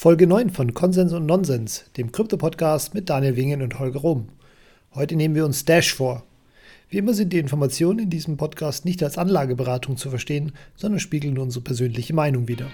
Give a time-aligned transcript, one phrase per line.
[0.00, 4.28] Folge 9 von Konsens und Nonsens, dem Krypto-Podcast mit Daniel Wingen und Holger Rom.
[4.94, 6.22] Heute nehmen wir uns Dash vor.
[6.88, 11.36] Wie immer sind die Informationen in diesem Podcast nicht als Anlageberatung zu verstehen, sondern spiegeln
[11.36, 12.68] unsere persönliche Meinung wider.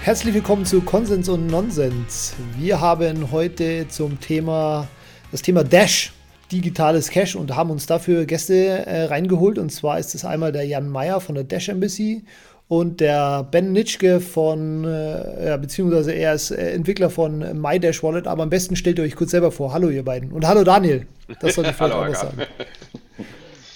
[0.00, 2.32] Herzlich willkommen zu Konsens und Nonsens.
[2.56, 4.88] Wir haben heute zum Thema
[5.30, 6.14] das Thema Dash
[6.52, 9.58] digitales Cash und haben uns dafür Gäste äh, reingeholt.
[9.58, 12.24] Und zwar ist es einmal der Jan Meyer von der Dash Embassy
[12.68, 18.26] und der Ben Nitschke von, äh, ja, beziehungsweise er ist äh, Entwickler von MyDash Wallet.
[18.26, 19.72] Aber am besten stellt ihr euch kurz selber vor.
[19.72, 20.32] Hallo, ihr beiden.
[20.32, 21.06] Und hallo, Daniel.
[21.40, 22.38] Das sollte ich vielleicht auch noch sagen.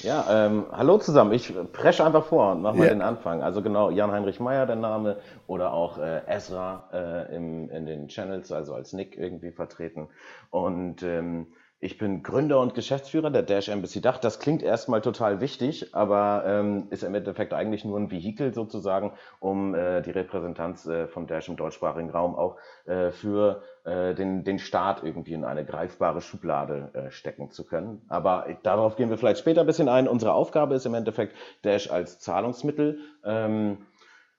[0.05, 1.33] Ja, ähm, hallo zusammen.
[1.33, 2.91] Ich presche einfach vor und mache mal ja.
[2.91, 3.43] den Anfang.
[3.43, 8.53] Also genau, Jan-Heinrich Meyer der Name oder auch äh, Ezra äh, im, in den Channels,
[8.53, 10.09] also als Nick irgendwie vertreten.
[10.51, 11.47] Und ähm,
[11.85, 14.17] ich bin Gründer und Geschäftsführer der Dash Embassy Dach.
[14.17, 19.13] Das klingt erstmal total wichtig, aber ähm, ist im Endeffekt eigentlich nur ein Vehikel sozusagen,
[19.39, 24.45] um äh, die Repräsentanz äh, von Dash im deutschsprachigen Raum auch äh, für äh, den,
[24.45, 28.01] den Staat irgendwie in eine greifbare Schublade äh, stecken zu können.
[28.09, 30.09] Aber darauf gehen wir vielleicht später ein bisschen ein.
[30.09, 32.99] Unsere Aufgabe ist im Endeffekt Dash als Zahlungsmittel.
[33.27, 33.77] Ähm,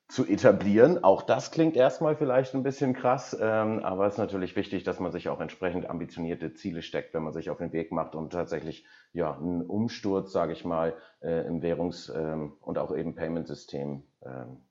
[0.08, 1.04] zu etablieren.
[1.04, 5.00] Auch das klingt erstmal vielleicht ein bisschen krass, ähm, aber es ist natürlich wichtig, dass
[5.00, 8.32] man sich auch entsprechend ambitionierte Ziele steckt, wenn man sich auf den Weg macht und
[8.32, 14.04] tatsächlich ja einen Umsturz, sage ich mal, äh, im Währungs- ähm, und auch eben Payment-System
[14.24, 14.62] ähm,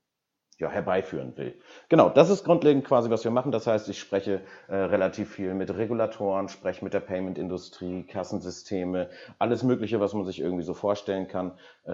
[0.59, 1.59] ja, herbeiführen will.
[1.89, 3.51] Genau, das ist grundlegend quasi, was wir machen.
[3.51, 9.65] Das heißt, ich spreche äh, relativ viel mit Regulatoren, spreche mit der Payment-Industrie, Kassensysteme, alles
[9.65, 11.59] Mögliche, was man sich irgendwie so vorstellen kann.
[11.87, 11.91] Äh,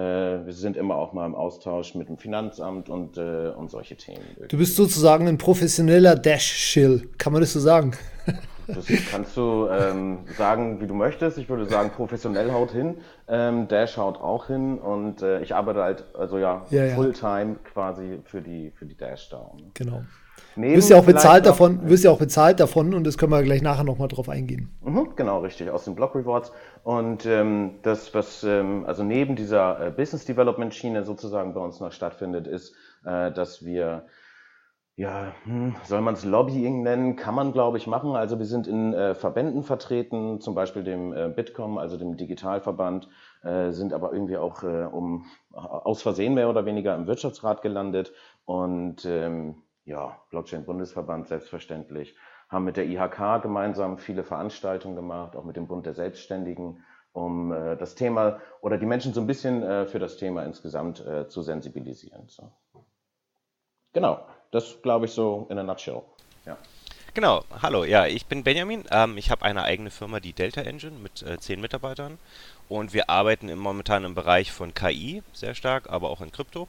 [0.47, 4.25] wir sind immer auch mal im Austausch mit dem Finanzamt und, äh, und solche Themen.
[4.49, 7.93] Du bist sozusagen ein professioneller Dash-Shill, kann man das so sagen?
[8.69, 11.39] Das kannst du ähm, sagen, wie du möchtest.
[11.39, 12.99] Ich würde sagen, professionell haut hin.
[13.27, 16.95] Ähm, Dash haut auch hin und äh, ich arbeite halt, also ja, ja, ja.
[16.95, 19.51] Fulltime quasi für die, für die Dash da.
[19.57, 19.71] Ne?
[19.75, 20.05] Genau.
[20.57, 23.33] Neben wirst ja auch bezahlt noch, davon, wirst ja auch bezahlt davon und das können
[23.33, 24.71] wir gleich nachher nochmal drauf eingehen.
[24.83, 26.53] Mhm, genau, richtig, aus den Block Rewards.
[26.83, 31.81] Und ähm, das, was ähm, also neben dieser äh, Business Development Schiene sozusagen bei uns
[31.81, 32.75] noch stattfindet, ist,
[33.05, 34.05] äh, dass wir
[35.01, 37.17] ja, hm, soll man es Lobbying nennen?
[37.17, 38.17] Kann man, glaube ich, machen.
[38.17, 43.09] Also wir sind in äh, Verbänden vertreten, zum Beispiel dem äh, Bitkom, also dem Digitalverband,
[43.43, 48.13] äh, sind aber irgendwie auch äh, um aus Versehen mehr oder weniger im Wirtschaftsrat gelandet
[48.45, 52.15] und ähm, ja, Blockchain-Bundesverband selbstverständlich,
[52.49, 57.53] haben mit der IHK gemeinsam viele Veranstaltungen gemacht, auch mit dem Bund der Selbstständigen, um
[57.53, 61.29] äh, das Thema oder die Menschen so ein bisschen äh, für das Thema insgesamt äh,
[61.29, 62.29] zu sensibilisieren.
[62.29, 62.53] So.
[63.93, 64.25] Genau.
[64.53, 66.03] Das glaube ich so in a nutshell.
[66.45, 66.57] Ja.
[67.15, 68.85] Genau, hallo, ja, ich bin Benjamin.
[68.91, 72.19] Ähm, ich habe eine eigene Firma, die Delta Engine, mit äh, zehn Mitarbeitern.
[72.69, 76.69] Und wir arbeiten im, momentan im Bereich von KI sehr stark, aber auch in Krypto.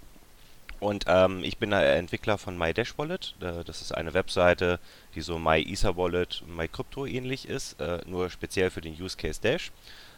[0.81, 3.36] Und ähm, ich bin Entwickler von MyDash Wallet.
[3.40, 4.80] Äh, das ist eine Webseite,
[5.14, 9.72] die so MyEther MyCrypto ähnlich ist, äh, nur speziell für den Use Case Dash.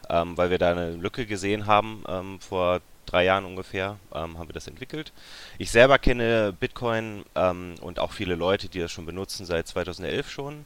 [0.10, 4.48] Ähm, weil wir da eine Lücke gesehen haben ähm, vor drei Jahren ungefähr ähm, haben
[4.48, 5.12] wir das entwickelt.
[5.58, 10.30] Ich selber kenne Bitcoin ähm, und auch viele Leute, die das schon benutzen seit 2011
[10.30, 10.66] schon.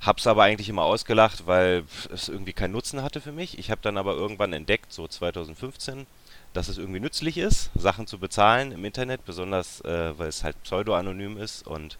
[0.00, 1.82] Hab's aber eigentlich immer ausgelacht, weil
[2.12, 3.58] es irgendwie keinen Nutzen hatte für mich.
[3.58, 6.06] Ich habe dann aber irgendwann entdeckt, so 2015,
[6.52, 10.62] dass es irgendwie nützlich ist, Sachen zu bezahlen im Internet, besonders äh, weil es halt
[10.62, 11.98] pseudo-anonym ist und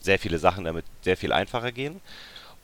[0.00, 2.00] sehr viele Sachen damit sehr viel einfacher gehen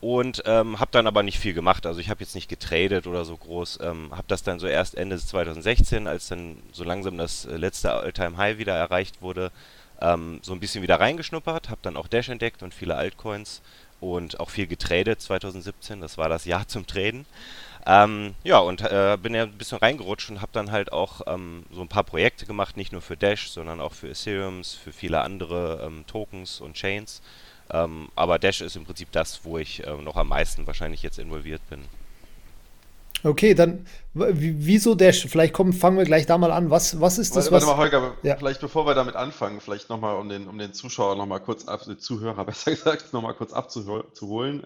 [0.01, 1.85] und ähm, habe dann aber nicht viel gemacht.
[1.85, 3.81] Also ich habe jetzt nicht getradet oder so groß.
[3.83, 7.93] Ähm, habe das dann so erst Ende 2016, als dann so langsam das äh, letzte
[7.93, 9.51] All-Time-High wieder erreicht wurde,
[10.01, 11.69] ähm, so ein bisschen wieder reingeschnuppert.
[11.69, 13.61] Habe dann auch Dash entdeckt und viele Altcoins
[14.01, 16.01] und auch viel getradet 2017.
[16.01, 17.27] Das war das Jahr zum Traden.
[17.91, 21.65] Ähm, ja, und äh, bin ja ein bisschen reingerutscht und habe dann halt auch ähm,
[21.73, 25.23] so ein paar Projekte gemacht, nicht nur für Dash, sondern auch für Ethereum, für viele
[25.23, 27.23] andere ähm, Tokens und Chains.
[27.71, 31.19] Ähm, aber Dash ist im Prinzip das, wo ich äh, noch am meisten wahrscheinlich jetzt
[31.19, 31.81] involviert bin.
[33.25, 35.27] Okay, dann wieso Dash?
[35.27, 36.69] Vielleicht kommen, fangen wir gleich da mal an.
[36.69, 37.51] Was, was ist das?
[37.51, 38.37] Warte, warte mal, Holger, ja.
[38.37, 41.85] vielleicht bevor wir damit anfangen, vielleicht nochmal, um den, um den Zuschauer nochmal kurz ab,
[41.87, 44.63] den Zuhörer besser gesagt, nochmal kurz abzuholen.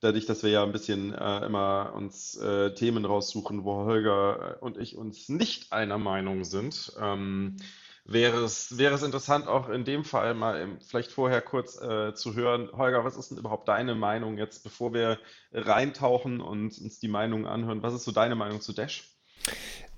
[0.00, 4.78] Dadurch, dass wir ja ein bisschen äh, immer uns äh, Themen raussuchen, wo Holger und
[4.78, 6.92] ich uns nicht einer Meinung sind.
[6.98, 7.56] Ähm,
[8.04, 12.14] wäre es, wäre es interessant, auch in dem Fall mal im, vielleicht vorher kurz äh,
[12.14, 15.18] zu hören, Holger, was ist denn überhaupt deine Meinung jetzt, bevor wir
[15.52, 17.82] reintauchen und uns die Meinung anhören?
[17.82, 19.09] Was ist so deine Meinung zu Dash?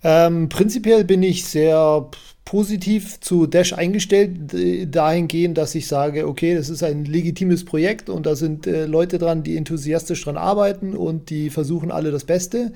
[0.05, 2.11] Ähm, prinzipiell bin ich sehr
[2.45, 4.53] positiv zu Dash eingestellt,
[4.95, 9.19] dahingehend, dass ich sage, okay, das ist ein legitimes Projekt und da sind äh, Leute
[9.19, 12.73] dran, die enthusiastisch dran arbeiten und die versuchen alle das Beste.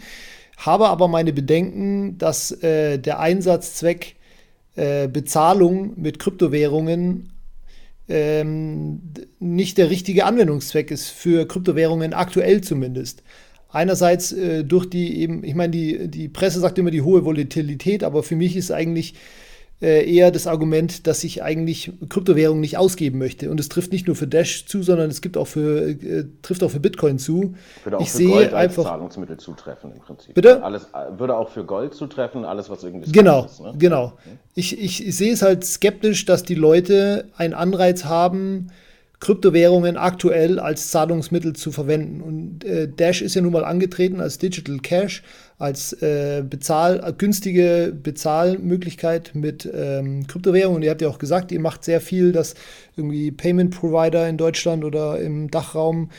[0.56, 4.16] habe aber meine Bedenken, dass äh, der Einsatzzweck
[4.76, 7.32] äh, Bezahlung mit Kryptowährungen
[8.08, 9.00] ähm,
[9.40, 13.22] nicht der richtige Anwendungszweck ist für Kryptowährungen aktuell zumindest.
[13.68, 18.04] Einerseits äh, durch die eben, ich meine, die, die Presse sagt immer die hohe Volatilität,
[18.04, 19.14] aber für mich ist eigentlich
[19.82, 23.50] äh, eher das Argument, dass ich eigentlich Kryptowährungen nicht ausgeben möchte.
[23.50, 26.62] Und es trifft nicht nur für Dash zu, sondern es gibt auch für, äh, trifft
[26.62, 27.54] auch für Bitcoin zu.
[27.84, 30.34] Würde auch ich für sehe Gold einfach, als Zahlungsmittel zutreffen im Prinzip.
[30.34, 30.62] Bitte?
[30.62, 33.60] Alles, äh, würde auch für Gold zutreffen, alles was irgendwie Genau, ist.
[33.60, 33.74] Ne?
[33.76, 34.14] genau.
[34.54, 38.68] Ich, ich, sehe es halt skeptisch, dass die Leute einen Anreiz haben,
[39.26, 42.20] Kryptowährungen aktuell als Zahlungsmittel zu verwenden.
[42.20, 45.24] Und äh, Dash ist ja nun mal angetreten als Digital Cash,
[45.58, 50.76] als äh, Bezahl, günstige Bezahlmöglichkeit mit ähm, Kryptowährungen.
[50.76, 52.54] Und ihr habt ja auch gesagt, ihr macht sehr viel, dass
[52.96, 56.10] irgendwie Payment Provider in Deutschland oder im Dachraum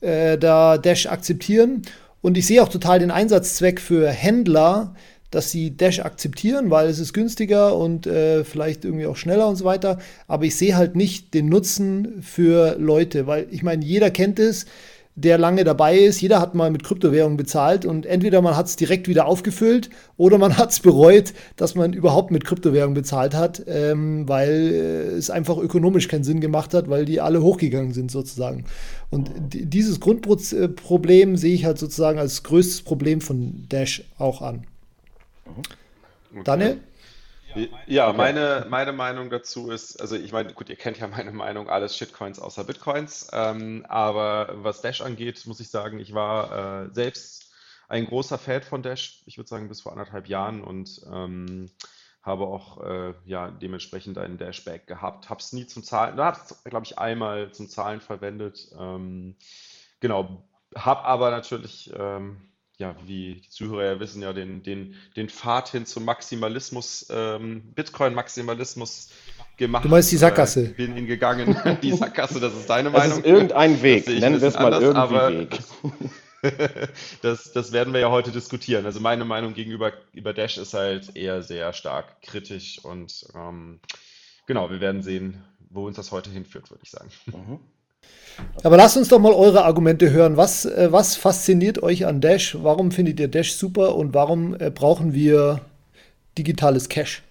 [0.00, 1.82] äh, da Dash akzeptieren.
[2.22, 4.94] Und ich sehe auch total den Einsatzzweck für Händler,
[5.34, 9.56] dass sie Dash akzeptieren, weil es ist günstiger und äh, vielleicht irgendwie auch schneller und
[9.56, 9.98] so weiter.
[10.28, 14.66] Aber ich sehe halt nicht den Nutzen für Leute, weil ich meine, jeder kennt es,
[15.16, 16.20] der lange dabei ist.
[16.20, 20.38] Jeder hat mal mit Kryptowährungen bezahlt und entweder man hat es direkt wieder aufgefüllt oder
[20.38, 25.30] man hat es bereut, dass man überhaupt mit Kryptowährungen bezahlt hat, ähm, weil äh, es
[25.30, 28.64] einfach ökonomisch keinen Sinn gemacht hat, weil die alle hochgegangen sind sozusagen.
[29.10, 34.64] Und dieses Grundproblem sehe ich halt sozusagen als größtes Problem von Dash auch an.
[35.46, 36.42] Okay.
[36.44, 36.80] Daniel?
[37.86, 41.68] Ja, meine, meine Meinung dazu ist, also ich meine, gut, ihr kennt ja meine Meinung,
[41.68, 43.28] alles Shitcoins außer Bitcoins.
[43.32, 47.52] Ähm, aber was Dash angeht, muss ich sagen, ich war äh, selbst
[47.88, 51.70] ein großer Fan von Dash, ich würde sagen bis vor anderthalb Jahren und ähm,
[52.22, 55.28] habe auch äh, ja, dementsprechend einen Dashback gehabt.
[55.28, 58.74] Habe es nie zum Zahlen, habe es, glaube ich, einmal zum Zahlen verwendet.
[58.78, 59.36] Ähm,
[60.00, 60.42] genau,
[60.74, 62.40] habe aber natürlich ähm,
[62.78, 67.62] ja, wie die Zuhörer ja wissen, ja den, den, den Pfad hin zum Maximalismus, ähm,
[67.74, 69.10] Bitcoin-Maximalismus
[69.56, 69.84] gemacht.
[69.84, 70.64] Du meinst die Sackgasse?
[70.66, 71.56] Äh, bin ihn gegangen.
[71.82, 73.18] die Sackgasse, das ist deine Das Meinung.
[73.18, 75.58] ist irgendein Weg, Das nennen wir es mal anders, irgendwie aber Weg.
[77.22, 78.84] das, das werden wir ja heute diskutieren.
[78.86, 83.80] Also meine Meinung gegenüber über Dash ist halt eher sehr stark kritisch und ähm,
[84.46, 87.10] genau, wir werden sehen, wo uns das heute hinführt, würde ich sagen.
[87.26, 87.60] Mhm.
[88.62, 90.36] Aber lasst uns doch mal eure Argumente hören.
[90.36, 92.56] Was, äh, was fasziniert euch an Dash?
[92.62, 95.60] Warum findet ihr Dash super und warum äh, brauchen wir
[96.36, 97.22] digitales Cash?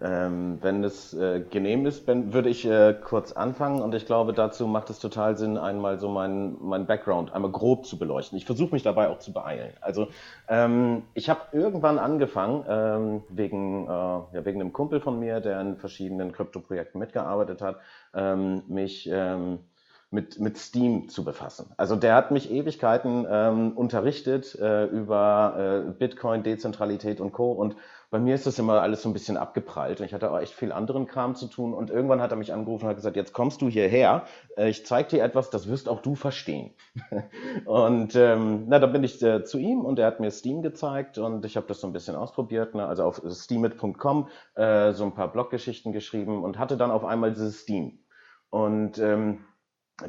[0.00, 4.32] Ähm, wenn es äh, genehm ist, ben, würde ich äh, kurz anfangen und ich glaube,
[4.32, 8.38] dazu macht es total Sinn, einmal so meinen mein Background einmal grob zu beleuchten.
[8.38, 9.72] Ich versuche mich dabei auch zu beeilen.
[9.80, 10.06] Also
[10.48, 15.60] ähm, ich habe irgendwann angefangen, ähm, wegen, äh, ja, wegen einem Kumpel von mir, der
[15.60, 17.78] in verschiedenen Krypto-Projekten mitgearbeitet hat,
[18.14, 19.58] ähm, mich ähm,
[20.10, 21.72] mit, mit Steam zu befassen.
[21.76, 27.52] Also der hat mich Ewigkeiten ähm, unterrichtet äh, über äh, Bitcoin, Dezentralität und Co.
[27.52, 27.76] Und
[28.10, 30.00] bei mir ist das immer alles so ein bisschen abgeprallt.
[30.00, 31.74] Ich hatte auch echt viel anderen Kram zu tun.
[31.74, 34.24] Und irgendwann hat er mich angerufen und hat gesagt, jetzt kommst du hierher,
[34.56, 36.70] äh, ich zeige dir etwas, das wirst auch du verstehen.
[37.66, 41.18] und ähm, na, da bin ich äh, zu ihm und er hat mir Steam gezeigt
[41.18, 42.74] und ich habe das so ein bisschen ausprobiert.
[42.74, 42.86] Ne?
[42.86, 47.60] Also auf steamit.com äh, so ein paar Bloggeschichten geschrieben und hatte dann auf einmal dieses
[47.60, 47.98] Steam.
[48.48, 49.44] Und ähm,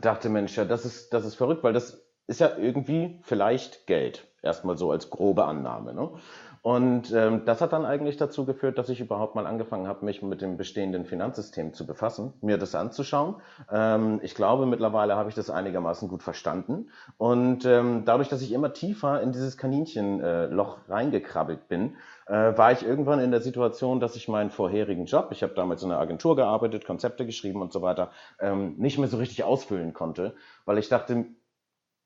[0.02, 4.28] dachte, Mensch, ja, das ist, das ist verrückt, weil das ist ja irgendwie vielleicht Geld.
[4.42, 5.94] Erstmal so als grobe Annahme.
[5.94, 6.12] Ne?
[6.62, 10.22] Und ähm, das hat dann eigentlich dazu geführt, dass ich überhaupt mal angefangen habe, mich
[10.22, 13.36] mit dem bestehenden Finanzsystem zu befassen, mir das anzuschauen.
[13.72, 16.90] Ähm, ich glaube, mittlerweile habe ich das einigermaßen gut verstanden.
[17.18, 21.96] Und ähm, dadurch, dass ich immer tiefer in dieses Kaninchenloch äh, reingekrabbelt bin,
[22.28, 25.82] äh, war ich irgendwann in der Situation, dass ich meinen vorherigen Job, ich habe damals
[25.82, 29.94] in einer Agentur gearbeitet, Konzepte geschrieben und so weiter, ähm, nicht mehr so richtig ausfüllen
[29.94, 30.36] konnte,
[30.66, 31.26] weil ich dachte,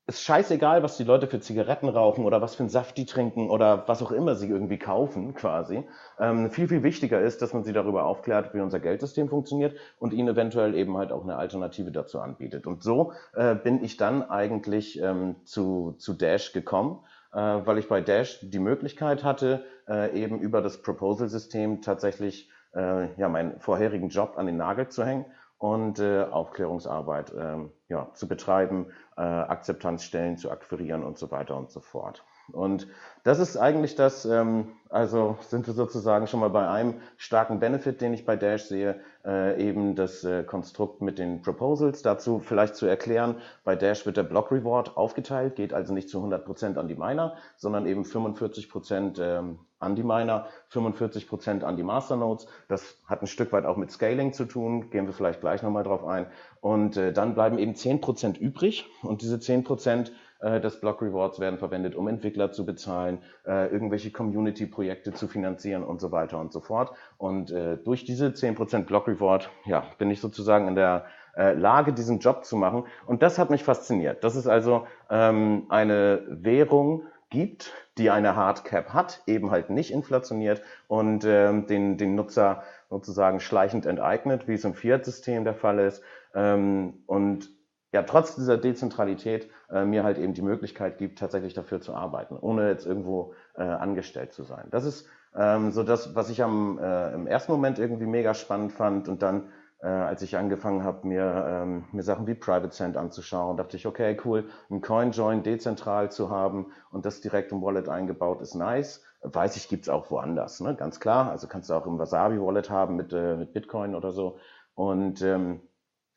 [0.05, 3.49] ist scheißegal, was die Leute für Zigaretten rauchen oder was für einen Saft die trinken
[3.49, 5.85] oder was auch immer sie irgendwie kaufen, quasi.
[6.19, 10.11] Ähm, viel, viel wichtiger ist, dass man sie darüber aufklärt, wie unser Geldsystem funktioniert und
[10.11, 12.67] ihnen eventuell eben halt auch eine Alternative dazu anbietet.
[12.67, 16.99] Und so äh, bin ich dann eigentlich ähm, zu, zu Dash gekommen,
[17.31, 23.13] äh, weil ich bei Dash die Möglichkeit hatte, äh, eben über das Proposal-System tatsächlich äh,
[23.15, 25.25] ja, meinen vorherigen Job an den Nagel zu hängen
[25.57, 31.71] und äh, Aufklärungsarbeit ähm, ja, zu betreiben, äh, Akzeptanzstellen zu akquirieren und so weiter und
[31.71, 32.23] so fort.
[32.51, 32.87] Und
[33.23, 38.01] das ist eigentlich das, ähm, also sind wir sozusagen schon mal bei einem starken Benefit,
[38.01, 42.01] den ich bei Dash sehe, äh, eben das äh, Konstrukt mit den Proposals.
[42.01, 46.19] Dazu vielleicht zu erklären, bei Dash wird der Block Reward aufgeteilt, geht also nicht zu
[46.19, 52.47] 100% an die Miner, sondern eben 45% ähm, an die Miner, 45% an die Masternodes.
[52.67, 55.83] Das hat ein Stück weit auch mit Scaling zu tun, gehen wir vielleicht gleich nochmal
[55.83, 56.27] drauf ein.
[56.61, 60.11] Und äh, dann bleiben eben 10% übrig und diese 10%
[60.43, 65.83] äh, des Block Rewards werden verwendet, um Entwickler zu bezahlen, äh, irgendwelche Community-Projekte zu finanzieren
[65.83, 66.91] und so weiter und so fort.
[67.17, 71.93] Und äh, durch diese 10% Block Reward ja, bin ich sozusagen in der äh, Lage,
[71.93, 72.83] diesen Job zu machen.
[73.05, 74.23] Und das hat mich fasziniert.
[74.23, 80.61] Das ist also ähm, eine Währung, gibt, die eine Hardcap hat, eben halt nicht inflationiert
[80.87, 86.03] und ähm, den, den Nutzer sozusagen schleichend enteignet, wie es im Fiat-System der Fall ist.
[86.35, 87.49] Ähm, und
[87.91, 92.37] ja, trotz dieser Dezentralität äh, mir halt eben die Möglichkeit gibt, tatsächlich dafür zu arbeiten,
[92.39, 94.67] ohne jetzt irgendwo äh, angestellt zu sein.
[94.69, 98.71] Das ist ähm, so das, was ich am, äh, im ersten Moment irgendwie mega spannend
[98.73, 99.49] fand und dann
[99.83, 103.85] äh, als ich angefangen habe, mir, ähm, mir Sachen wie Private Send anzuschauen, dachte ich,
[103.85, 109.03] okay, cool, ein CoinJoin dezentral zu haben und das direkt im Wallet eingebaut ist nice.
[109.21, 110.75] Weiß ich, gibt's auch woanders, ne?
[110.75, 111.29] ganz klar.
[111.29, 114.37] Also kannst du auch im Wasabi Wallet haben mit, äh, mit Bitcoin oder so.
[114.73, 115.61] Und ähm,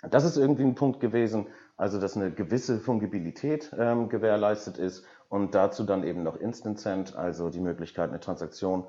[0.02, 5.56] das ist irgendwie ein Punkt gewesen, also dass eine gewisse Fungibilität ähm, gewährleistet ist und
[5.56, 8.86] dazu dann eben noch Instant Send, also die Möglichkeit, eine Transaktion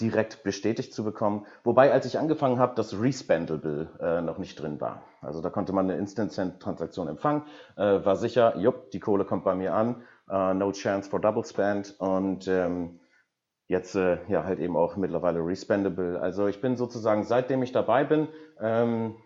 [0.00, 1.46] direkt bestätigt zu bekommen.
[1.64, 5.02] Wobei, als ich angefangen habe, das Respendable äh, noch nicht drin war.
[5.20, 7.44] Also da konnte man eine Instant-Transaktion empfangen,
[7.76, 11.44] äh, war sicher, jupp, die Kohle kommt bei mir an, uh, no chance for double
[11.44, 13.00] spend und ähm,
[13.66, 16.20] jetzt äh, ja halt eben auch mittlerweile Respendable.
[16.20, 18.28] Also ich bin sozusagen, seitdem ich dabei bin,
[18.60, 19.16] ähm,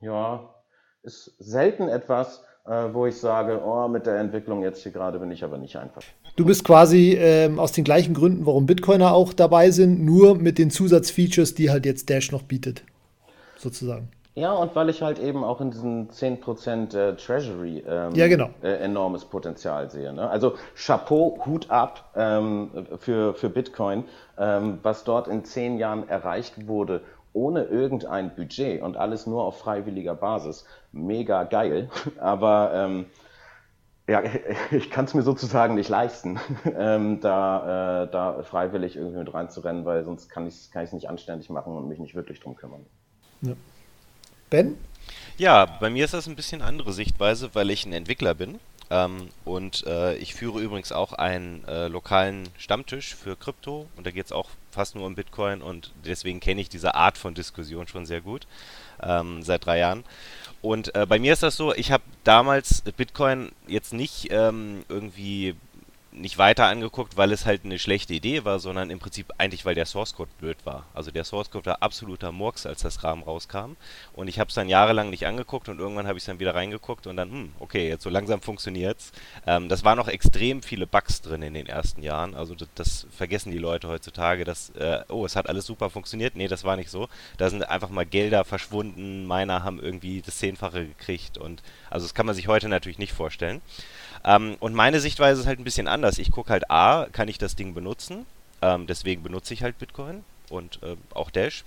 [0.00, 0.54] ja,
[1.02, 5.30] ist selten etwas, äh, wo ich sage, oh, mit der Entwicklung jetzt hier gerade bin
[5.30, 6.02] ich aber nicht einfach.
[6.36, 10.58] Du bist quasi ähm, aus den gleichen Gründen, warum Bitcoiner auch dabei sind, nur mit
[10.58, 12.82] den Zusatzfeatures, die halt jetzt Dash noch bietet,
[13.56, 14.08] sozusagen.
[14.36, 18.50] Ja, und weil ich halt eben auch in diesen 10% äh, Treasury ähm, ja, genau.
[18.62, 20.12] äh, enormes Potenzial sehe.
[20.12, 20.28] Ne?
[20.28, 24.04] Also Chapeau, Hut ab ähm, für, für Bitcoin,
[24.36, 27.02] ähm, was dort in zehn Jahren erreicht wurde
[27.34, 30.64] ohne irgendein Budget und alles nur auf freiwilliger Basis.
[30.92, 31.90] Mega geil.
[32.18, 33.06] Aber ähm,
[34.08, 34.22] ja,
[34.70, 36.40] ich kann es mir sozusagen nicht leisten,
[36.78, 41.08] ähm, da, äh, da freiwillig irgendwie mit reinzurennen, weil sonst kann ich es kann nicht
[41.08, 42.86] anständig machen und mich nicht wirklich drum kümmern.
[43.42, 43.52] Ja.
[44.50, 44.78] Ben?
[45.36, 48.60] Ja, bei mir ist das ein bisschen andere Sichtweise, weil ich ein Entwickler bin.
[48.94, 54.12] Ähm, und äh, ich führe übrigens auch einen äh, lokalen Stammtisch für Krypto und da
[54.12, 57.88] geht es auch fast nur um Bitcoin und deswegen kenne ich diese Art von Diskussion
[57.88, 58.46] schon sehr gut
[59.02, 60.04] ähm, seit drei Jahren.
[60.62, 65.56] Und äh, bei mir ist das so, ich habe damals Bitcoin jetzt nicht ähm, irgendwie
[66.14, 69.74] nicht weiter angeguckt, weil es halt eine schlechte Idee war, sondern im Prinzip eigentlich, weil
[69.74, 70.86] der Source Code blöd war.
[70.94, 73.76] Also der Source Code war absoluter Murks, als das Rahmen rauskam.
[74.12, 76.54] Und ich habe es dann jahrelang nicht angeguckt und irgendwann habe ich es dann wieder
[76.54, 79.12] reingeguckt und dann, hm, okay, jetzt so langsam funktioniert's.
[79.46, 82.34] Ähm, das waren noch extrem viele Bugs drin in den ersten Jahren.
[82.34, 86.36] Also das, das vergessen die Leute heutzutage, dass, äh, oh, es hat alles super funktioniert.
[86.36, 87.08] Nee, das war nicht so.
[87.38, 92.14] Da sind einfach mal Gelder verschwunden, Miner haben irgendwie das Zehnfache gekriegt und also das
[92.14, 93.60] kann man sich heute natürlich nicht vorstellen.
[94.24, 96.18] Ähm, und meine Sichtweise ist halt ein bisschen anders.
[96.18, 98.26] Ich gucke halt, A, kann ich das Ding benutzen?
[98.62, 101.64] Ähm, deswegen benutze ich halt Bitcoin und äh, auch Dash.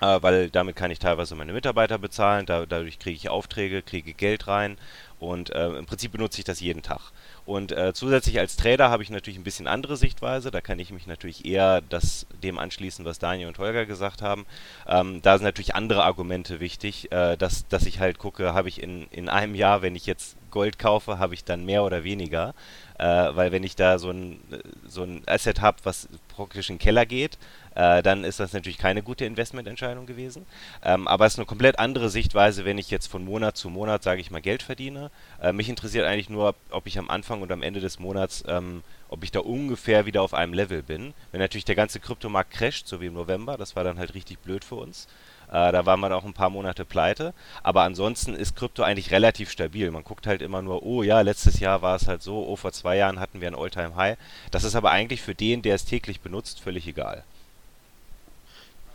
[0.00, 4.12] Äh, weil damit kann ich teilweise meine Mitarbeiter bezahlen, da, dadurch kriege ich Aufträge, kriege
[4.12, 4.76] Geld rein
[5.18, 7.12] und äh, im Prinzip benutze ich das jeden Tag.
[7.46, 10.50] Und äh, zusätzlich als Trader habe ich natürlich ein bisschen andere Sichtweise.
[10.50, 14.46] Da kann ich mich natürlich eher das, dem anschließen, was Daniel und Holger gesagt haben.
[14.86, 18.82] Ähm, da sind natürlich andere Argumente wichtig, äh, dass, dass ich halt gucke, habe ich
[18.82, 22.54] in, in einem Jahr, wenn ich jetzt Gold kaufe, habe ich dann mehr oder weniger.
[22.98, 24.40] Äh, weil wenn ich da so ein,
[24.86, 27.38] so ein Asset habe, was praktisch in den Keller geht,
[27.74, 30.46] äh, dann ist das natürlich keine gute Investmententscheidung gewesen.
[30.82, 34.02] Ähm, aber es ist eine komplett andere Sichtweise, wenn ich jetzt von Monat zu Monat,
[34.02, 35.05] sage ich mal, Geld verdiene.
[35.40, 38.82] Äh, mich interessiert eigentlich nur, ob ich am Anfang und am Ende des Monats, ähm,
[39.08, 41.14] ob ich da ungefähr wieder auf einem Level bin.
[41.32, 44.38] Wenn natürlich der ganze Kryptomarkt crasht, so wie im November, das war dann halt richtig
[44.40, 45.06] blöd für uns.
[45.48, 47.32] Äh, da war man auch ein paar Monate pleite.
[47.62, 49.90] Aber ansonsten ist Krypto eigentlich relativ stabil.
[49.90, 52.72] Man guckt halt immer nur, oh ja, letztes Jahr war es halt so, oh, vor
[52.72, 54.16] zwei Jahren hatten wir ein All-Time-High.
[54.50, 57.22] Das ist aber eigentlich für den, der es täglich benutzt, völlig egal.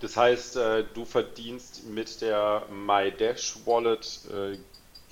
[0.01, 4.57] Das heißt, äh, du verdienst mit der MyDash Wallet äh,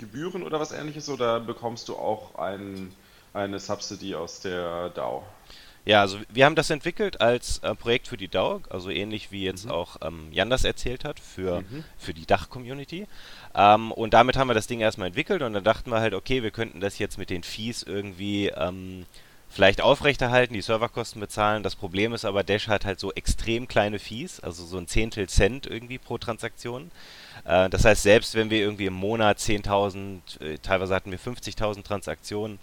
[0.00, 2.92] Gebühren oder was ähnliches oder bekommst du auch ein,
[3.32, 5.22] eine Subsidy aus der DAO?
[5.84, 9.44] Ja, also wir haben das entwickelt als äh, Projekt für die DAO, also ähnlich wie
[9.44, 9.70] jetzt mhm.
[9.70, 11.84] auch ähm, Jan das erzählt hat, für, mhm.
[11.96, 13.06] für die Dach-Community.
[13.54, 16.42] Ähm, und damit haben wir das Ding erstmal entwickelt und dann dachten wir halt, okay,
[16.42, 19.06] wir könnten das jetzt mit den Fees irgendwie ähm,
[19.48, 21.62] vielleicht aufrechterhalten, die Serverkosten bezahlen.
[21.62, 25.28] Das Problem ist aber, Dash hat halt so extrem kleine Fees, also so ein Zehntel
[25.28, 26.90] Cent irgendwie pro Transaktion.
[27.44, 31.82] Äh, das heißt, selbst wenn wir irgendwie im Monat 10.000, äh, teilweise hatten wir 50.000
[31.84, 32.58] Transaktionen,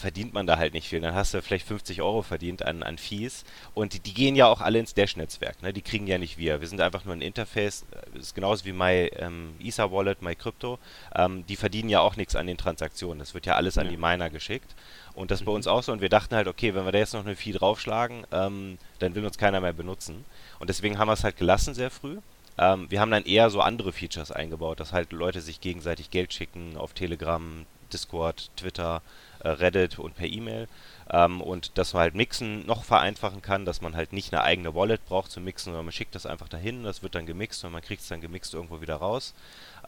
[0.00, 1.00] verdient man da halt nicht viel.
[1.00, 3.44] Dann hast du vielleicht 50 Euro verdient an, an Fees.
[3.74, 5.62] Und die, die gehen ja auch alle ins Dash-Netzwerk.
[5.62, 5.72] Ne?
[5.72, 6.60] Die kriegen ja nicht wir.
[6.60, 7.84] Wir sind einfach nur ein Interface.
[8.14, 10.78] Das ist genauso wie My ähm, Ether Wallet, My Crypto.
[11.14, 13.18] Ähm, die verdienen ja auch nichts an den Transaktionen.
[13.18, 14.74] Das wird ja alles an die Miner geschickt.
[15.14, 15.44] Und das mhm.
[15.46, 15.92] bei uns auch so.
[15.92, 19.14] Und wir dachten halt, okay, wenn wir da jetzt noch eine Fee draufschlagen, ähm, dann
[19.14, 20.24] will uns keiner mehr benutzen.
[20.58, 22.18] Und deswegen haben wir es halt gelassen sehr früh.
[22.58, 26.32] Ähm, wir haben dann eher so andere Features eingebaut, dass halt Leute sich gegenseitig Geld
[26.32, 29.02] schicken auf Telegram, Discord, Twitter,
[29.40, 30.68] äh, Reddit und per E-Mail.
[31.10, 34.74] Ähm, und dass man halt Mixen noch vereinfachen kann, dass man halt nicht eine eigene
[34.74, 37.72] Wallet braucht zum Mixen, sondern man schickt das einfach dahin, das wird dann gemixt und
[37.72, 39.34] man kriegt es dann gemixt irgendwo wieder raus.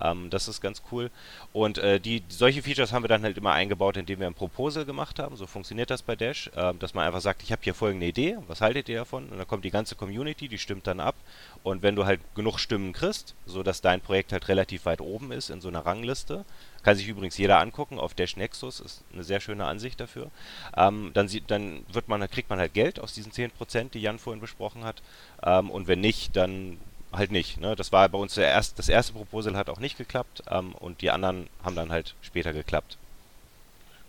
[0.02, 1.10] Ähm, das ist ganz cool.
[1.52, 4.84] Und äh, die, solche Features haben wir dann halt immer eingebaut, indem wir ein Proposal
[4.84, 5.36] gemacht haben.
[5.36, 8.38] So funktioniert das bei Dash, äh, dass man einfach sagt, ich habe hier folgende Idee,
[8.48, 9.28] was haltet ihr davon?
[9.28, 11.14] Und dann kommt die ganze Community, die stimmt dann ab.
[11.62, 15.50] Und wenn du halt genug Stimmen kriegst, sodass dein Projekt halt relativ weit oben ist
[15.50, 16.44] in so einer Rangliste,
[16.82, 20.30] kann sich übrigens jeder angucken auf Dash Nexus, ist eine sehr schöne Ansicht dafür.
[20.76, 24.18] Ähm, dann, sieht, dann wird man, kriegt man halt Geld aus diesen 10%, die Jan
[24.18, 25.02] vorhin besprochen hat.
[25.44, 26.78] Ähm, und wenn nicht, dann
[27.12, 27.60] halt nicht.
[27.60, 27.76] Ne?
[27.76, 31.02] Das war bei uns der erste, das erste Proposal hat auch nicht geklappt ähm, und
[31.02, 32.96] die anderen haben dann halt später geklappt.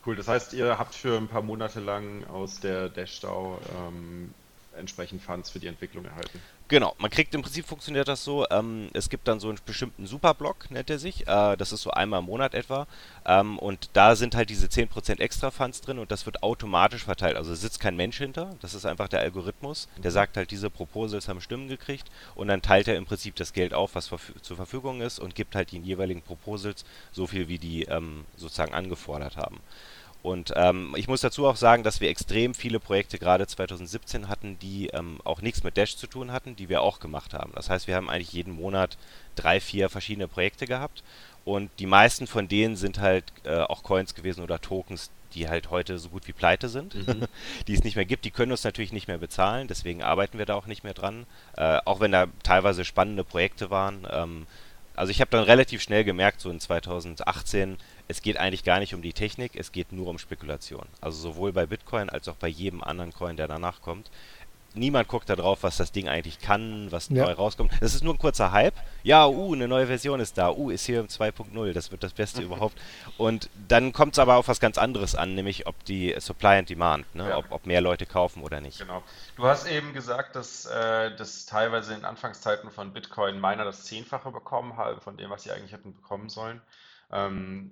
[0.06, 4.34] Cool, das heißt, ihr habt für ein paar Monate lang aus der DashDAO ähm,
[4.78, 6.42] entsprechend Funds für die Entwicklung erhalten.
[6.74, 10.08] Genau, man kriegt im Prinzip funktioniert das so, ähm, es gibt dann so einen bestimmten
[10.08, 12.88] Superblock, nennt er sich, äh, das ist so einmal im Monat etwa
[13.28, 17.38] ähm, und da sind halt diese 10% extra Funds drin und das wird automatisch verteilt,
[17.38, 20.16] also sitzt kein Mensch hinter, das ist einfach der Algorithmus, der mhm.
[20.16, 23.76] sagt halt, diese Proposals haben Stimmen gekriegt und dann teilt er im Prinzip das Geld
[23.76, 27.60] auf, was verf zur Verfügung ist und gibt halt den jeweiligen Proposals so viel, wie
[27.60, 29.60] die ähm, sozusagen angefordert haben.
[30.24, 34.58] Und ähm, ich muss dazu auch sagen, dass wir extrem viele Projekte gerade 2017 hatten,
[34.58, 37.52] die ähm, auch nichts mit Dash zu tun hatten, die wir auch gemacht haben.
[37.56, 38.98] Das heißt, wir haben eigentlich jeden Monat
[39.36, 41.04] drei, vier verschiedene Projekte gehabt
[41.44, 45.72] und die meisten von denen sind halt äh, auch Coins gewesen oder Tokens, die halt
[45.72, 47.26] heute so gut wie pleite sind, mhm.
[47.68, 48.24] die es nicht mehr gibt.
[48.24, 51.26] Die können uns natürlich nicht mehr bezahlen, deswegen arbeiten wir da auch nicht mehr dran.
[51.58, 54.08] Äh, auch wenn da teilweise spannende Projekte waren.
[54.10, 54.48] Ähm,
[54.96, 58.94] also ich habe dann relativ schnell gemerkt, so in 2018, es geht eigentlich gar nicht
[58.94, 60.86] um die Technik, es geht nur um Spekulation.
[61.02, 64.10] Also sowohl bei Bitcoin als auch bei jedem anderen Coin, der danach kommt.
[64.76, 67.26] Niemand guckt da drauf, was das Ding eigentlich kann, was ja.
[67.26, 67.72] neu rauskommt.
[67.80, 68.74] Das ist nur ein kurzer Hype.
[69.04, 70.50] Ja, uh, eine neue Version ist da.
[70.50, 72.76] Uh, Ethereum 2.0, das wird das Beste überhaupt.
[73.18, 76.70] Und dann kommt es aber auf was ganz anderes an, nämlich ob die Supply and
[76.72, 77.30] Demand, ne?
[77.30, 77.38] Ja.
[77.38, 78.80] ob, ob mehr Leute kaufen oder nicht.
[78.80, 79.04] Genau.
[79.36, 84.32] Du hast eben gesagt, dass, äh, dass teilweise in Anfangszeiten von Bitcoin Miner das Zehnfache
[84.32, 86.62] bekommen haben von dem, was sie eigentlich hätten bekommen sollen.
[87.14, 87.72] Ähm,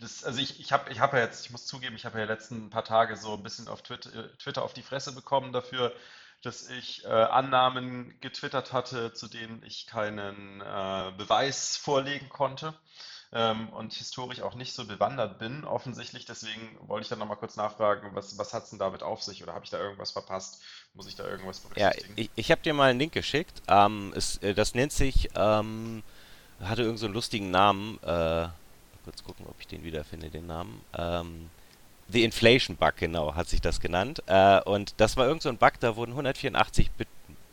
[0.00, 2.24] das, also ich, ich habe ich hab ja jetzt, ich muss zugeben, ich habe ja
[2.24, 5.94] letzten paar Tage so ein bisschen auf Twitter, Twitter auf die Fresse bekommen dafür,
[6.42, 12.74] dass ich äh, Annahmen getwittert hatte, zu denen ich keinen äh, Beweis vorlegen konnte
[13.32, 16.24] ähm, und historisch auch nicht so bewandert bin, offensichtlich.
[16.24, 19.42] Deswegen wollte ich dann nochmal kurz nachfragen, was, was hat es denn damit auf sich
[19.44, 20.62] oder habe ich da irgendwas verpasst?
[20.94, 22.14] Muss ich da irgendwas berücksichtigen?
[22.16, 23.62] Ja, ich, ich habe dir mal einen Link geschickt.
[23.68, 26.02] Ähm, es, äh, das nennt sich, ähm,
[26.60, 28.02] hatte irgendeinen so lustigen Namen.
[28.02, 28.48] Äh,
[29.04, 30.80] kurz gucken, ob ich den wiederfinde, den Namen.
[30.96, 31.50] Ähm,
[32.08, 34.22] The Inflation Bug, genau, hat sich das genannt.
[34.26, 37.08] Äh, und das war irgend so ein Bug, da wurden 184 Bit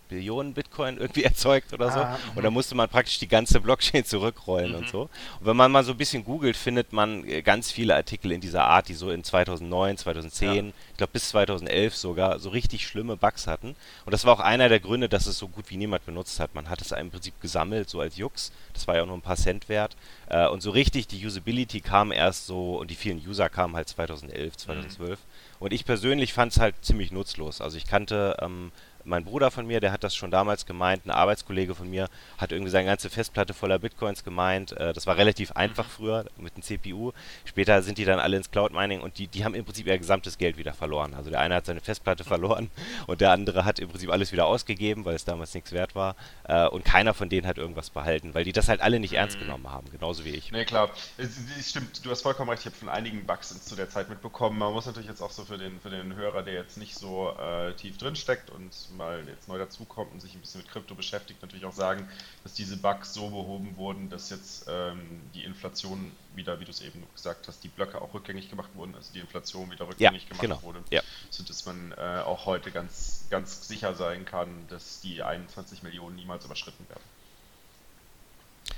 [0.10, 2.00] Billionen Bitcoin irgendwie erzeugt oder so.
[2.00, 4.78] Ah, und da musste man praktisch die ganze Blockchain zurückrollen mhm.
[4.78, 5.02] und so.
[5.04, 8.42] Und wenn man mal so ein bisschen googelt, findet man äh, ganz viele Artikel in
[8.42, 10.72] dieser Art, die so in 2009, 2010, ja.
[10.92, 13.76] ich glaube bis 2011 sogar, so richtig schlimme Bugs hatten.
[14.06, 16.56] Und das war auch einer der Gründe, dass es so gut wie niemand benutzt hat.
[16.56, 18.52] Man hat es im Prinzip gesammelt, so als Jux.
[18.74, 19.96] Das war ja auch nur ein paar Cent wert.
[20.28, 23.88] Äh, und so richtig, die Usability kam erst so, und die vielen User kamen halt
[23.88, 25.12] 2011, 2012.
[25.12, 25.16] Mhm.
[25.60, 27.62] Und ich persönlich fand es halt ziemlich nutzlos.
[27.62, 28.72] Also ich kannte ähm,
[29.04, 32.52] mein Bruder von mir, der hat das schon damals gemeint, ein Arbeitskollege von mir hat
[32.52, 34.72] irgendwie seine ganze Festplatte voller Bitcoins gemeint.
[34.74, 35.90] Äh, das war relativ einfach mhm.
[35.90, 37.12] früher mit dem CPU.
[37.46, 39.98] Später sind die dann alle ins Cloud Mining und die, die haben im Prinzip ihr
[39.98, 41.14] gesamtes Geld wieder verloren.
[41.14, 42.70] Also der eine hat seine Festplatte verloren
[43.08, 46.16] und der andere hat im Prinzip alles wieder ausgegeben, weil es damals nichts wert war.
[46.44, 49.38] Äh, und keiner von denen hat irgendwas behalten, weil die das halt alle nicht ernst
[49.38, 49.42] mhm.
[49.42, 50.52] genommen haben, genauso wie ich.
[50.52, 50.90] Nee, klar.
[51.18, 52.62] Es, es stimmt, du hast vollkommen recht.
[52.62, 54.58] Ich habe von einigen Bugs zu der Zeit mitbekommen.
[54.58, 57.34] Man muss natürlich jetzt auch so für den, für den Hörer, der jetzt nicht so
[57.40, 60.96] äh, tief drin steckt und mal jetzt neu dazukommt und sich ein bisschen mit Krypto
[60.96, 62.08] beschäftigt, natürlich auch sagen,
[62.44, 66.82] dass diese Bugs so behoben wurden, dass jetzt ähm, die Inflation wieder, wie du es
[66.82, 70.28] eben gesagt hast, die Blöcke auch rückgängig gemacht wurden, also die Inflation wieder rückgängig ja,
[70.30, 70.64] gemacht genau.
[70.64, 71.02] wurde, ja.
[71.30, 76.46] sodass man äh, auch heute ganz, ganz sicher sein kann, dass die 21 Millionen niemals
[76.46, 77.04] überschritten werden.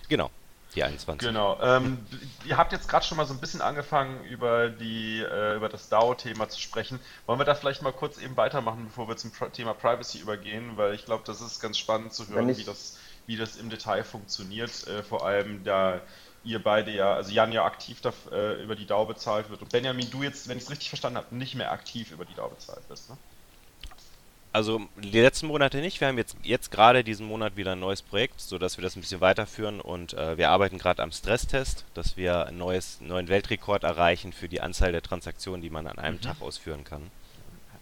[0.10, 0.30] Genau,
[0.76, 1.28] die 21.
[1.28, 1.60] Genau.
[1.62, 1.98] Ähm,
[2.46, 5.90] ihr habt jetzt gerade schon mal so ein bisschen angefangen, über, die, äh, über das
[5.90, 7.00] DAO-Thema zu sprechen.
[7.26, 10.78] Wollen wir da vielleicht mal kurz eben weitermachen, bevor wir zum Thema Privacy übergehen?
[10.78, 14.04] Weil ich glaube, das ist ganz spannend zu hören, wie das, wie das im Detail
[14.04, 14.88] funktioniert.
[14.88, 16.02] Äh, vor allem da
[16.44, 19.72] ihr beide ja, also Jan ja aktiv da, äh, über die DAO bezahlt wird und
[19.72, 22.50] Benjamin, du jetzt, wenn ich es richtig verstanden habe, nicht mehr aktiv über die DAO
[22.50, 23.18] bezahlt bist, ne?
[24.54, 26.02] Also die letzten Monate nicht.
[26.02, 29.02] Wir haben jetzt, jetzt gerade diesen Monat wieder ein neues Projekt, sodass wir das ein
[29.02, 33.84] bisschen weiterführen und äh, wir arbeiten gerade am Stresstest, dass wir einen neues, neuen Weltrekord
[33.84, 36.22] erreichen für die Anzahl der Transaktionen, die man an einem mhm.
[36.22, 37.04] Tag ausführen kann.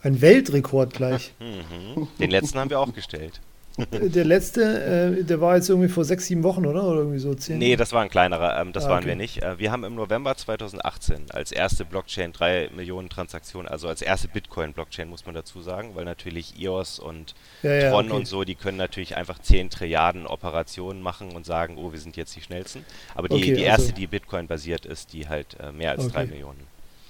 [0.04, 1.34] Ein Weltrekord gleich.
[1.40, 2.08] Mhm.
[2.20, 3.42] Den letzten haben wir auch gestellt.
[3.92, 6.84] Der letzte, äh, der war jetzt irgendwie vor sechs, sieben Wochen, oder?
[6.84, 7.58] Oder irgendwie so zehn?
[7.58, 9.42] Nee, das war ein kleinerer, ähm, das ah, waren wir nicht.
[9.42, 14.28] Äh, wir haben im November 2018 als erste Blockchain drei Millionen Transaktionen, also als erste
[14.28, 18.16] Bitcoin-Blockchain, muss man dazu sagen, weil natürlich EOS und ja, ja, Tron okay.
[18.16, 22.18] und so, die können natürlich einfach 10 Trilliarden Operationen machen und sagen, oh, wir sind
[22.18, 22.86] jetzt die schnellsten.
[23.16, 26.14] Aber die, okay, die erste, also, die Bitcoin-basiert ist, die halt äh, mehr als okay.
[26.14, 26.60] drei Millionen.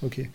[0.01, 0.29] Okay.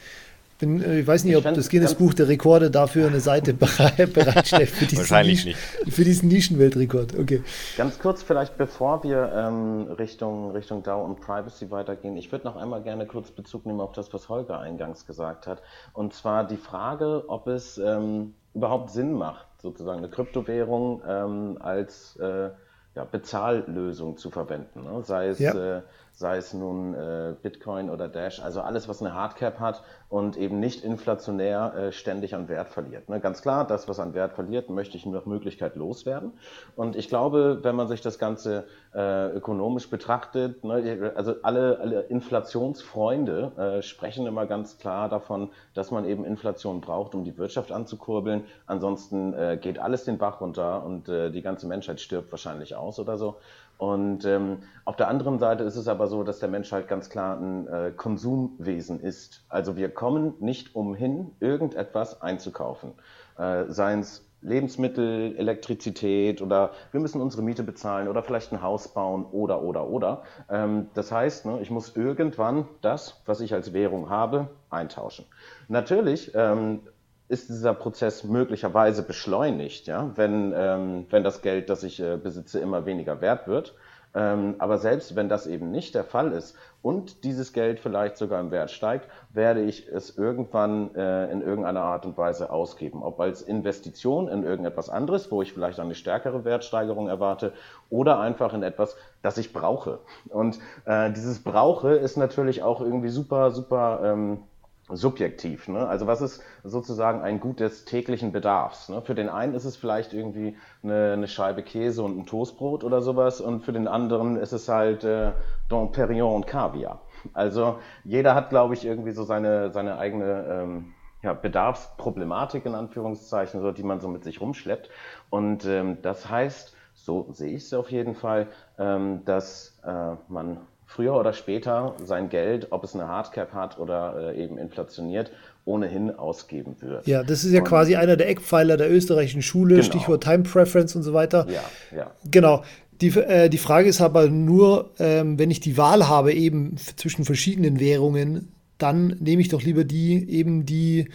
[0.65, 4.87] Bin, äh, ich weiß nicht, ob das Guinness-Buch der Rekorde dafür eine Seite bereitstellt für
[4.87, 5.95] diesen, Wahrscheinlich Nischen, nicht.
[5.95, 7.19] Für diesen Nischenweltrekord.
[7.19, 7.43] Okay.
[7.77, 12.57] Ganz kurz vielleicht, bevor wir ähm, Richtung, Richtung DAO und Privacy weitergehen, ich würde noch
[12.57, 15.61] einmal gerne kurz Bezug nehmen auf das, was Holger eingangs gesagt hat.
[15.93, 22.17] Und zwar die Frage, ob es ähm, überhaupt Sinn macht, sozusagen eine Kryptowährung ähm, als
[22.17, 22.51] äh,
[22.95, 24.85] ja, Bezahllösung zu verwenden.
[24.85, 25.03] Ne?
[25.03, 25.79] Sei es ja.
[25.79, 25.83] äh,
[26.15, 30.61] sei es nun äh, Bitcoin oder Dash, also alles, was eine Hardcap hat und eben
[30.61, 33.09] nicht inflationär äh, ständig an Wert verliert.
[33.09, 33.19] Ne?
[33.19, 36.33] Ganz klar, das, was an Wert verliert, möchte ich nach Möglichkeit loswerden.
[36.77, 42.01] Und ich glaube, wenn man sich das Ganze äh, ökonomisch betrachtet, ne, also alle, alle
[42.03, 47.73] Inflationsfreunde äh, sprechen immer ganz klar davon, dass man eben Inflation braucht, um die Wirtschaft
[47.73, 48.45] anzukurbeln.
[48.67, 53.01] Ansonsten äh, geht alles den Bach runter und äh, die ganze Menschheit stirbt wahrscheinlich aus
[53.01, 53.39] oder so.
[53.79, 57.11] Und ähm, auf der anderen Seite ist es aber so, dass der Mensch halt ganz
[57.11, 59.45] klar ein äh, Konsumwesen ist.
[59.49, 62.93] Also wir kommen nicht umhin, irgendetwas einzukaufen.
[63.37, 68.89] Äh, Seien es Lebensmittel, Elektrizität oder wir müssen unsere Miete bezahlen oder vielleicht ein Haus
[68.89, 70.23] bauen oder, oder, oder.
[70.51, 75.25] Ähm, das heißt, ne, ich muss irgendwann das, was ich als Währung habe, eintauschen.
[75.69, 76.81] Natürlich ähm,
[77.29, 82.61] ist dieser Prozess möglicherweise beschleunigt, ja, wenn, ähm, wenn das Geld, das ich äh, besitze,
[82.61, 83.75] immer weniger wert wird.
[84.17, 88.41] Ähm, aber selbst wenn das eben nicht der Fall ist und dieses Geld vielleicht sogar
[88.41, 93.03] im Wert steigt, werde ich es irgendwann äh, in irgendeiner Art und Weise ausgeben.
[93.03, 97.55] Ob als Investition in irgendetwas anderes, wo ich vielleicht eine stärkere Wertsteigerung erwarte,
[97.91, 99.99] oder einfach in etwas, das ich brauche.
[100.29, 104.01] Und äh, dieses Brauche ist natürlich auch irgendwie super, super.
[104.05, 104.45] Ähm,
[104.89, 105.69] subjektiv.
[105.69, 105.87] Ne?
[105.87, 108.89] Also was ist sozusagen ein Gut des täglichen Bedarfs?
[108.89, 109.01] Ne?
[109.03, 113.01] Für den einen ist es vielleicht irgendwie eine, eine, Scheibe Käse und ein Toastbrot oder
[113.01, 115.33] sowas und für den anderen ist es halt äh,
[115.69, 117.01] Don Perignon und Kaviar.
[117.33, 123.63] Also jeder hat, glaube ich, irgendwie so seine, seine eigene ähm, ja, Bedarfsproblematik in Anführungszeichen,
[123.63, 124.91] so, die man so mit sich rumschleppt.
[125.31, 130.59] Und ähm, das heißt, so sehe ich es auf jeden Fall, ähm, dass äh, man
[130.95, 135.31] früher oder später sein Geld, ob es eine Hardcap hat oder äh, eben inflationiert,
[135.65, 137.07] ohnehin ausgeben wird.
[137.07, 139.87] Ja, das ist ja und, quasi einer der Eckpfeiler der österreichischen Schule, genau.
[139.87, 141.47] Stichwort Time Preference und so weiter.
[141.51, 142.11] Ja, ja.
[142.31, 142.63] Genau.
[143.01, 147.25] Die, äh, die Frage ist aber nur, ähm, wenn ich die Wahl habe eben zwischen
[147.25, 151.09] verschiedenen Währungen, dann nehme ich doch lieber die eben die,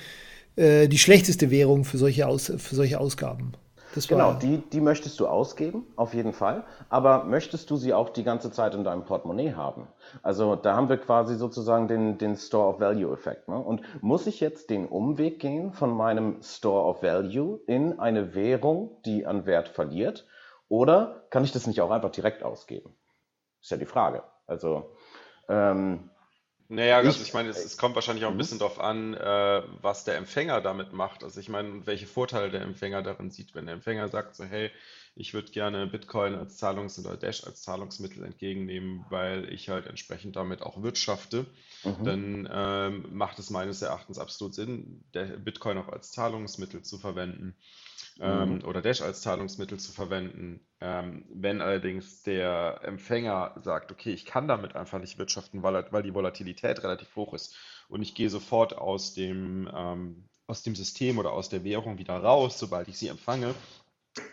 [0.57, 3.53] äh, die schlechteste Währung für solche, Aus, für solche Ausgaben.
[4.07, 6.63] Genau, die, die möchtest du ausgeben, auf jeden Fall.
[6.89, 9.87] Aber möchtest du sie auch die ganze Zeit in deinem Portemonnaie haben?
[10.21, 13.47] Also da haben wir quasi sozusagen den, den Store of Value-Effekt.
[13.47, 13.57] Ne?
[13.57, 19.01] Und muss ich jetzt den Umweg gehen von meinem Store of Value in eine Währung,
[19.05, 20.25] die an Wert verliert?
[20.67, 22.95] Oder kann ich das nicht auch einfach direkt ausgeben?
[23.61, 24.23] Ist ja die Frage.
[24.45, 24.91] Also
[25.49, 26.09] ähm,
[26.71, 28.37] naja, also ich, ich meine, es, es, kommt wahrscheinlich auch ein mhm.
[28.39, 31.23] bisschen darauf an, äh, was der Empfänger damit macht.
[31.23, 33.55] Also ich meine, welche Vorteile der Empfänger darin sieht.
[33.55, 34.69] Wenn der Empfänger sagt so, hey,
[35.15, 40.35] ich würde gerne Bitcoin als Zahlungs- oder Dash als Zahlungsmittel entgegennehmen, weil ich halt entsprechend
[40.35, 41.47] damit auch wirtschafte,
[41.83, 42.03] mhm.
[42.03, 47.55] dann ähm, macht es meines Erachtens absolut Sinn, Bitcoin auch als Zahlungsmittel zu verwenden
[48.19, 48.65] ähm, mhm.
[48.65, 50.59] oder Dash als Zahlungsmittel zu verwenden.
[50.81, 56.03] Ähm, wenn allerdings der Empfänger sagt, okay, ich kann damit einfach nicht wirtschaften, weil, weil
[56.03, 57.55] die Volatilität relativ hoch ist
[57.87, 62.17] und ich gehe sofort aus dem, ähm, aus dem System oder aus der Währung wieder
[62.17, 63.53] raus, sobald ich sie empfange,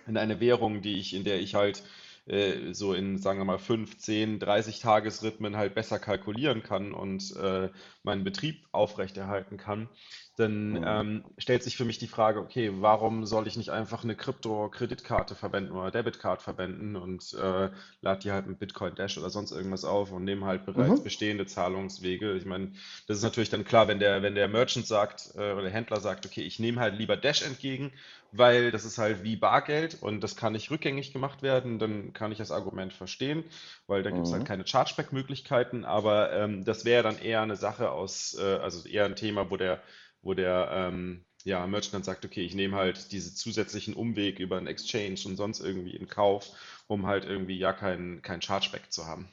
[0.06, 1.82] in eine Währung, die ich, in der ich halt
[2.26, 7.34] äh, so in, sagen wir mal, 5, 10, 30 Tagesrhythmen halt besser kalkulieren kann und
[7.36, 7.70] äh,
[8.02, 9.88] meinen Betrieb aufrechterhalten kann,
[10.36, 10.82] dann Mhm.
[10.84, 15.34] ähm, stellt sich für mich die Frage, okay, warum soll ich nicht einfach eine Krypto-Kreditkarte
[15.34, 17.70] verwenden oder Debitcard verwenden und äh,
[18.02, 21.02] lade die halt mit Bitcoin Dash oder sonst irgendwas auf und nehme halt bereits Mhm.
[21.02, 22.34] bestehende Zahlungswege.
[22.34, 22.72] Ich meine,
[23.06, 26.00] das ist natürlich dann klar, wenn der, wenn der Merchant sagt äh, oder der Händler
[26.00, 27.92] sagt, okay, ich nehme halt lieber Dash entgegen,
[28.38, 32.32] weil das ist halt wie Bargeld und das kann nicht rückgängig gemacht werden, dann kann
[32.32, 33.44] ich das Argument verstehen,
[33.86, 34.46] weil da gibt es halt Mhm.
[34.46, 39.16] keine Chargeback-Möglichkeiten, aber ähm, das wäre dann eher eine Sache aus, äh, also eher ein
[39.16, 39.82] Thema, wo der,
[40.22, 44.56] wo der ähm, ja, Merchant dann sagt, okay, ich nehme halt diese zusätzlichen Umweg über
[44.58, 46.50] einen Exchange und sonst irgendwie in Kauf,
[46.88, 49.28] um halt irgendwie ja kein, kein Chargeback zu haben.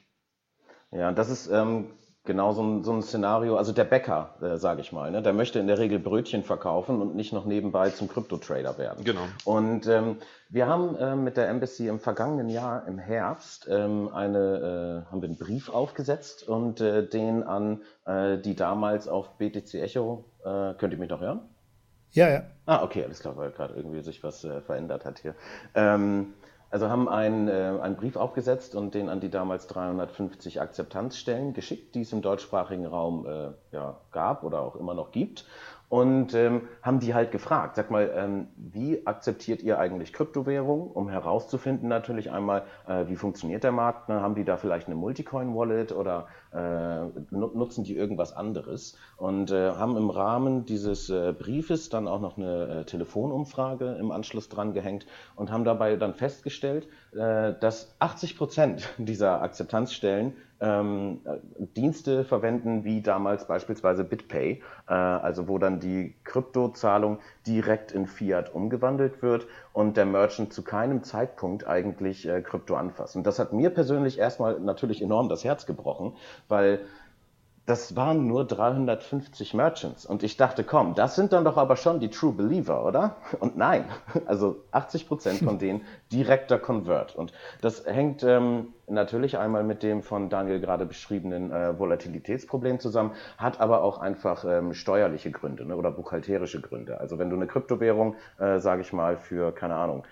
[0.90, 1.90] Ja, das ist ähm,
[2.24, 3.56] genau so ein, so ein Szenario.
[3.56, 7.00] Also der Bäcker, äh, sage ich mal, ne, der möchte in der Regel Brötchen verkaufen
[7.00, 9.04] und nicht noch nebenbei zum Krypto-Trader werden.
[9.04, 9.26] Genau.
[9.44, 10.16] Und ähm,
[10.48, 15.22] wir haben ähm, mit der Embassy im vergangenen Jahr im Herbst ähm, eine, äh, haben
[15.22, 20.74] wir einen Brief aufgesetzt und äh, den an äh, die damals auf BTC Echo, äh,
[20.74, 21.40] könnt ihr mich noch hören?
[22.12, 22.42] Ja, ja.
[22.66, 25.34] Ah, okay, alles klar, weil gerade irgendwie sich was äh, verändert hat hier.
[25.74, 26.34] Ähm,
[26.74, 31.94] also haben einen, äh, einen Brief aufgesetzt und den an die damals 350 Akzeptanzstellen geschickt,
[31.94, 35.46] die es im deutschsprachigen Raum äh, ja, gab oder auch immer noch gibt.
[35.94, 41.08] Und ähm, haben die halt gefragt, sag mal, ähm, wie akzeptiert ihr eigentlich Kryptowährung, um
[41.08, 44.20] herauszufinden natürlich einmal, äh, wie funktioniert der Markt, ne?
[44.20, 49.70] haben die da vielleicht eine Multicoin-Wallet oder äh, nu- nutzen die irgendwas anderes und äh,
[49.70, 54.72] haben im Rahmen dieses äh, Briefes dann auch noch eine äh, Telefonumfrage im Anschluss dran
[54.72, 60.32] gehängt und haben dabei dann festgestellt, äh, dass 80 Prozent dieser Akzeptanzstellen
[60.64, 67.92] ähm, äh, Dienste verwenden, wie damals beispielsweise BitPay, äh, also wo dann die Kryptozahlung direkt
[67.92, 73.14] in Fiat umgewandelt wird und der Merchant zu keinem Zeitpunkt eigentlich äh, Krypto anfasst.
[73.14, 76.14] Und das hat mir persönlich erstmal natürlich enorm das Herz gebrochen,
[76.48, 76.80] weil
[77.66, 80.04] das waren nur 350 Merchants.
[80.04, 83.16] Und ich dachte, komm, das sind dann doch aber schon die True Believer, oder?
[83.40, 83.86] Und nein,
[84.26, 87.16] also 80 Prozent von denen direkter Convert.
[87.16, 93.12] Und das hängt ähm, natürlich einmal mit dem von Daniel gerade beschriebenen äh, Volatilitätsproblem zusammen,
[93.38, 97.00] hat aber auch einfach ähm, steuerliche Gründe ne, oder buchhalterische Gründe.
[97.00, 100.04] Also wenn du eine Kryptowährung, äh, sage ich mal, für, keine Ahnung,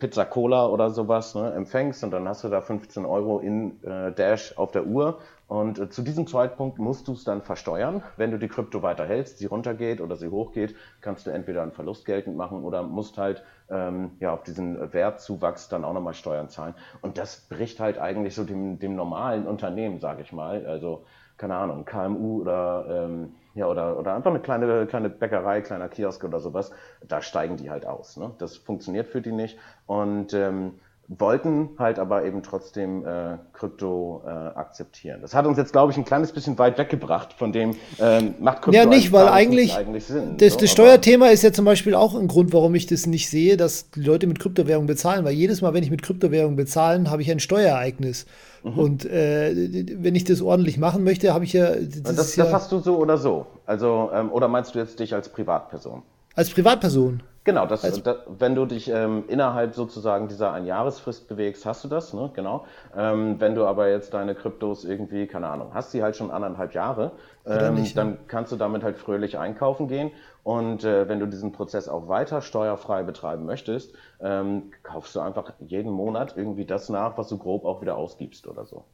[0.00, 4.12] Pizza Cola oder sowas ne, empfängst und dann hast du da 15 Euro in äh,
[4.12, 5.18] Dash auf der Uhr
[5.50, 8.04] und äh, zu diesem Zeitpunkt musst du es dann versteuern.
[8.16, 11.72] Wenn du die Krypto weiter hältst, sie runtergeht oder sie hochgeht, kannst du entweder einen
[11.72, 16.50] Verlust geltend machen oder musst halt ähm, ja, auf diesen Wertzuwachs dann auch nochmal Steuern
[16.50, 16.74] zahlen.
[17.02, 21.04] Und das bricht halt eigentlich so dem, dem normalen Unternehmen, sage ich mal, also
[21.36, 26.22] keine Ahnung, KMU oder ähm, ja, oder, oder einfach eine kleine, kleine Bäckerei, kleiner Kiosk
[26.22, 26.70] oder sowas,
[27.04, 28.16] da steigen die halt aus.
[28.16, 28.30] Ne?
[28.38, 30.78] Das funktioniert für die nicht und ähm,
[31.18, 35.20] wollten halt aber eben trotzdem äh, Krypto äh, akzeptieren.
[35.20, 38.62] Das hat uns jetzt, glaube ich, ein kleines bisschen weit weggebracht von dem, ähm, macht
[38.62, 40.36] Krypto Ja, nicht, weil eigentlich, eigentlich Sinn.
[40.36, 43.28] das, so, das Steuerthema ist ja zum Beispiel auch ein Grund, warum ich das nicht
[43.28, 47.10] sehe, dass die Leute mit Kryptowährung bezahlen, weil jedes Mal, wenn ich mit Kryptowährung bezahlen,
[47.10, 48.26] habe ich ein Steuerereignis.
[48.62, 48.78] Mhm.
[48.78, 49.52] Und äh,
[49.98, 52.70] wenn ich das ordentlich machen möchte, habe ich ja, das, Das, ist das ja hast
[52.70, 53.46] du so oder so.
[53.66, 56.02] Also, ähm, oder meinst du jetzt dich als Privatperson?
[56.36, 57.22] als Privatperson.
[57.42, 61.88] Genau, das, Also- da, wenn du dich ähm, innerhalb sozusagen dieser Einjahresfrist bewegst, hast du
[61.88, 62.30] das, ne?
[62.34, 62.66] Genau.
[62.94, 66.74] Ähm, wenn du aber jetzt deine Kryptos irgendwie, keine Ahnung, hast sie halt schon anderthalb
[66.74, 67.12] Jahre,
[67.46, 68.02] ähm, nicht, ne?
[68.02, 70.10] dann kannst du damit halt fröhlich einkaufen gehen.
[70.42, 75.54] Und äh, wenn du diesen Prozess auch weiter steuerfrei betreiben möchtest, ähm, kaufst du einfach
[75.60, 78.84] jeden Monat irgendwie das nach, was du grob auch wieder ausgibst oder so.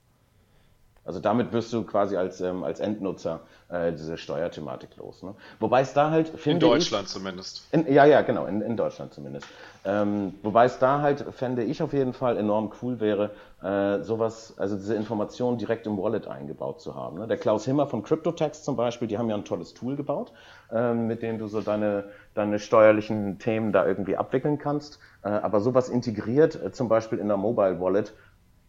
[1.06, 5.22] Also damit wirst du quasi als, ähm, als Endnutzer äh, diese Steuerthematik los.
[5.22, 5.34] Ne?
[5.60, 7.66] Wobei es da halt, In finde ich, Deutschland zumindest.
[7.72, 9.46] in, ja, ja, genau, in, in Deutschland zumindest.
[9.84, 13.30] Ähm, wobei es da halt, fände ich auf jeden Fall enorm cool wäre,
[13.62, 17.18] äh, sowas, also diese Informationen direkt im Wallet eingebaut zu haben.
[17.18, 17.28] Ne?
[17.28, 20.32] Der Klaus Himmer von CryptoTax zum Beispiel, die haben ja ein tolles Tool gebaut,
[20.72, 24.98] ähm, mit dem du so deine, deine steuerlichen Themen da irgendwie abwickeln kannst.
[25.22, 28.12] Äh, aber sowas integriert, äh, zum Beispiel in der Mobile Wallet,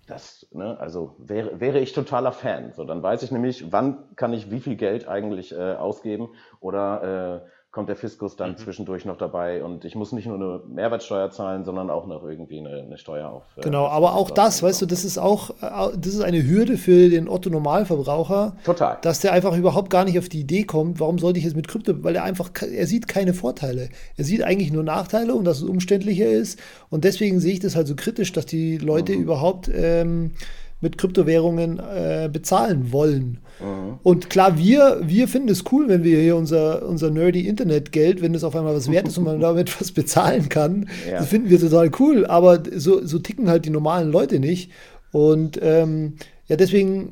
[0.08, 2.74] das, ne, also wäre, wäre ich totaler Fan.
[2.74, 7.44] So, dann weiß ich nämlich, wann kann ich wie viel Geld eigentlich äh, ausgeben oder
[7.46, 8.38] äh, kommt der Fiskus Mhm.
[8.40, 12.24] dann zwischendurch noch dabei und ich muss nicht nur eine Mehrwertsteuer zahlen, sondern auch noch
[12.28, 13.44] irgendwie eine, eine Steuer auf.
[13.56, 16.44] äh, Genau, das, aber auch das, weißt du, das ist auch, äh, das ist eine
[16.46, 18.98] Hürde für den Otto Normalverbraucher, Total.
[19.04, 21.68] dass der einfach überhaupt gar nicht auf die Idee kommt, warum sollte ich jetzt mit
[21.68, 23.90] Krypto, weil er einfach, er sieht keine Vorteile.
[24.16, 26.60] Er sieht eigentlich nur Nachteile und dass es umständlicher ist.
[26.90, 29.22] Und deswegen sehe ich das halt so kritisch, dass die Leute Mhm.
[29.22, 30.32] überhaupt ähm,
[30.80, 33.40] mit Kryptowährungen äh, bezahlen wollen.
[33.60, 34.00] Mhm.
[34.04, 38.36] Und klar, wir, wir finden es cool, wenn wir hier unser, unser nerdy Internetgeld, wenn
[38.36, 40.90] es auf einmal was wert ist und man damit was bezahlen kann.
[41.10, 41.20] Ja.
[41.20, 44.72] Das finden wir total cool, aber so, so ticken halt die normalen Leute nicht.
[45.12, 46.14] Und ähm,
[46.48, 47.10] ja, deswegen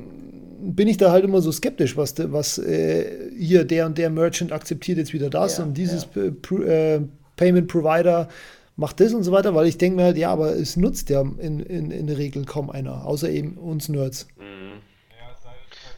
[0.61, 3.05] bin ich da halt immer so skeptisch, was, was äh,
[3.37, 6.23] hier der und der Merchant akzeptiert jetzt wieder das ja, und dieses ja.
[6.23, 7.01] Äh,
[7.35, 8.29] Payment Provider
[8.75, 11.21] macht das und so weiter, weil ich denke mir halt, ja, aber es nutzt ja
[11.21, 14.27] in, in, in der Regel kaum einer, außer eben uns Nerds.
[14.37, 14.81] Mhm.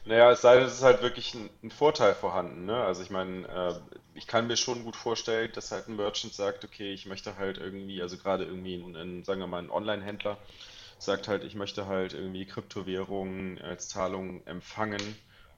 [0.07, 2.65] Naja, es sei denn, es ist halt wirklich ein, ein Vorteil vorhanden.
[2.65, 2.75] Ne?
[2.75, 3.73] Also ich meine, äh,
[4.13, 7.57] ich kann mir schon gut vorstellen, dass halt ein Merchant sagt, okay, ich möchte halt
[7.57, 10.37] irgendwie, also gerade irgendwie ein, ein sagen wir mal, ein Online-Händler
[10.97, 15.01] sagt halt, ich möchte halt irgendwie Kryptowährungen als Zahlung empfangen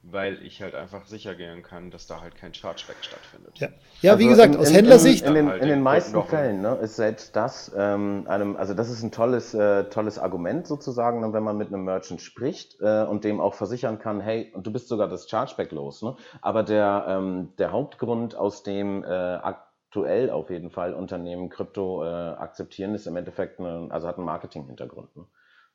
[0.01, 3.59] weil ich halt einfach sicher gehen kann, dass da halt kein Chargeback stattfindet.
[3.59, 3.67] Ja,
[4.01, 5.25] ja also wie gesagt, in, aus in, Händlersicht.
[5.25, 8.89] In, in, den, in den meisten Fällen ne, ist selbst das ähm, einem, also das
[8.89, 13.03] ist ein tolles, äh, tolles Argument sozusagen, ne, wenn man mit einem Merchant spricht äh,
[13.03, 16.01] und dem auch versichern kann, hey, und du bist sogar das Chargeback los.
[16.01, 16.15] Ne?
[16.41, 22.07] Aber der, ähm, der Hauptgrund, aus dem äh, aktuell auf jeden Fall Unternehmen Krypto äh,
[22.07, 25.15] akzeptieren, ist im Endeffekt, eine, also hat einen Marketing-Hintergrund.
[25.17, 25.25] Ne?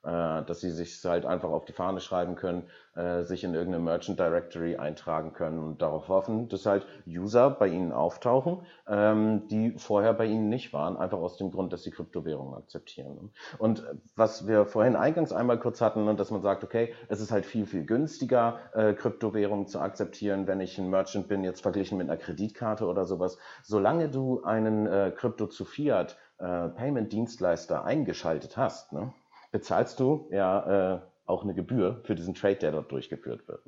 [0.04, 2.64] Äh, dass sie sich halt einfach auf die Fahne schreiben können,
[2.94, 7.68] äh, sich in irgendeine Merchant Directory eintragen können und darauf hoffen, dass halt User bei
[7.68, 11.90] ihnen auftauchen, ähm, die vorher bei ihnen nicht waren, einfach aus dem Grund, dass sie
[11.90, 13.30] Kryptowährungen akzeptieren.
[13.56, 13.82] Und
[14.14, 17.64] was wir vorhin eingangs einmal kurz hatten, dass man sagt, okay, es ist halt viel,
[17.64, 22.18] viel günstiger, äh, Kryptowährungen zu akzeptieren, wenn ich ein Merchant bin, jetzt verglichen mit einer
[22.18, 23.38] Kreditkarte oder sowas.
[23.62, 29.14] Solange du einen Krypto zu Fiat Payment Dienstleister eingeschaltet hast, ne?
[29.54, 33.60] Bezahlst du ja äh, auch eine Gebühr für diesen Trade, der dort durchgeführt wird.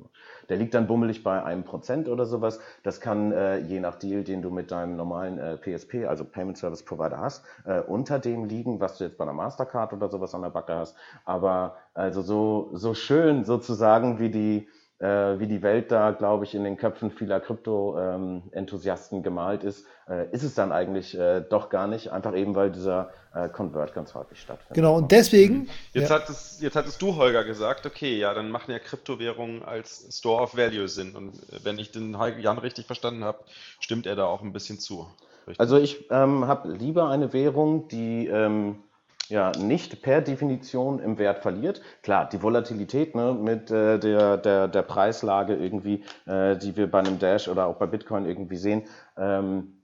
[0.49, 2.59] Der liegt dann bummelig bei einem Prozent oder sowas.
[2.83, 6.57] Das kann äh, je nach Deal, den du mit deinem normalen äh, PSP, also Payment
[6.57, 10.35] Service Provider hast, äh, unter dem liegen, was du jetzt bei einer Mastercard oder sowas
[10.35, 10.97] an der Backe hast.
[11.23, 14.67] Aber also so, so schön sozusagen wie die
[14.99, 19.85] äh, wie die Welt da, glaube ich, in den Köpfen vieler Krypto-Enthusiasten ähm, gemalt ist,
[20.09, 23.93] äh, ist es dann eigentlich äh, doch gar nicht, einfach eben, weil dieser äh, Convert
[23.93, 24.75] ganz häufig stattfindet.
[24.75, 25.69] Genau, und deswegen.
[25.93, 26.15] Jetzt, ja.
[26.15, 30.57] hattest, jetzt hattest du, Holger, gesagt, okay, ja, dann machen ja Kryptowährungen als Store of
[30.57, 31.15] Value Sinn.
[31.15, 31.33] Und
[31.63, 33.39] wenn ich den Jan richtig verstanden habe,
[33.79, 35.07] stimmt er da auch ein bisschen zu.
[35.47, 35.59] Richtig?
[35.59, 38.77] Also ich ähm, habe lieber eine Währung, die ähm,
[39.29, 41.81] ja nicht per Definition im Wert verliert.
[42.03, 46.99] Klar, die Volatilität ne, mit äh, der, der, der Preislage irgendwie, äh, die wir bei
[46.99, 48.83] einem Dash oder auch bei Bitcoin irgendwie sehen,
[49.17, 49.81] ähm,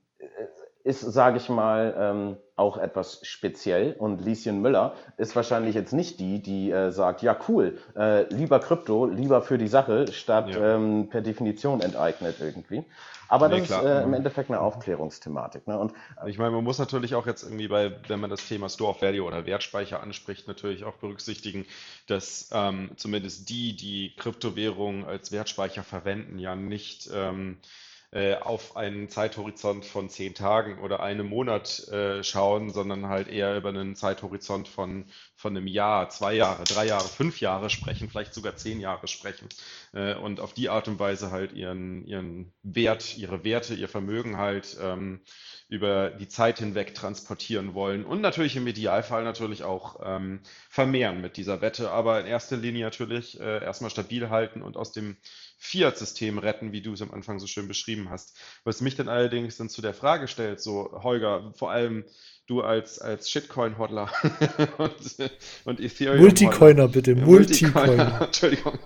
[0.82, 3.94] ist, sage ich mal, ähm, auch etwas speziell.
[3.98, 8.60] Und Lieschen Müller ist wahrscheinlich jetzt nicht die, die äh, sagt, ja cool, äh, lieber
[8.60, 10.76] Krypto, lieber für die Sache, statt ja.
[10.76, 12.84] ähm, per Definition enteignet irgendwie.
[13.28, 13.82] Aber nee, das klar.
[13.82, 15.66] ist äh, im Endeffekt eine Aufklärungsthematik.
[15.66, 15.78] Ne?
[15.78, 18.68] Und, äh, ich meine, man muss natürlich auch jetzt irgendwie bei, wenn man das Thema
[18.68, 21.66] Store of Value oder Wertspeicher anspricht, natürlich auch berücksichtigen,
[22.06, 27.58] dass ähm, zumindest die, die Kryptowährungen als Wertspeicher verwenden, ja nicht ähm,
[28.14, 33.56] äh, auf einen Zeithorizont von zehn Tagen oder einem Monat äh, schauen, sondern halt eher
[33.56, 38.32] über einen Zeithorizont von, von einem Jahr, zwei Jahre, drei Jahre, fünf Jahre sprechen, vielleicht
[38.32, 39.48] sogar zehn Jahre sprechen
[39.94, 44.36] äh, und auf die Art und Weise halt ihren, ihren Wert, ihre Werte, ihr Vermögen
[44.36, 45.20] halt ähm,
[45.68, 51.36] über die Zeit hinweg transportieren wollen und natürlich im Idealfall natürlich auch ähm, vermehren mit
[51.36, 55.16] dieser Wette, aber in erster Linie natürlich äh, erstmal stabil halten und aus dem
[55.58, 58.36] Fiat-System retten, wie du es am Anfang so schön beschrieben hast.
[58.64, 62.04] Was mich dann allerdings dann zu der Frage stellt, so Holger, vor allem
[62.46, 64.10] du als, als Shitcoin-Hodler
[64.78, 65.30] und,
[65.64, 66.20] und Ethereum.
[66.20, 68.20] Multicoiner bitte, Multicoiner.
[68.26, 68.78] Entschuldigung.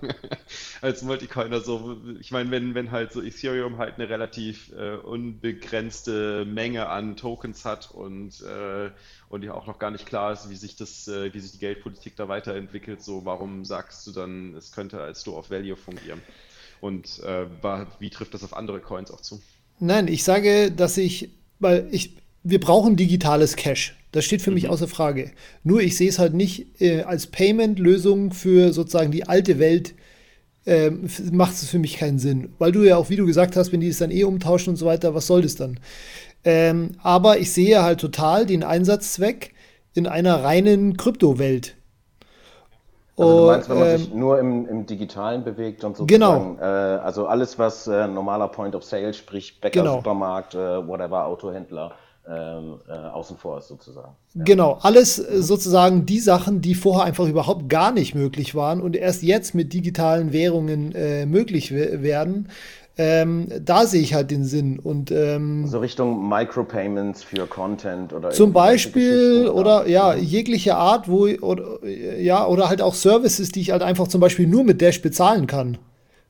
[0.80, 6.44] als Multicoiner, so, ich meine, wenn, wenn halt so Ethereum halt eine relativ äh, unbegrenzte
[6.44, 8.90] Menge an Tokens hat und, äh,
[9.28, 11.58] und ja auch noch gar nicht klar ist, wie sich das, äh, wie sich die
[11.58, 16.22] Geldpolitik da weiterentwickelt, so warum sagst du dann, es könnte als Store of Value fungieren?
[16.80, 17.46] Und äh,
[17.98, 19.40] wie trifft das auf andere Coins auch zu?
[19.80, 23.96] Nein, ich sage, dass ich, weil ich, wir brauchen digitales Cash.
[24.12, 24.54] Das steht für mhm.
[24.54, 25.32] mich außer Frage.
[25.64, 29.94] Nur ich sehe es halt nicht äh, als Payment-Lösung für sozusagen die alte Welt.
[30.64, 30.90] Äh,
[31.32, 32.52] macht es für mich keinen Sinn.
[32.58, 34.76] Weil du ja auch, wie du gesagt hast, wenn die es dann eh umtauschen und
[34.76, 35.80] so weiter, was soll das dann?
[36.44, 39.54] Ähm, aber ich sehe halt total den Einsatzzweck
[39.94, 41.77] in einer reinen Kryptowelt.
[43.18, 46.62] Also du meinst, wenn man ähm, sich nur im, im Digitalen bewegt und sozusagen, genau.
[46.62, 49.96] äh, also alles, was äh, normaler Point of Sale, sprich Bäcker, genau.
[49.96, 51.92] Supermarkt, äh, whatever, Autohändler,
[52.28, 54.14] ähm, äh, außen vor ist sozusagen.
[54.34, 54.44] Ja.
[54.44, 58.96] Genau, alles äh, sozusagen die Sachen, die vorher einfach überhaupt gar nicht möglich waren und
[58.96, 62.48] erst jetzt mit digitalen Währungen äh, möglich werden.
[63.00, 64.80] Ähm, da sehe ich halt den Sinn.
[64.80, 70.22] Und, ähm, so Richtung Micropayments für Content oder Zum Beispiel oder ja, mhm.
[70.22, 74.48] jegliche Art, wo oder, ja, oder halt auch Services, die ich halt einfach zum Beispiel
[74.48, 75.78] nur mit Dash bezahlen kann.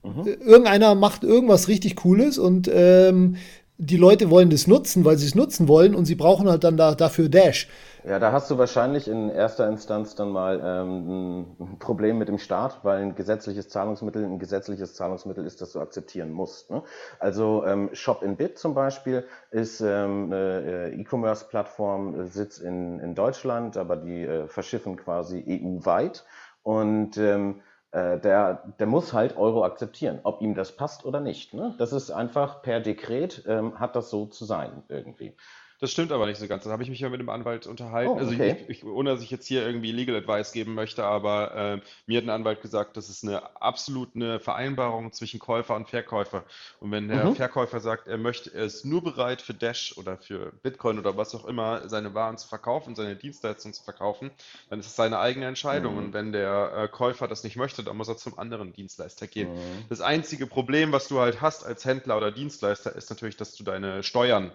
[0.02, 0.26] Mhm.
[0.44, 3.36] Irgendeiner macht irgendwas richtig Cooles und ähm,
[3.78, 6.76] die Leute wollen das nutzen, weil sie es nutzen wollen und sie brauchen halt dann
[6.76, 7.68] da, dafür Dash.
[8.08, 12.38] Ja, da hast du wahrscheinlich in erster Instanz dann mal ähm, ein Problem mit dem
[12.38, 16.70] Staat, weil ein gesetzliches Zahlungsmittel ein gesetzliches Zahlungsmittel ist, das du akzeptieren musst.
[16.70, 16.82] Ne?
[17.18, 23.14] Also ähm, Shop in Bit zum Beispiel ist ähm, eine äh, E-Commerce-Plattform, sitzt in, in
[23.14, 26.24] Deutschland, aber die äh, verschiffen quasi EU-weit
[26.62, 31.52] und ähm, äh, der, der muss halt Euro akzeptieren, ob ihm das passt oder nicht.
[31.52, 31.74] Ne?
[31.76, 35.36] Das ist einfach per Dekret, ähm, hat das so zu sein irgendwie.
[35.80, 36.64] Das stimmt aber nicht so ganz.
[36.64, 38.10] Da habe ich mich ja mit dem Anwalt unterhalten.
[38.10, 41.54] Oh, also ich, ich, ohne dass ich jetzt hier irgendwie Legal Advice geben möchte, aber
[41.54, 45.88] äh, mir hat ein Anwalt gesagt, das ist eine absolut eine Vereinbarung zwischen Käufer und
[45.88, 46.44] Verkäufer.
[46.80, 47.36] Und wenn der mhm.
[47.36, 51.32] Verkäufer sagt, er möchte, er ist nur bereit für Dash oder für Bitcoin oder was
[51.36, 54.32] auch immer seine Waren zu verkaufen, seine Dienstleistungen zu verkaufen,
[54.70, 55.92] dann ist es seine eigene Entscheidung.
[55.92, 55.98] Mhm.
[55.98, 59.54] Und wenn der äh, Käufer das nicht möchte, dann muss er zum anderen Dienstleister gehen.
[59.54, 59.84] Mhm.
[59.88, 63.62] Das einzige Problem, was du halt hast als Händler oder Dienstleister, ist natürlich, dass du
[63.62, 64.50] deine Steuern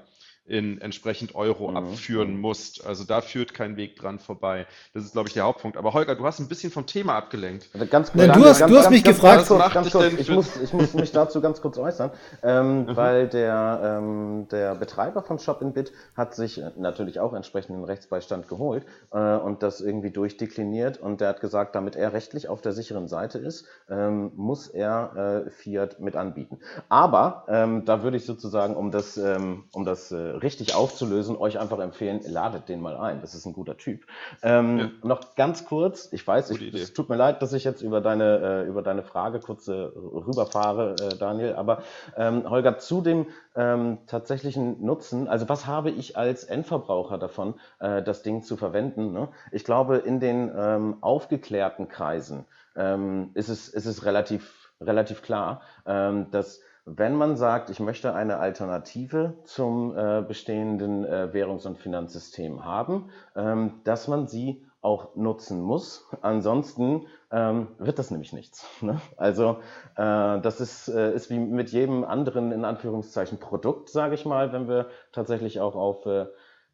[0.45, 1.77] in entsprechend Euro mhm.
[1.77, 2.85] abführen musst.
[2.85, 4.67] Also da führt kein Weg dran vorbei.
[4.93, 5.77] Das ist, glaube ich, der Hauptpunkt.
[5.77, 7.69] Aber Holger, du hast ein bisschen vom Thema abgelenkt.
[7.73, 9.47] Also ganz kurz, Nein, du hast, ganz, du hast ganz, mich ganz, gefragt.
[9.47, 12.11] Kurz, ganz kurz, ich, muss, ich muss mich dazu ganz kurz äußern,
[12.43, 12.95] ähm, mhm.
[12.95, 18.49] weil der, ähm, der Betreiber von Shop in Bit hat sich natürlich auch entsprechenden Rechtsbeistand
[18.49, 22.73] geholt äh, und das irgendwie durchdekliniert und der hat gesagt, damit er rechtlich auf der
[22.73, 26.59] sicheren Seite ist, ähm, muss er äh, Fiat mit anbieten.
[26.89, 31.59] Aber ähm, da würde ich sozusagen, um das, ähm, um das äh, richtig aufzulösen, euch
[31.59, 33.21] einfach empfehlen, ladet den mal ein.
[33.21, 34.05] Das ist ein guter Typ.
[34.41, 34.91] Ähm, ja.
[35.03, 38.63] Noch ganz kurz, ich weiß, ich, es tut mir leid, dass ich jetzt über deine,
[38.63, 41.83] äh, über deine Frage kurz äh, rüberfahre, äh, Daniel, aber
[42.17, 48.01] ähm, Holger, zu dem ähm, tatsächlichen Nutzen, also was habe ich als Endverbraucher davon, äh,
[48.01, 49.13] das Ding zu verwenden?
[49.13, 49.29] Ne?
[49.51, 55.61] Ich glaube, in den ähm, aufgeklärten Kreisen ähm, ist, es, ist es relativ, relativ klar,
[55.85, 61.77] ähm, dass wenn man sagt, ich möchte eine Alternative zum äh, bestehenden äh, Währungs- und
[61.77, 66.05] Finanzsystem haben, ähm, dass man sie auch nutzen muss.
[66.21, 68.67] Ansonsten ähm, wird das nämlich nichts.
[68.81, 68.99] Ne?
[69.15, 69.59] Also
[69.95, 74.51] äh, das ist, äh, ist wie mit jedem anderen in Anführungszeichen Produkt, sage ich mal,
[74.51, 76.25] wenn wir tatsächlich auch auf äh,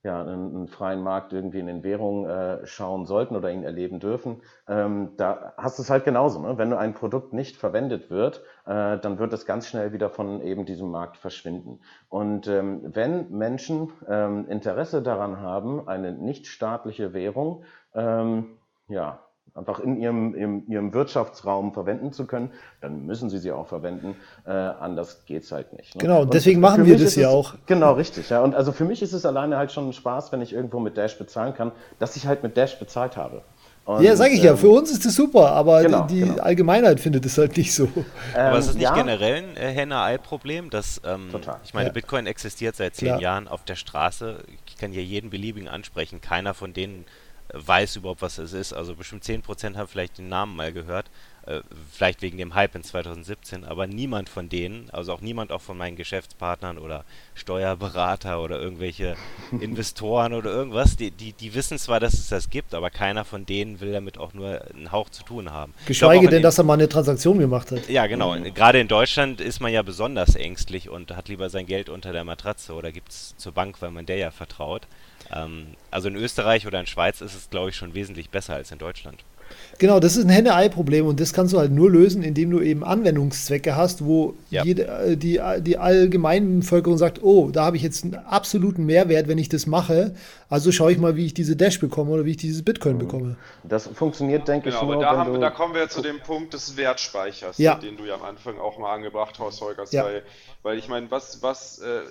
[0.03, 4.41] ja, einen, freien Markt irgendwie in den Währungen äh, schauen sollten oder ihn erleben dürfen,
[4.67, 6.39] ähm, da hast du es halt genauso.
[6.39, 6.57] Ne?
[6.57, 10.65] Wenn ein Produkt nicht verwendet wird, äh, dann wird es ganz schnell wieder von eben
[10.65, 11.81] diesem Markt verschwinden.
[12.07, 19.19] Und ähm, wenn Menschen ähm, Interesse daran haben, eine nicht staatliche Währung ähm, ja,
[19.55, 24.15] einfach in ihrem, in ihrem Wirtschaftsraum verwenden zu können, dann müssen sie sie auch verwenden.
[24.45, 25.95] Äh, anders es halt nicht.
[25.95, 26.01] Ne?
[26.01, 27.55] Genau, und deswegen machen wir das ja auch.
[27.65, 28.29] Genau, richtig.
[28.29, 28.41] Ja.
[28.43, 30.97] Und also für mich ist es alleine halt schon ein Spaß, wenn ich irgendwo mit
[30.97, 33.41] Dash bezahlen kann, dass ich halt mit Dash bezahlt habe.
[33.85, 36.19] Und, ja, sage ich ähm, ja, für uns ist das super, aber genau, die, die
[36.21, 36.43] genau.
[36.43, 37.85] Allgemeinheit findet es halt nicht so.
[37.85, 38.93] Ähm, aber ist es nicht ja.
[38.93, 41.29] generell ein äh, Henne-Ei-Problem, dass, ähm,
[41.63, 41.93] ich meine, ja.
[41.93, 43.21] Bitcoin existiert seit zehn Klar.
[43.21, 47.05] Jahren auf der Straße, ich kann ja jeden beliebigen ansprechen, keiner von denen
[47.53, 48.73] weiß überhaupt, was es ist.
[48.73, 51.09] Also bestimmt 10% haben vielleicht den Namen mal gehört.
[51.49, 55.61] Äh, vielleicht wegen dem Hype in 2017, aber niemand von denen, also auch niemand auch
[55.61, 59.15] von meinen Geschäftspartnern oder Steuerberater oder irgendwelche
[59.59, 63.47] Investoren oder irgendwas, die, die, die wissen zwar, dass es das gibt, aber keiner von
[63.47, 65.73] denen will damit auch nur einen Hauch zu tun haben.
[65.87, 67.89] Geschweige denn, dass er mal eine Transaktion gemacht hat.
[67.89, 68.37] Ja, genau.
[68.37, 68.53] Mhm.
[68.53, 72.25] Gerade in Deutschland ist man ja besonders ängstlich und hat lieber sein Geld unter der
[72.25, 74.87] Matratze oder gibt es zur Bank, weil man der ja vertraut.
[75.33, 78.71] Ähm, also in Österreich oder in Schweiz ist es, glaube ich, schon wesentlich besser als
[78.71, 79.23] in Deutschland.
[79.77, 82.83] Genau, das ist ein Henne-Ei-Problem und das kannst du halt nur lösen, indem du eben
[82.83, 84.63] Anwendungszwecke hast, wo ja.
[84.63, 89.27] jede, äh, die, die allgemeine Bevölkerung sagt, oh, da habe ich jetzt einen absoluten Mehrwert,
[89.27, 90.15] wenn ich das mache.
[90.49, 92.99] Also schaue ich mal, wie ich diese Dash bekomme oder wie ich dieses Bitcoin mhm.
[92.99, 93.37] bekomme.
[93.63, 96.75] Das funktioniert, denke genau, ich, nur, da, haben, da kommen wir zu dem Punkt des
[96.75, 97.75] Wertspeichers, ja.
[97.75, 99.85] den du ja am Anfang auch mal angebracht hast, Holger.
[99.91, 100.03] Ja.
[100.03, 100.23] Weil,
[100.63, 102.01] weil ich meine, was, was äh,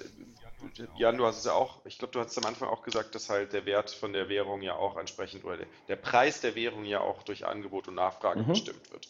[0.97, 3.31] Jan, du hast es ja auch, ich glaube, du hast am Anfang auch gesagt, dass
[3.31, 7.01] halt der Wert von der Währung ja auch entsprechend oder der, Preis der Währung ja
[7.01, 8.49] auch durch Angebot und Nachfrage mhm.
[8.49, 9.09] bestimmt wird.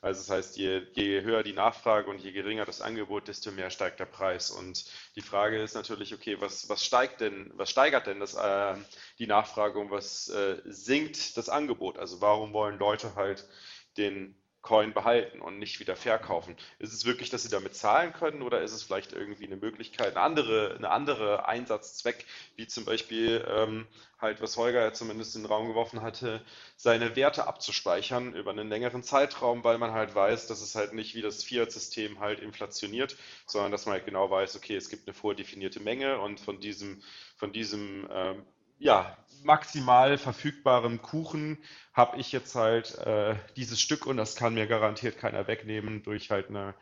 [0.00, 3.70] Also das heißt, je, je, höher die Nachfrage und je geringer das Angebot, desto mehr
[3.70, 4.50] steigt der Preis.
[4.50, 4.84] Und
[5.16, 8.76] die Frage ist natürlich, okay, was, was steigt denn, was steigert denn das, äh,
[9.18, 11.98] die Nachfrage und was äh, sinkt das Angebot?
[11.98, 13.48] Also warum wollen Leute halt
[13.96, 16.56] den Coin behalten und nicht wieder verkaufen.
[16.78, 20.16] Ist es wirklich, dass sie damit zahlen können oder ist es vielleicht irgendwie eine Möglichkeit,
[20.16, 23.86] eine andere, eine andere Einsatzzweck, wie zum Beispiel ähm,
[24.20, 26.44] halt, was Holger ja zumindest in den Raum geworfen hatte,
[26.76, 31.14] seine Werte abzuspeichern über einen längeren Zeitraum, weil man halt weiß, dass es halt nicht
[31.14, 35.14] wie das Fiat-System halt inflationiert, sondern dass man halt genau weiß, okay, es gibt eine
[35.14, 37.00] vordefinierte Menge und von diesem,
[37.36, 38.44] von diesem ähm,
[38.78, 41.58] ja, maximal verfügbarem Kuchen
[41.92, 46.30] habe ich jetzt halt äh, dieses Stück und das kann mir garantiert keiner wegnehmen durch
[46.30, 46.74] halt eine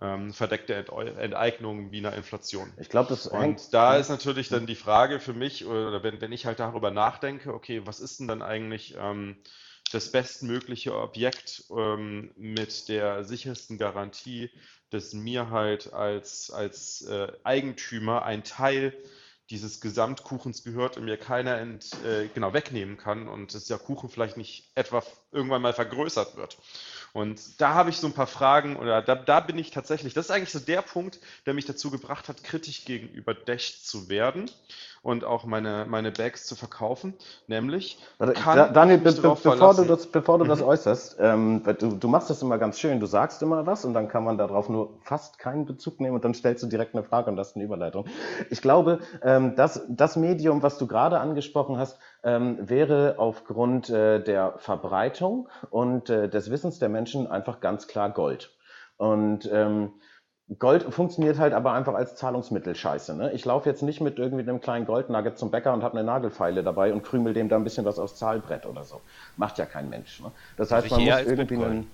[0.00, 2.72] ähm, verdeckte Enteignung wie einer Inflation.
[2.78, 3.72] Ich glaube, das Und hängt.
[3.72, 7.54] da ist natürlich dann die Frage für mich, oder wenn, wenn ich halt darüber nachdenke,
[7.54, 9.36] okay, was ist denn dann eigentlich ähm,
[9.92, 14.50] das bestmögliche Objekt ähm, mit der sichersten Garantie,
[14.90, 18.92] dass mir halt als, als äh, Eigentümer ein Teil
[19.50, 24.08] dieses Gesamtkuchens gehört und mir keiner ent, äh, genau wegnehmen kann und dass der Kuchen
[24.08, 26.58] vielleicht nicht etwa irgendwann mal vergrößert wird.
[27.16, 30.26] Und da habe ich so ein paar Fragen oder da, da bin ich tatsächlich, das
[30.26, 34.50] ist eigentlich so der Punkt, der mich dazu gebracht hat, kritisch gegenüber Dash zu werden
[35.06, 37.14] und auch meine, meine Bags zu verkaufen.
[37.46, 40.48] Nämlich, kann Daniel, be be bevor, du das, bevor du mhm.
[40.48, 43.94] das äußerst, ähm, du, du, machst das immer ganz schön, du sagst immer was und
[43.94, 47.02] dann kann man darauf nur fast keinen Bezug nehmen und dann stellst du direkt eine
[47.02, 48.04] Frage und das ist eine Überleitung.
[48.50, 54.20] Ich glaube, ähm, dass das Medium, was du gerade angesprochen hast, ähm, wäre aufgrund äh,
[54.22, 58.52] der Verbreitung und äh, des Wissens der Menschen einfach ganz klar Gold.
[58.96, 59.92] Und ähm,
[60.58, 63.16] Gold funktioniert halt aber einfach als Zahlungsmittel scheiße.
[63.16, 63.32] Ne?
[63.32, 66.64] Ich laufe jetzt nicht mit irgendwie einem kleinen Goldnugget zum Bäcker und habe eine Nagelfeile
[66.64, 69.00] dabei und krümel dem da ein bisschen was aufs Zahlbrett oder so.
[69.36, 70.20] Macht ja kein Mensch.
[70.20, 70.32] Ne?
[70.56, 71.70] Das heißt, man muss irgendwie Bitcoin.
[71.70, 71.90] einen.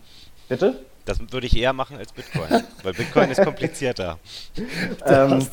[0.48, 0.80] Bitte?
[1.04, 4.18] Das würde ich eher machen als Bitcoin, weil Bitcoin ist komplizierter.
[5.06, 5.46] ähm,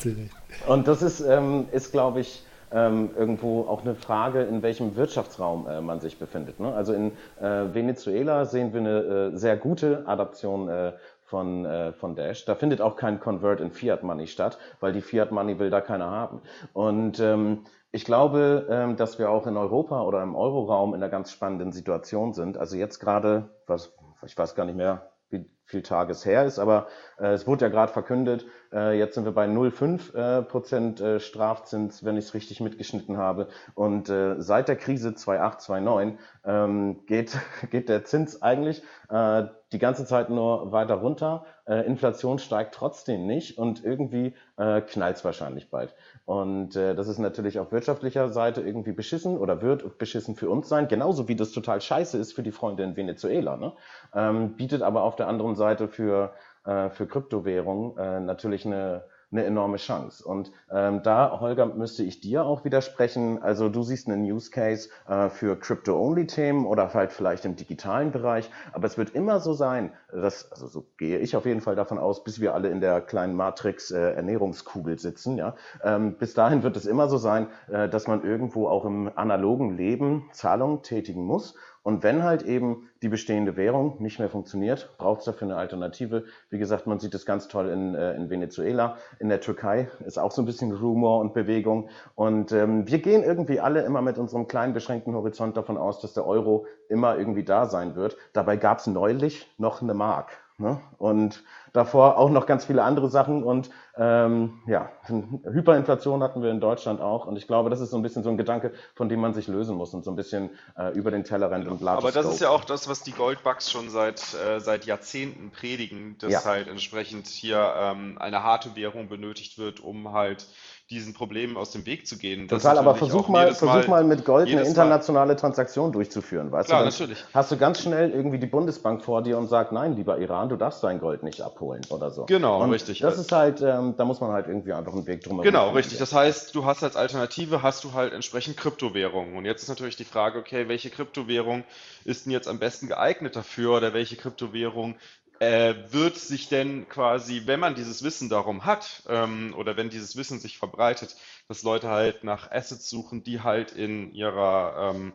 [0.66, 5.66] und das ist, ähm, ist glaube ich, ähm, irgendwo auch eine Frage, in welchem Wirtschaftsraum
[5.68, 6.60] äh, man sich befindet.
[6.60, 6.72] Ne?
[6.72, 10.92] Also in äh, Venezuela sehen wir eine äh, sehr gute Adaption äh,
[11.24, 12.44] von, äh, von Dash.
[12.44, 15.80] Da findet auch kein Convert in Fiat Money statt, weil die Fiat Money will da
[15.80, 16.42] keiner haben.
[16.72, 21.10] Und ähm, ich glaube, ähm, dass wir auch in Europa oder im Euroraum in einer
[21.10, 22.56] ganz spannenden Situation sind.
[22.56, 23.92] Also jetzt gerade, was,
[24.24, 27.70] ich weiß gar nicht mehr, wie viel Tages her ist, aber äh, es wurde ja
[27.70, 32.34] gerade verkündet, äh, jetzt sind wir bei 0,5 äh, Prozent äh, Strafzins, wenn ich es
[32.34, 33.48] richtig mitgeschnitten habe.
[33.74, 37.36] Und äh, seit der Krise 2008, 2009 ähm, geht,
[37.70, 41.44] geht der Zins eigentlich äh, die ganze Zeit nur weiter runter.
[41.66, 45.94] Äh, Inflation steigt trotzdem nicht und irgendwie äh, es wahrscheinlich bald.
[46.24, 50.68] Und äh, das ist natürlich auf wirtschaftlicher Seite irgendwie beschissen oder wird beschissen für uns
[50.68, 53.56] sein, genauso wie das total scheiße ist für die Freunde in Venezuela.
[53.56, 53.72] Ne?
[54.14, 56.32] Ähm, bietet aber auf der anderen Seite für,
[56.64, 60.24] äh, für Kryptowährungen äh, natürlich eine eine enorme Chance.
[60.24, 63.42] Und ähm, da, Holger, müsste ich dir auch widersprechen.
[63.42, 68.50] Also du siehst einen Use Case äh, für Crypto-Only-Themen oder halt vielleicht im digitalen Bereich.
[68.72, 71.98] Aber es wird immer so sein, dass, also so gehe ich auf jeden Fall davon
[71.98, 75.36] aus, bis wir alle in der kleinen Matrix äh, Ernährungskugel sitzen.
[75.36, 75.54] Ja,
[75.84, 79.76] ähm, bis dahin wird es immer so sein, äh, dass man irgendwo auch im analogen
[79.76, 81.54] Leben Zahlungen tätigen muss.
[81.82, 86.24] Und wenn halt eben die bestehende Währung nicht mehr funktioniert, braucht es dafür eine Alternative.
[86.50, 90.18] Wie gesagt, man sieht es ganz toll in, äh, in Venezuela, in der Türkei ist
[90.18, 91.88] auch so ein bisschen Rumor und Bewegung.
[92.14, 96.12] Und ähm, wir gehen irgendwie alle immer mit unserem kleinen beschränkten Horizont davon aus, dass
[96.12, 98.16] der Euro immer irgendwie da sein wird.
[98.34, 100.32] Dabei gab es neulich noch eine Mark.
[100.60, 100.80] Ne?
[100.98, 101.42] Und
[101.72, 103.42] davor auch noch ganz viele andere Sachen.
[103.42, 107.26] Und ähm, ja, Hyperinflation hatten wir in Deutschland auch.
[107.26, 109.48] Und ich glaube, das ist so ein bisschen so ein Gedanke, von dem man sich
[109.48, 112.40] lösen muss und so ein bisschen äh, über den Tellerrand und large Aber das ist
[112.40, 116.44] ja auch das, was die Goldbugs schon seit, äh, seit Jahrzehnten predigen, dass ja.
[116.44, 120.46] halt entsprechend hier ähm, eine harte Währung benötigt wird, um halt
[120.90, 122.48] diesen Problemen aus dem Weg zu gehen.
[122.48, 126.50] Total, aber versuch mal, versuch mal mit Gold eine internationale Transaktion durchzuführen.
[126.50, 127.24] Weißt Klar, du, natürlich.
[127.32, 130.56] Hast du ganz schnell irgendwie die Bundesbank vor dir und sagt, nein, lieber Iran, du
[130.56, 132.26] darfst dein Gold nicht abholen oder so.
[132.26, 132.98] Genau, und richtig.
[132.98, 135.98] Das ist halt, ähm, da muss man halt irgendwie einfach einen Weg drum Genau, richtig.
[135.98, 139.36] Das heißt, du hast als Alternative, hast du halt entsprechend Kryptowährungen.
[139.36, 141.62] Und jetzt ist natürlich die Frage, okay, welche Kryptowährung
[142.04, 144.96] ist denn jetzt am besten geeignet dafür oder welche Kryptowährung
[145.40, 150.14] äh, wird sich denn quasi, wenn man dieses Wissen darum hat ähm, oder wenn dieses
[150.16, 151.16] Wissen sich verbreitet,
[151.48, 155.12] dass Leute halt nach Assets suchen, die halt in ihrer ähm,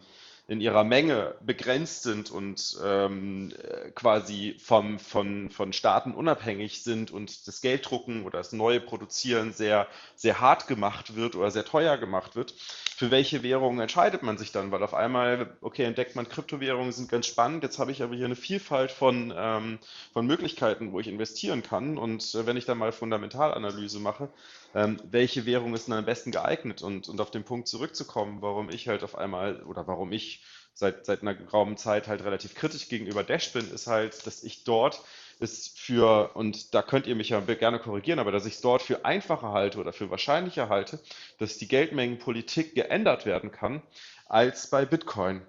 [0.47, 3.51] in ihrer Menge begrenzt sind und ähm,
[3.95, 9.87] quasi vom, von, von Staaten unabhängig sind und das Gelddrucken oder das neue Produzieren sehr,
[10.15, 12.53] sehr hart gemacht wird oder sehr teuer gemacht wird,
[12.95, 14.71] für welche Währungen entscheidet man sich dann?
[14.71, 18.25] Weil auf einmal, okay, entdeckt man, Kryptowährungen sind ganz spannend, jetzt habe ich aber hier
[18.25, 19.79] eine Vielfalt von, ähm,
[20.13, 21.97] von Möglichkeiten, wo ich investieren kann.
[21.97, 24.29] Und äh, wenn ich dann mal Fundamentalanalyse mache,
[24.73, 26.83] ähm, welche Währung ist denn am besten geeignet?
[26.83, 30.34] Und, und auf den Punkt zurückzukommen, warum ich halt auf einmal oder warum ich
[30.76, 34.63] seit, seit einer geraumen Zeit halt relativ kritisch gegenüber Dash bin, ist halt, dass ich
[34.65, 35.01] dort
[35.39, 38.82] es für, und da könnt ihr mich ja gerne korrigieren, aber dass ich es dort
[38.82, 40.99] für einfacher halte oder für wahrscheinlicher halte,
[41.39, 43.82] dass die Geldmengenpolitik geändert werden kann,
[44.28, 45.41] als bei Bitcoin.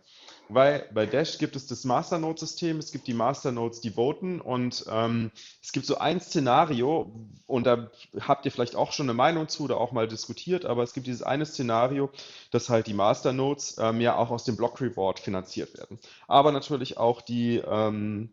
[0.49, 5.33] Weil bei Dash gibt es das Masternode-System, es gibt die Masternodes, die voten und ähm,
[5.61, 7.13] es gibt so ein Szenario,
[7.47, 7.91] und da
[8.21, 11.09] habt ihr vielleicht auch schon eine Meinung zu oder auch mal diskutiert, aber es gibt
[11.09, 12.11] dieses eine Szenario,
[12.53, 15.99] dass halt die Masternodes ähm, ja auch aus dem Block Reward finanziert werden.
[16.29, 18.33] Aber natürlich auch die, ähm,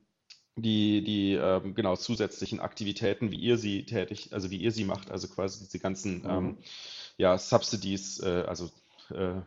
[0.55, 5.09] die, die ähm, genau zusätzlichen Aktivitäten, wie ihr sie tätig, also wie ihr sie macht,
[5.09, 6.29] also quasi diese ganzen mhm.
[6.29, 6.57] ähm,
[7.17, 8.69] ja, Subsidies, äh, also
[9.09, 9.41] äh,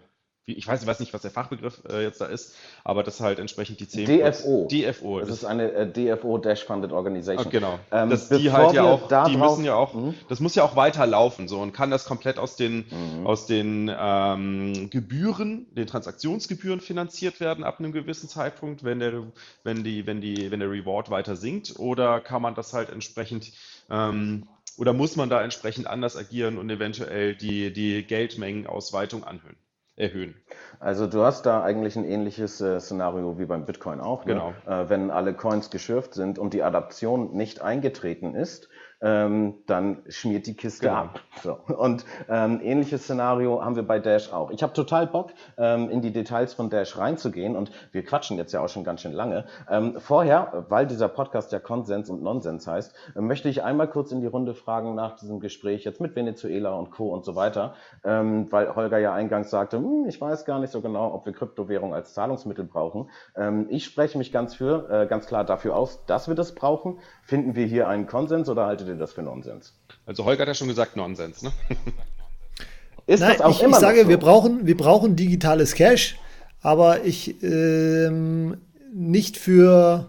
[0.46, 3.40] ich weiß, ich weiß nicht, was der Fachbegriff äh, jetzt da ist, aber das halt
[3.40, 4.68] entsprechend die 10 DFO.
[4.70, 5.18] DFO.
[5.18, 7.46] Das ist eine äh, DFO Dash Funded Organization.
[7.46, 7.78] Ah, genau.
[7.90, 10.14] Ähm, das, die halt ja auch, die müssen ja auch, mhm.
[10.28, 13.26] das muss ja auch weiterlaufen so und kann das komplett aus den, mhm.
[13.26, 19.24] aus den ähm, Gebühren, den Transaktionsgebühren finanziert werden ab einem gewissen Zeitpunkt, wenn der,
[19.64, 23.50] wenn die, wenn die, wenn der Reward weiter sinkt, oder kann man das halt entsprechend
[23.90, 24.46] ähm,
[24.78, 29.56] oder muss man da entsprechend anders agieren und eventuell die, die Geldmengenausweitung anhöhen?
[29.96, 30.36] Erhöhen.
[30.78, 34.24] Also du hast da eigentlich ein ähnliches äh, Szenario wie beim Bitcoin auch.
[34.24, 34.34] Ne?
[34.34, 34.54] Genau.
[34.66, 38.68] Äh, wenn alle Coins geschürft sind und die Adaption nicht eingetreten ist,
[39.00, 41.00] ähm, dann schmiert die Kiste genau.
[41.00, 41.20] ab.
[41.42, 41.58] So.
[41.76, 44.50] Und ähm, ähnliches Szenario haben wir bei Dash auch.
[44.50, 48.52] Ich habe total Bock, ähm, in die Details von Dash reinzugehen und wir quatschen jetzt
[48.52, 49.44] ja auch schon ganz schön lange.
[49.70, 54.12] Ähm, vorher, weil dieser Podcast ja Konsens und Nonsens heißt, äh, möchte ich einmal kurz
[54.12, 57.12] in die Runde fragen nach diesem Gespräch jetzt mit Venezuela und Co.
[57.12, 60.80] und so weiter, ähm, weil Holger ja eingangs sagte, hm, ich weiß gar nicht so
[60.80, 63.10] genau, ob wir Kryptowährung als Zahlungsmittel brauchen.
[63.36, 66.98] Ähm, ich spreche mich ganz für, äh, ganz klar dafür aus, dass wir das brauchen.
[67.22, 69.72] Finden wir hier einen Konsens oder haltet ihr das für Nonsens?
[70.06, 71.52] Also Holger hat ja schon gesagt Nonsens, ne?
[73.06, 74.08] Ist Nein, das auch ich, immer ich sage, so?
[74.08, 76.16] wir, brauchen, wir brauchen digitales Cash,
[76.60, 78.56] aber ich ähm,
[78.92, 80.06] nicht für.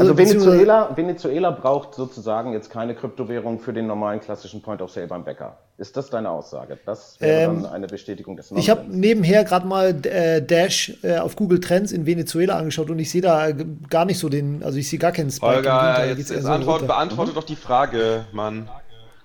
[0.00, 4.90] Also, also Venezuela, Venezuela braucht sozusagen jetzt keine Kryptowährung für den normalen klassischen Point of
[4.90, 5.58] Sale beim Bäcker.
[5.78, 6.78] Ist das deine Aussage?
[6.86, 8.64] Das wäre ähm, dann eine Bestätigung des Nonsens.
[8.64, 12.98] Ich habe nebenher gerade mal äh, Dash äh, auf Google Trends in Venezuela angeschaut und
[12.98, 13.52] ich sehe da
[13.90, 15.56] gar nicht so den, also ich sehe gar keinen Spike.
[15.56, 17.34] Holger, jetzt, jetzt Antwort, beantworte mhm.
[17.34, 18.68] doch die Frage, Mann.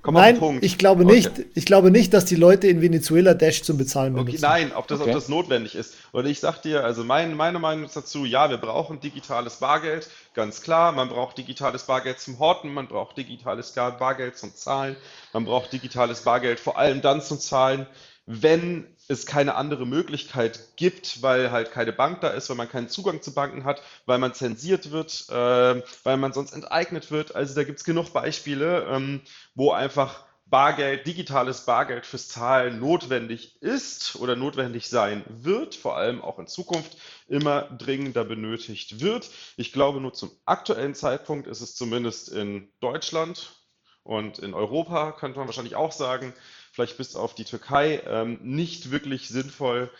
[0.01, 1.13] Komm nein, ich glaube okay.
[1.13, 1.31] nicht.
[1.53, 4.37] Ich glaube nicht, dass die Leute in Venezuela Dash zum Bezahlen benutzen.
[4.37, 5.11] Okay, nein, ob das, okay.
[5.11, 5.95] ob das notwendig ist.
[6.11, 10.09] Und ich sag dir, also mein, meine Meinung ist dazu, ja, wir brauchen digitales Bargeld,
[10.33, 10.91] ganz klar.
[10.91, 14.95] Man braucht digitales Bargeld zum Horten, man braucht digitales Bargeld zum Zahlen,
[15.33, 17.85] man braucht digitales Bargeld vor allem dann zum Zahlen,
[18.25, 22.89] wenn es keine andere Möglichkeit gibt, weil halt keine Bank da ist, weil man keinen
[22.89, 27.35] Zugang zu Banken hat, weil man zensiert wird, äh, weil man sonst enteignet wird.
[27.35, 29.21] Also da gibt es genug Beispiele, ähm,
[29.53, 36.21] wo einfach Bargeld, digitales Bargeld fürs Zahlen notwendig ist oder notwendig sein wird, vor allem
[36.21, 36.97] auch in Zukunft
[37.29, 39.29] immer dringender benötigt wird.
[39.55, 43.55] Ich glaube, nur zum aktuellen Zeitpunkt ist es zumindest in Deutschland
[44.03, 46.33] und in Europa, könnte man wahrscheinlich auch sagen,
[46.71, 49.91] vielleicht bis auf die Türkei, ähm, nicht wirklich sinnvoll,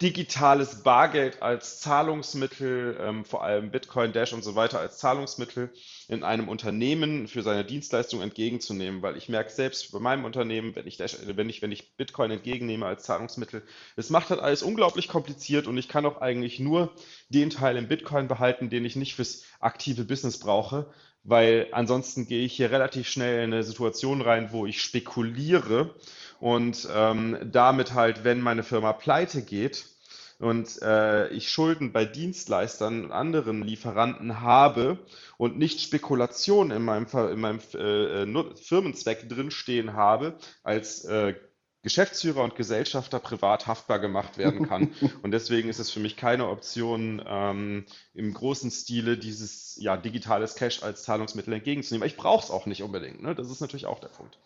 [0.00, 5.70] digitales Bargeld als Zahlungsmittel, ähm, vor allem Bitcoin, Dash und so weiter als Zahlungsmittel
[6.08, 10.86] in einem Unternehmen für seine Dienstleistung entgegenzunehmen, weil ich merke selbst bei meinem Unternehmen, wenn
[10.86, 13.62] ich, Dash, wenn ich, wenn ich Bitcoin entgegennehme als Zahlungsmittel,
[13.96, 16.94] es macht halt alles unglaublich kompliziert und ich kann auch eigentlich nur
[17.28, 20.86] den Teil im Bitcoin behalten, den ich nicht fürs aktive Business brauche,
[21.24, 25.94] weil ansonsten gehe ich hier relativ schnell in eine Situation rein, wo ich spekuliere
[26.40, 29.89] und ähm, damit halt, wenn meine Firma pleite geht
[30.40, 34.98] und äh, ich Schulden bei Dienstleistern und anderen Lieferanten habe
[35.36, 41.34] und nicht Spekulation in meinem, in meinem äh Firmenzweck drinstehen habe als äh,
[41.82, 44.92] Geschäftsführer und Gesellschafter privat haftbar gemacht werden kann.
[45.22, 50.54] und deswegen ist es für mich keine Option, ähm, im großen Stile dieses ja, digitales
[50.56, 52.06] Cash als Zahlungsmittel entgegenzunehmen.
[52.06, 53.22] ich brauche es auch nicht unbedingt.
[53.22, 53.34] Ne?
[53.34, 54.38] Das ist natürlich auch der Punkt.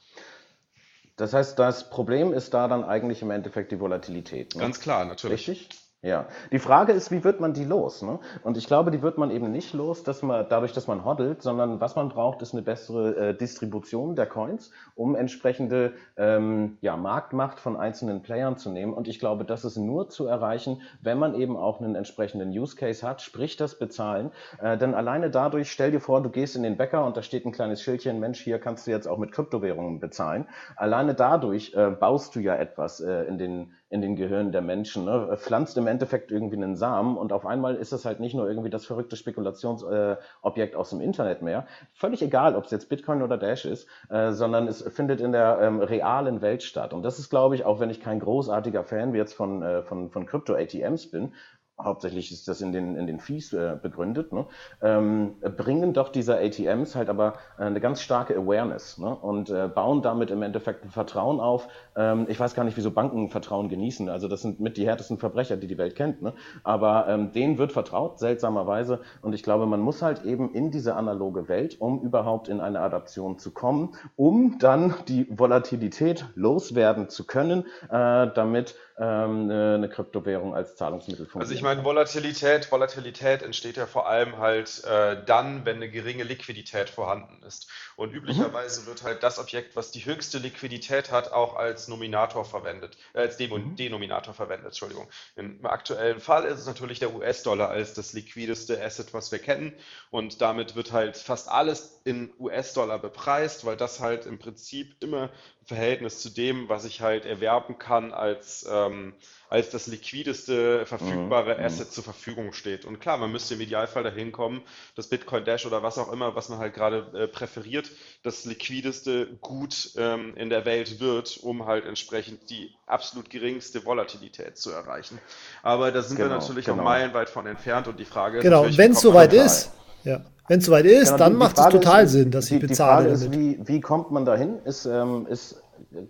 [1.16, 4.55] Das heißt, das Problem ist da dann eigentlich im Endeffekt die Volatilität.
[4.55, 4.61] Ne?
[4.61, 5.49] Ganz klar, natürlich.
[5.49, 5.84] Richtig?
[6.05, 8.02] Ja, die Frage ist, wie wird man die los?
[8.02, 8.18] Ne?
[8.42, 11.40] Und ich glaube, die wird man eben nicht los, dass man dadurch, dass man hoddelt,
[11.40, 16.98] sondern was man braucht, ist eine bessere äh, Distribution der Coins, um entsprechende ähm, ja,
[16.98, 18.92] Marktmacht von einzelnen Playern zu nehmen.
[18.92, 22.76] Und ich glaube, das ist nur zu erreichen, wenn man eben auch einen entsprechenden Use
[22.76, 24.30] Case hat, sprich das Bezahlen.
[24.61, 27.46] Äh, denn alleine dadurch, stell dir vor, du gehst in den Bäcker und da steht
[27.46, 30.48] ein kleines Schildchen, Mensch, hier kannst du jetzt auch mit Kryptowährungen bezahlen.
[30.76, 35.05] Alleine dadurch äh, baust du ja etwas äh, in den in den Gehirnen der Menschen.
[35.05, 35.37] Ne?
[35.37, 38.70] Pflanzt im Endeffekt irgendwie einen Samen und auf einmal ist es halt nicht nur irgendwie
[38.70, 41.66] das verrückte Spekulationsobjekt äh, aus dem Internet mehr.
[41.93, 45.59] Völlig egal, ob es jetzt Bitcoin oder Dash ist, äh, sondern es findet in der
[45.61, 46.93] ähm, realen Welt statt.
[46.93, 50.11] Und das ist, glaube ich, auch wenn ich kein großartiger Fan jetzt von, äh, von,
[50.11, 51.32] von Krypto-ATMs bin,
[51.78, 54.46] hauptsächlich ist das in den, in den Fees äh, begründet, ne,
[54.80, 59.68] ähm, bringen doch diese ATMs halt aber äh, eine ganz starke Awareness ne, und äh,
[59.68, 61.68] bauen damit im Endeffekt ein Vertrauen auf.
[61.96, 64.08] Ähm, ich weiß gar nicht, wieso Banken Vertrauen genießen.
[64.08, 66.22] Also das sind mit die härtesten Verbrecher, die die Welt kennt.
[66.22, 66.34] Ne?
[66.62, 69.00] Aber ähm, denen wird vertraut, seltsamerweise.
[69.22, 72.80] Und ich glaube, man muss halt eben in diese analoge Welt, um überhaupt in eine
[72.80, 80.55] Adaption zu kommen, um dann die Volatilität loswerden zu können, äh, damit ähm, eine, Kryptowährung
[80.55, 81.45] als Zahlungsmittel funktioniert.
[81.45, 86.22] Also ich meine, Volatilität, Volatilität entsteht ja vor allem halt äh, dann, wenn eine geringe
[86.22, 87.68] Liquidität vorhanden ist.
[87.97, 88.86] Und üblicherweise mhm.
[88.86, 93.36] wird halt das Objekt, was die höchste Liquidität hat, auch als Nominator verwendet, äh, als
[93.36, 93.74] Demo mhm.
[93.74, 95.09] Denominator verwendet, Entschuldigung.
[95.34, 99.72] Im aktuellen Fall ist es natürlich der US-Dollar als das liquideste Asset, was wir kennen.
[100.11, 105.30] Und damit wird halt fast alles in US-Dollar bepreist, weil das halt im Prinzip immer
[105.66, 109.14] Verhältnis zu dem, was ich halt erwerben kann, als, ähm,
[109.48, 111.64] als das liquideste verfügbare mhm.
[111.64, 112.84] Asset zur Verfügung steht.
[112.84, 114.62] Und klar, man müsste im Idealfall dahin kommen,
[114.94, 117.90] dass Bitcoin Dash oder was auch immer, was man halt gerade äh, präferiert,
[118.22, 124.58] das liquideste Gut ähm, in der Welt wird, um halt entsprechend die absolut geringste Volatilität
[124.58, 125.18] zu erreichen.
[125.62, 126.78] Aber da sind genau, wir natürlich genau.
[126.78, 129.72] noch meilenweit von entfernt und die Frage ist, genau, wenn es soweit ist.
[130.05, 130.20] Ja.
[130.46, 133.09] Wenn es soweit ist, genau, dann macht es total ist, Sinn, dass ich bezahle.
[133.09, 134.59] Die Frage ist, wie, wie kommt man dahin?
[134.64, 135.62] Ist, ähm, ist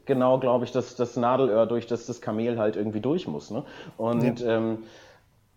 [0.05, 3.51] genau, glaube ich, das, das Nadelöhr, durch das das Kamel halt irgendwie durch muss.
[3.51, 3.65] Ne?
[3.97, 4.57] Und ja.
[4.57, 4.79] ähm,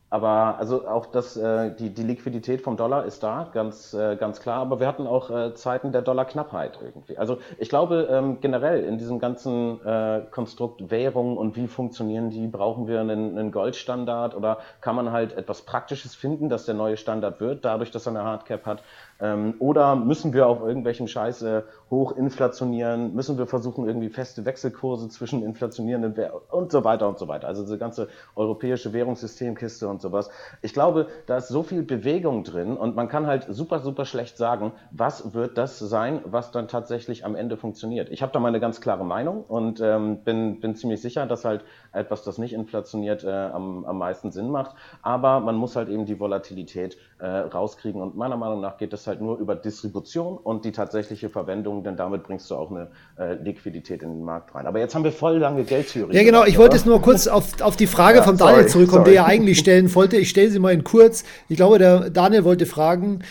[0.10, 4.40] aber also auch das, äh, die, die Liquidität vom Dollar ist da, ganz, äh, ganz
[4.40, 4.62] klar.
[4.62, 7.18] Aber wir hatten auch äh, Zeiten der Dollarknappheit irgendwie.
[7.18, 12.48] Also ich glaube ähm, generell in diesem ganzen äh, Konstrukt Währung und wie funktionieren die,
[12.48, 16.96] brauchen wir einen, einen Goldstandard oder kann man halt etwas Praktisches finden, dass der neue
[16.96, 18.84] Standard wird, dadurch, dass er eine Hardcap hat.
[19.20, 23.16] Ähm, oder müssen wir auf irgendwelchen Scheiße hoch inflationieren?
[23.16, 27.48] Müssen wir versuchen, irgendwie feste Wechselkurse zwischen inflationierenden Währungen und so weiter und so weiter?
[27.48, 30.30] Also diese ganze europäische Währungssystemkiste und sowas.
[30.62, 34.38] Ich glaube, da ist so viel Bewegung drin und man kann halt super, super schlecht
[34.38, 38.10] sagen, was wird das sein, was dann tatsächlich am Ende funktioniert.
[38.10, 41.64] Ich habe da meine ganz klare Meinung und ähm, bin, bin ziemlich sicher, dass halt
[41.92, 44.76] etwas, das nicht inflationiert, äh, am, am meisten Sinn macht.
[45.02, 49.08] Aber man muss halt eben die Volatilität äh, rauskriegen und meiner Meinung nach geht das
[49.08, 53.34] halt nur über Distribution und die tatsächliche Verwendung, denn damit bringst du auch eine äh,
[53.36, 54.68] Liquidität in den Markt rein.
[54.68, 56.16] Aber jetzt haben wir voll lange Geldtheorie.
[56.16, 56.46] Ja, genau.
[56.46, 59.12] Ich wollte jetzt nur kurz auf, auf die Frage ja, von Daniel sorry, zurückkommen, sorry.
[59.12, 60.18] die er eigentlich stellen wollte.
[60.18, 61.24] Ich stelle sie mal in kurz.
[61.50, 63.24] Ich glaube, der Daniel wollte fragen,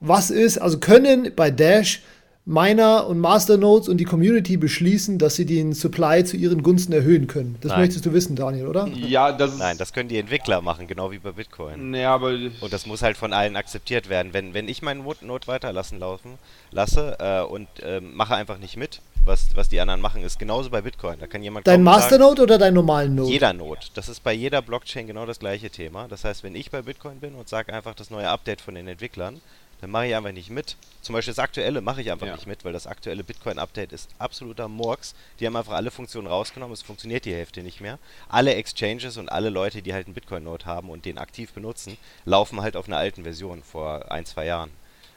[0.00, 2.02] was ist, also können bei Dash
[2.44, 7.28] Miner und Masternodes und die Community beschließen, dass sie den Supply zu ihren Gunsten erhöhen
[7.28, 7.56] können.
[7.60, 7.80] Das Nein.
[7.82, 8.88] möchtest du wissen, Daniel, oder?
[8.88, 11.94] Ja, das Nein, das können die Entwickler machen, genau wie bei Bitcoin.
[11.94, 12.30] Ja, aber
[12.60, 14.32] und das muss halt von allen akzeptiert werden.
[14.32, 16.38] Wenn, wenn ich meinen Node weiterlassen laufen
[16.72, 20.70] lasse äh, und äh, mache einfach nicht mit, was, was die anderen machen, ist genauso
[20.70, 21.20] bei Bitcoin.
[21.20, 23.30] Da kann jemand Dein Masternode oder dein normalen Node?
[23.30, 23.82] Jeder Node.
[23.94, 26.08] Das ist bei jeder Blockchain genau das gleiche Thema.
[26.08, 28.88] Das heißt, wenn ich bei Bitcoin bin und sage einfach das neue Update von den
[28.88, 29.40] Entwicklern,
[29.82, 30.76] dann mache ich einfach nicht mit.
[31.02, 32.36] Zum Beispiel das aktuelle mache ich einfach ja.
[32.36, 35.16] nicht mit, weil das aktuelle Bitcoin-Update ist absoluter Murks.
[35.40, 37.98] Die haben einfach alle Funktionen rausgenommen, es funktioniert die Hälfte nicht mehr.
[38.28, 42.60] Alle Exchanges und alle Leute, die halt einen Bitcoin-Node haben und den aktiv benutzen, laufen
[42.60, 44.70] halt auf einer alten Version vor ein, zwei Jahren.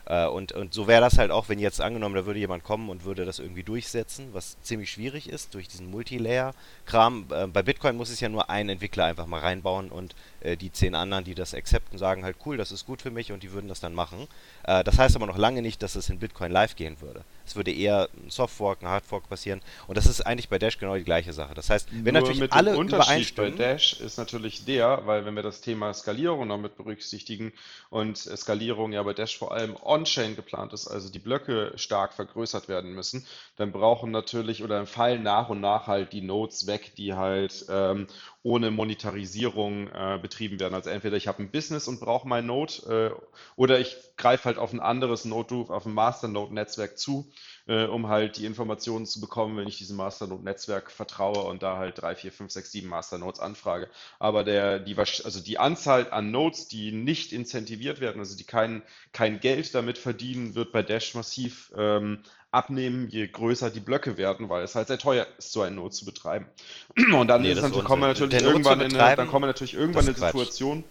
[0.06, 2.90] Äh, und, und so wäre das halt auch, wenn jetzt angenommen, da würde jemand kommen
[2.90, 7.26] und würde das irgendwie durchsetzen, was ziemlich schwierig ist durch diesen Multilayer-Kram.
[7.32, 10.72] Äh, bei Bitcoin muss es ja nur ein Entwickler einfach mal reinbauen und äh, die
[10.72, 13.52] zehn anderen, die das accepten, sagen halt cool, das ist gut für mich und die
[13.52, 14.28] würden das dann machen.
[14.64, 17.24] Äh, das heißt aber noch lange nicht, dass es in Bitcoin live gehen würde.
[17.46, 20.96] Es würde eher ein Softfork, ein Hardfork passieren und das ist eigentlich bei Dash genau
[20.96, 21.54] die gleiche Sache.
[21.54, 25.44] Das heißt, wenn Nur natürlich alle Unterschied bei Dash ist natürlich der, weil wenn wir
[25.44, 27.54] das Thema Skalierung noch mit berücksichtigen
[27.90, 32.68] und Skalierung ja bei Dash vor allem on-chain geplant ist, also die Blöcke stark vergrößert
[32.68, 33.26] werden müssen,
[33.58, 38.08] dann brauchen natürlich oder fallen nach und nach halt die Nodes weg, die halt ähm,
[38.46, 40.76] ohne Monetarisierung äh, betrieben werden.
[40.76, 43.22] Also entweder ich habe ein Business und brauche mein Node äh,
[43.56, 47.28] oder ich greife halt auf ein anderes Node, auf ein Masternode-Netzwerk zu,
[47.66, 52.00] äh, um halt die Informationen zu bekommen, wenn ich diesem Masternode-Netzwerk vertraue und da halt
[52.00, 53.90] drei, vier, fünf, sechs, sieben Masternodes anfrage.
[54.20, 58.84] Aber der, die, also die Anzahl an Nodes, die nicht incentiviert werden, also die kein,
[59.12, 62.20] kein Geld damit verdienen, wird bei Dash massiv ähm,
[62.56, 65.92] abnehmen, je größer die Blöcke werden, weil es halt sehr teuer ist, so ein Node
[65.92, 66.48] zu betreiben.
[67.14, 69.74] Und dann, nee, ist natürlich, kommen wir natürlich irgendwann in eine, dann kommen wir natürlich
[69.74, 70.84] irgendwann in eine Situation,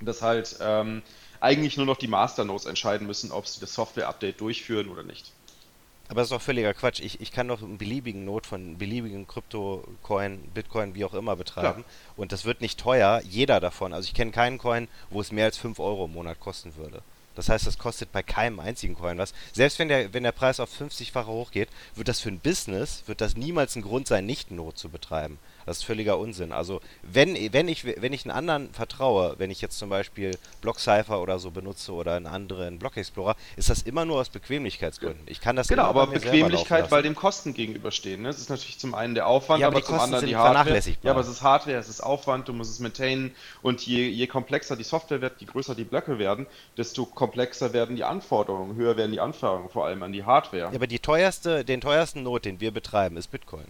[0.00, 1.02] dass halt ähm,
[1.40, 5.32] eigentlich nur noch die Masternodes entscheiden müssen, ob sie das Software-Update durchführen oder nicht.
[6.08, 7.00] Aber das ist doch völliger Quatsch.
[7.00, 11.82] Ich, ich kann doch einen beliebigen Node von beliebigen Krypto-Coin, Bitcoin, wie auch immer betreiben.
[11.82, 12.16] Klar.
[12.16, 13.92] Und das wird nicht teuer, jeder davon.
[13.92, 17.02] Also ich kenne keinen Coin, wo es mehr als 5 Euro im Monat kosten würde.
[17.38, 19.32] Das heißt, das kostet bei keinem einzigen Coin was.
[19.52, 23.20] Selbst wenn der, wenn der Preis auf 50-fache hochgeht, wird das für ein Business, wird
[23.20, 25.38] das niemals ein Grund sein, nicht Not zu betreiben.
[25.68, 26.52] Das ist völliger Unsinn.
[26.52, 31.20] Also wenn, wenn, ich, wenn ich einen anderen vertraue, wenn ich jetzt zum Beispiel BlockCypher
[31.20, 35.26] oder so benutze oder einen anderen Block Explorer, ist das immer nur aus Bequemlichkeitsgründen.
[35.26, 38.22] Ich kann das Genau, aber Bequemlichkeit, weil dem Kosten gegenüberstehen.
[38.22, 38.30] Ne?
[38.30, 40.80] Es ist natürlich zum einen der Aufwand, ja, aber, aber zum anderen die Hardware.
[41.02, 44.26] Ja, aber es ist Hardware, es ist Aufwand, du musst es maintainen und je, je
[44.26, 46.46] komplexer die Software wird, je größer die Blöcke werden,
[46.78, 50.70] desto komplexer werden die Anforderungen, höher werden die Anforderungen, vor allem an die Hardware.
[50.70, 53.66] Ja, aber die teuerste, den teuersten Node, den wir betreiben, ist Bitcoin.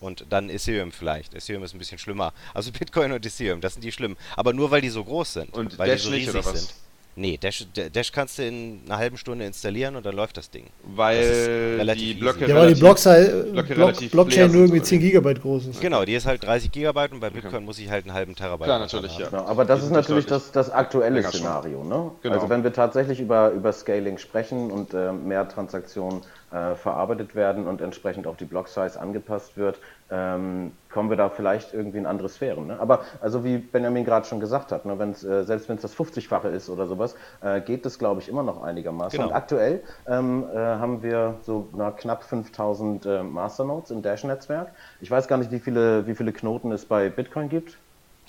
[0.00, 1.34] Und dann Ethereum vielleicht.
[1.34, 2.32] Ethereum ist ein bisschen schlimmer.
[2.54, 4.16] Also Bitcoin und Ethereum, das sind die schlimmen.
[4.36, 5.54] Aber nur weil die so groß sind.
[5.54, 6.74] Und weil die so riesig sind.
[7.20, 10.66] Nee, Dash, Dash kannst du in einer halben Stunde installieren und dann läuft das Ding.
[10.66, 11.16] Das Weil
[11.78, 12.20] relativ die easy.
[12.20, 15.08] Blöcke Ja, weil die relativ- Blockzahl, Blöcke Block, Blockchain nur irgendwie sind, 10 oder wie?
[15.08, 15.80] Gigabyte groß ist.
[15.80, 18.66] Genau, die ist halt 30 Gigabyte und bei Bitcoin muss ich halt einen halben Terabyte.
[18.66, 19.34] Klar, natürlich, haben.
[19.34, 19.44] ja.
[19.46, 21.22] Aber das Die ist natürlich das, das aktuelle.
[21.24, 21.82] Szenario.
[21.82, 22.12] Ne?
[22.22, 22.34] Genau.
[22.36, 26.20] Also wenn wir tatsächlich über, über Scaling sprechen und äh, mehr Transaktionen
[26.52, 29.78] äh, verarbeitet werden und entsprechend auch die Block-Size angepasst wird,
[30.10, 32.66] ähm, kommen wir da vielleicht irgendwie in andere Sphären.
[32.66, 32.80] Ne?
[32.80, 35.94] Aber also wie Benjamin gerade schon gesagt hat, ne, wenn's, äh, selbst wenn es das
[35.96, 39.16] 50-fache ist oder sowas, äh, geht das glaube ich immer noch einigermaßen.
[39.16, 39.28] Genau.
[39.28, 44.72] Und aktuell ähm, äh, haben wir so na, knapp 5000 äh, Masternodes im Dash-Netzwerk.
[45.00, 47.78] Ich weiß gar nicht, wie viele, wie viele Knoten es bei Bitcoin gibt.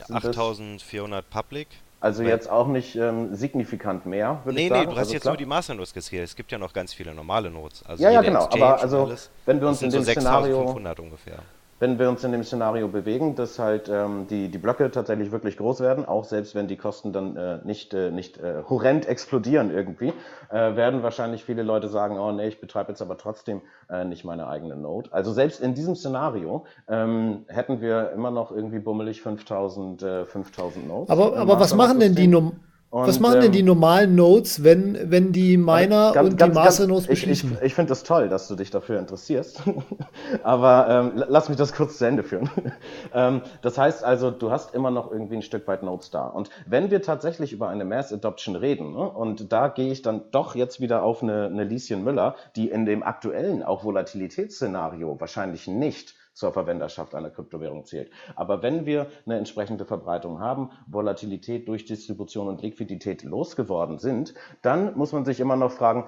[0.06, 1.70] Sind das- 8400 Public.
[2.02, 4.90] also Weil- jetzt auch nicht ähm, signifikant mehr, würde Nee, ich nee, sagen.
[4.92, 5.34] du hast Also jetzt klar.
[5.34, 6.26] nur die Masternodes gezählt.
[6.26, 7.82] Es gibt ja noch ganz viele normale Nodes.
[7.88, 8.44] Also Ja, ja, genau.
[8.46, 9.12] Exchange Aber also,
[9.48, 11.40] wenn wir uns in sind so dem Szenario, 6500 ungefähr.
[11.80, 15.58] Wenn wir uns in dem Szenario bewegen, dass halt ähm, die, die Blöcke tatsächlich wirklich
[15.58, 19.72] groß werden, auch selbst wenn die Kosten dann äh, nicht, äh, nicht äh, horrend explodieren
[19.72, 20.14] irgendwie,
[20.50, 24.26] äh, werden wahrscheinlich viele Leute sagen, oh nee, ich betreibe jetzt aber trotzdem äh, nicht
[24.26, 25.12] meine eigene Node.
[25.12, 30.88] Also selbst in diesem Szenario ähm, hätten wir immer noch irgendwie bummelig 5000, äh, 5000
[30.88, 31.10] Nodes.
[31.10, 32.69] Aber, aber was machen denn die, Masternodes-System.
[32.92, 36.42] Nom was Und, machen denn ähm, die normalen Nodes, wenn, wenn die Miner Ganz- und
[36.42, 37.58] die Masternodes ganz- Ich, ich, beschließen?
[37.64, 39.62] ich finde das toll, dass du dich dafür interessierst.
[40.44, 42.50] Aber ähm, la- lass mich das kurz zu Ende führen.
[43.14, 46.26] ähm, das heißt also, du hast immer noch irgendwie ein Stück weit Nodes da.
[46.28, 50.24] Und wenn wir tatsächlich über eine Mass Adoption reden, ne, und da gehe ich dann
[50.32, 55.68] doch jetzt wieder auf eine, eine Lieschen Müller, die in dem aktuellen auch Volatilitätsszenario wahrscheinlich
[55.68, 58.12] nicht zur Verwenderschaft einer Kryptowährung zählt.
[58.36, 64.98] Aber wenn wir eine entsprechende Verbreitung haben, Volatilität durch Distribution und Liquidität losgeworden sind, dann
[64.98, 66.06] muss man sich immer noch fragen,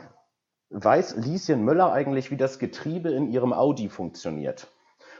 [0.69, 4.67] weiß Lieschen Müller eigentlich, wie das Getriebe in ihrem Audi funktioniert?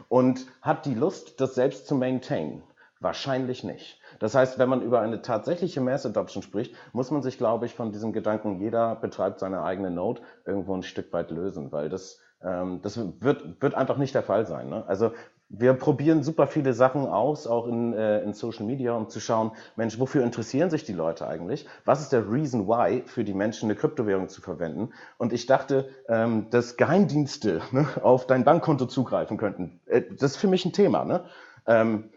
[0.09, 2.63] Und hat die Lust, das selbst zu maintainen?
[3.01, 3.99] Wahrscheinlich nicht.
[4.19, 7.73] Das heißt, wenn man über eine tatsächliche Mass Adoption spricht, muss man sich, glaube ich,
[7.73, 12.19] von diesem Gedanken, jeder betreibt seine eigene Node, irgendwo ein Stück weit lösen, weil das,
[12.43, 14.69] das wird, wird einfach nicht der Fall sein.
[14.69, 14.83] Ne?
[14.87, 15.11] Also
[15.53, 19.51] wir probieren super viele Sachen aus, auch in, äh, in Social Media, um zu schauen,
[19.75, 21.67] Mensch, wofür interessieren sich die Leute eigentlich?
[21.83, 24.91] Was ist der Reason why für die Menschen, eine Kryptowährung zu verwenden?
[25.17, 29.81] Und ich dachte, ähm, dass Geheimdienste ne, auf dein Bankkonto zugreifen könnten.
[29.87, 31.03] Äh, das ist für mich ein Thema.
[31.03, 31.25] Ne?
[31.67, 32.09] Ähm,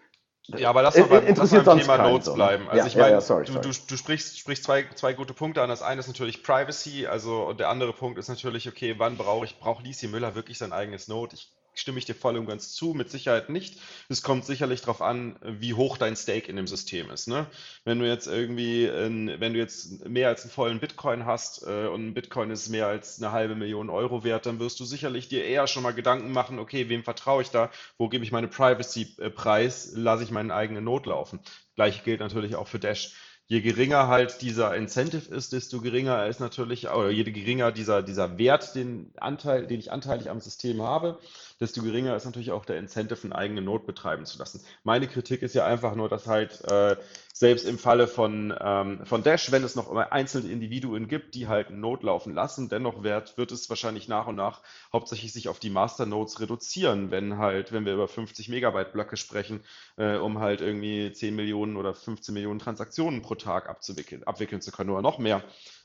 [0.48, 2.36] Ja, aber lass doch beim, lass beim Thema so, ne?
[2.36, 2.68] bleiben.
[2.68, 3.62] Also Ja, ich ja, meine, ja, sorry, du, sorry.
[3.62, 5.68] du, du sprichst, sprichst zwei, zwei gute Punkte an.
[5.70, 9.46] Das eine ist natürlich Privacy, also und der andere Punkt ist natürlich, okay, wann brauche
[9.46, 11.34] ich, braucht Lieschen Müller wirklich sein eigenes Node?
[11.34, 13.80] Ich stimme ich dir voll und ganz zu, mit Sicherheit nicht.
[14.08, 17.28] Es kommt sicherlich darauf an, wie hoch dein Stake in dem System ist.
[17.28, 17.46] Ne?
[17.84, 21.86] Wenn du jetzt irgendwie, in, wenn du jetzt mehr als einen vollen Bitcoin hast äh,
[21.86, 25.28] und ein Bitcoin ist mehr als eine halbe Million Euro wert, dann wirst du sicherlich
[25.28, 27.70] dir eher schon mal Gedanken machen, okay, wem vertraue ich da?
[27.98, 29.92] Wo gebe ich meine Privacy-Preis?
[29.94, 31.40] Lasse ich meinen eigenen Node laufen?
[31.74, 33.14] Gleiche gilt natürlich auch für Dash.
[33.46, 38.38] Je geringer halt dieser Incentive ist, desto geringer ist natürlich, oder je geringer dieser, dieser
[38.38, 41.18] Wert, den Anteil, den ich anteilig am System habe,
[41.64, 44.60] desto geringer ist natürlich auch der Incentive, einen eigenen Node betreiben zu lassen.
[44.82, 46.96] Meine Kritik ist ja einfach nur, dass halt äh,
[47.32, 51.48] selbst im Falle von, ähm, von Dash, wenn es noch immer einzelne Individuen gibt, die
[51.48, 54.60] halt Node laufen lassen, dennoch wird, wird es wahrscheinlich nach und nach
[54.92, 59.64] hauptsächlich sich auf die Masternodes reduzieren, wenn halt, wenn wir über 50 Megabyte Blöcke sprechen,
[59.96, 64.70] äh, um halt irgendwie 10 Millionen oder 15 Millionen Transaktionen pro Tag abzuwickeln, abwickeln zu
[64.70, 65.42] können oder noch mehr.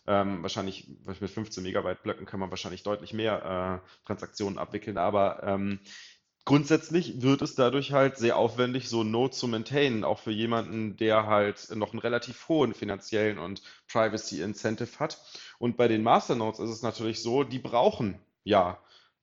[0.07, 5.43] Ähm, wahrscheinlich mit 15 Megabyte Blöcken kann man wahrscheinlich deutlich mehr äh, Transaktionen abwickeln, aber
[5.43, 5.79] ähm,
[6.45, 10.97] grundsätzlich wird es dadurch halt sehr aufwendig, so ein Node zu maintainen, auch für jemanden,
[10.97, 15.19] der halt noch einen relativ hohen finanziellen und Privacy Incentive hat.
[15.59, 18.79] Und bei den Masternodes ist es natürlich so, die brauchen ja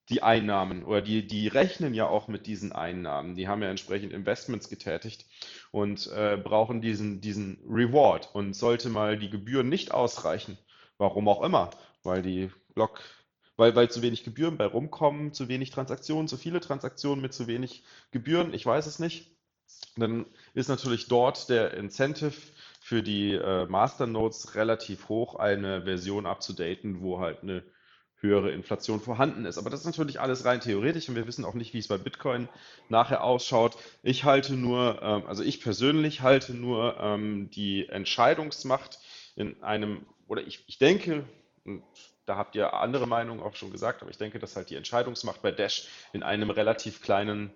[0.08, 3.34] die Einnahmen oder die, die rechnen ja auch mit diesen Einnahmen.
[3.34, 5.26] Die haben ja entsprechend Investments getätigt
[5.72, 8.30] und äh, brauchen diesen, diesen Reward.
[8.34, 10.58] Und sollte mal die Gebühren nicht ausreichen,
[10.98, 11.70] warum auch immer,
[12.02, 13.00] weil die Block,
[13.56, 17.46] weil, weil zu wenig Gebühren bei rumkommen, zu wenig Transaktionen, zu viele Transaktionen mit zu
[17.46, 19.30] wenig Gebühren, ich weiß es nicht,
[19.96, 22.34] dann ist natürlich dort der Incentive
[22.80, 27.64] für die äh, Masternodes relativ hoch, eine Version abzudaten, wo halt eine
[28.20, 29.58] höhere Inflation vorhanden ist.
[29.58, 31.98] Aber das ist natürlich alles rein theoretisch und wir wissen auch nicht, wie es bei
[31.98, 32.48] Bitcoin
[32.88, 33.76] nachher ausschaut.
[34.02, 38.98] Ich halte nur, ähm, also ich persönlich halte nur ähm, die Entscheidungsmacht
[39.34, 41.24] in einem, oder ich, ich denke,
[41.64, 41.82] und
[42.26, 45.42] da habt ihr andere Meinungen auch schon gesagt, aber ich denke, dass halt die Entscheidungsmacht
[45.42, 47.52] bei Dash in einem relativ kleinen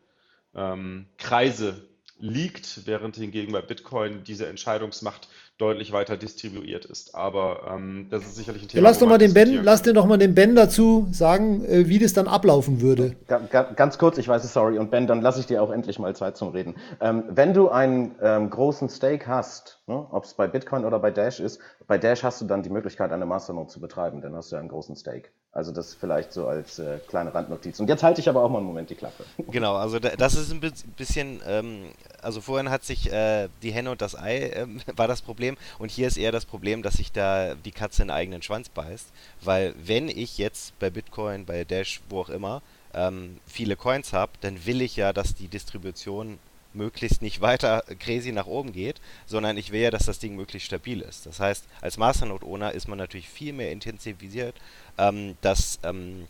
[0.55, 5.29] ähm, Kreise liegt, während hingegen bei Bitcoin diese Entscheidungsmacht
[5.61, 7.15] deutlich weiter distribuiert ist.
[7.15, 8.83] Aber ähm, das ist sicherlich ein Thema.
[8.83, 11.89] Ja, lass, doch mal den ben, lass dir doch mal den Ben dazu sagen, äh,
[11.89, 13.17] wie das dann ablaufen würde.
[13.27, 14.79] Ganz, ganz kurz, ich weiß es, sorry.
[14.79, 16.75] Und Ben, dann lasse ich dir auch endlich mal Zeit zum Reden.
[17.01, 21.11] Ähm, wenn du einen ähm, großen Stake hast, ne, ob es bei Bitcoin oder bei
[21.11, 24.23] Dash ist, bei Dash hast du dann die Möglichkeit, eine Masternode zu betreiben.
[24.23, 25.31] Dann hast du einen großen Stake.
[25.53, 27.81] Also das vielleicht so als äh, kleine Randnotiz.
[27.81, 29.25] Und jetzt halte ich aber auch mal einen Moment die Klappe.
[29.51, 30.61] Genau, also das ist ein
[30.97, 31.87] bisschen, ähm,
[32.23, 35.91] also vorhin hat sich äh, die Henne und das Ei äh, war das Problem und
[35.91, 39.07] hier ist eher das Problem, dass sich da die Katze in eigenen Schwanz beißt,
[39.41, 42.63] weil wenn ich jetzt bei Bitcoin, bei Dash, wo auch immer,
[42.95, 46.39] ähm, viele Coins habe, dann will ich ja, dass die Distribution
[46.73, 50.67] möglichst nicht weiter crazy nach oben geht, sondern ich will ja, dass das Ding möglichst
[50.67, 51.27] stabil ist.
[51.27, 54.55] Das heißt, als Masternode-Owner ist man natürlich viel mehr intensivisiert,
[54.99, 56.29] ähm, dass, ähm,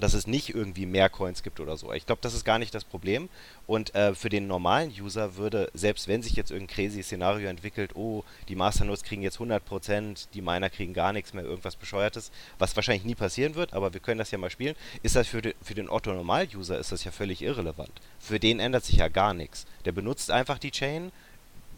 [0.00, 1.92] dass es nicht irgendwie mehr Coins gibt oder so.
[1.92, 3.28] Ich glaube, das ist gar nicht das Problem.
[3.66, 7.96] Und äh, für den normalen User würde, selbst wenn sich jetzt irgendein crazy Szenario entwickelt,
[7.96, 12.74] oh, die Masternodes kriegen jetzt 100%, die Miner kriegen gar nichts mehr, irgendwas Bescheuertes, was
[12.76, 15.54] wahrscheinlich nie passieren wird, aber wir können das ja mal spielen, ist das für, de,
[15.62, 17.92] für den Otto-Normal-User ist das ja völlig irrelevant.
[18.18, 19.66] Für den ändert sich ja gar nichts.
[19.84, 21.12] Der benutzt einfach die Chain,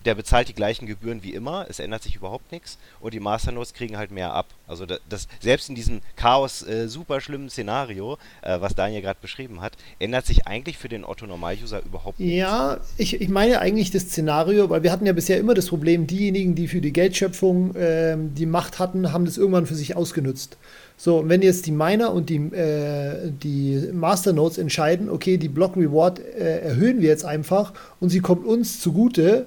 [0.04, 3.74] der bezahlt die gleichen Gebühren wie immer, es ändert sich überhaupt nichts und die Masternodes
[3.74, 4.46] kriegen halt mehr ab.
[4.66, 9.18] Also das, das selbst in diesem Chaos äh, super schlimmen Szenario, äh, was Daniel gerade
[9.20, 12.36] beschrieben hat, ändert sich eigentlich für den Otto Normal-User überhaupt nichts.
[12.36, 16.06] Ja, ich, ich meine eigentlich das Szenario, weil wir hatten ja bisher immer das Problem,
[16.06, 20.56] diejenigen, die für die Geldschöpfung äh, die Macht hatten, haben das irgendwann für sich ausgenutzt.
[20.96, 25.74] So, und wenn jetzt die Miner und die, äh, die Masternodes entscheiden, okay, die Block
[25.76, 29.46] Reward äh, erhöhen wir jetzt einfach und sie kommt uns zugute,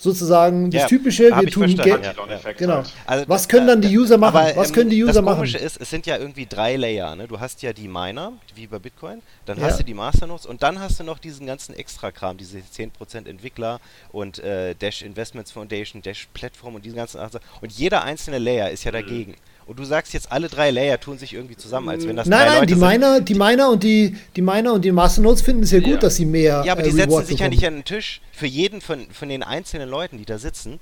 [0.00, 2.02] sozusagen das ja, typische, wir tun Geld.
[2.04, 2.82] Ja, genau.
[3.06, 4.36] Also, was können dann die User machen?
[4.38, 5.42] Aber, was können die ähm, User machen?
[5.42, 7.14] Das Komische ist, es sind ja irgendwie drei Layer.
[7.16, 7.28] Ne?
[7.28, 9.64] Du hast ja die Miner, wie bei Bitcoin, dann ja.
[9.64, 13.78] hast du die Masternodes und dann hast du noch diesen ganzen Extra-Kram, diese 10% Entwickler
[14.10, 17.20] und äh, Dash Investments Foundation, Dash Plattform und diesen ganzen.
[17.60, 18.94] Und jeder einzelne Layer ist ja mhm.
[18.94, 19.30] dagegen.
[19.32, 19.49] Mhm.
[19.70, 22.44] Und du sagst jetzt, alle drei Layer tun sich irgendwie zusammen, als wenn das Nein,
[22.44, 25.70] nein, Leute die Miner, die Miner und die, die Miner und die Masternodes finden es
[25.70, 25.96] ja gut, ja.
[25.98, 26.64] dass sie mehr.
[26.66, 27.38] Ja, aber die äh, setzen sich bekommen.
[27.38, 28.20] ja nicht an den Tisch.
[28.32, 30.80] Für jeden von, von den einzelnen Leuten, die da sitzen,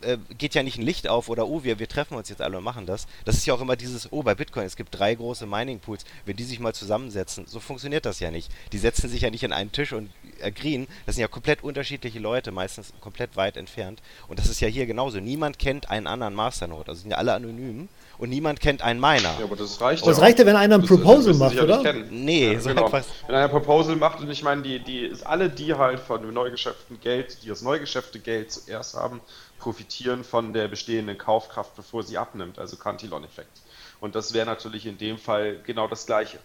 [0.00, 2.56] äh, geht ja nicht ein Licht auf oder oh, wir, wir treffen uns jetzt alle
[2.56, 3.06] und machen das.
[3.26, 6.36] Das ist ja auch immer dieses, oh, bei Bitcoin, es gibt drei große Mining-Pools, wenn
[6.36, 8.50] die sich mal zusammensetzen, so funktioniert das ja nicht.
[8.72, 10.08] Die setzen sich ja nicht an einen Tisch und
[10.42, 10.86] agreeen.
[11.04, 14.00] Das sind ja komplett unterschiedliche Leute, meistens komplett weit entfernt.
[14.26, 15.20] Und das ist ja hier genauso.
[15.20, 17.90] Niemand kennt einen anderen Masternode, also sind ja alle anonym
[18.22, 19.34] und niemand kennt einen Miner.
[19.36, 21.82] Ja, aber das reicht Das ja reicht ja, wenn einer ein Proposal macht, oder?
[22.08, 22.92] Nee, ja, so genau.
[22.92, 27.00] Wenn einer ein Proposal macht und ich meine, die, die, alle die halt von Neugeschäften
[27.00, 29.20] Geld, die aus Neugeschäfte Geld zuerst haben,
[29.58, 33.60] profitieren von der bestehenden Kaufkraft, bevor sie abnimmt, also Cantillon-Effekt.
[33.98, 36.38] Und das wäre natürlich in dem Fall genau das Gleiche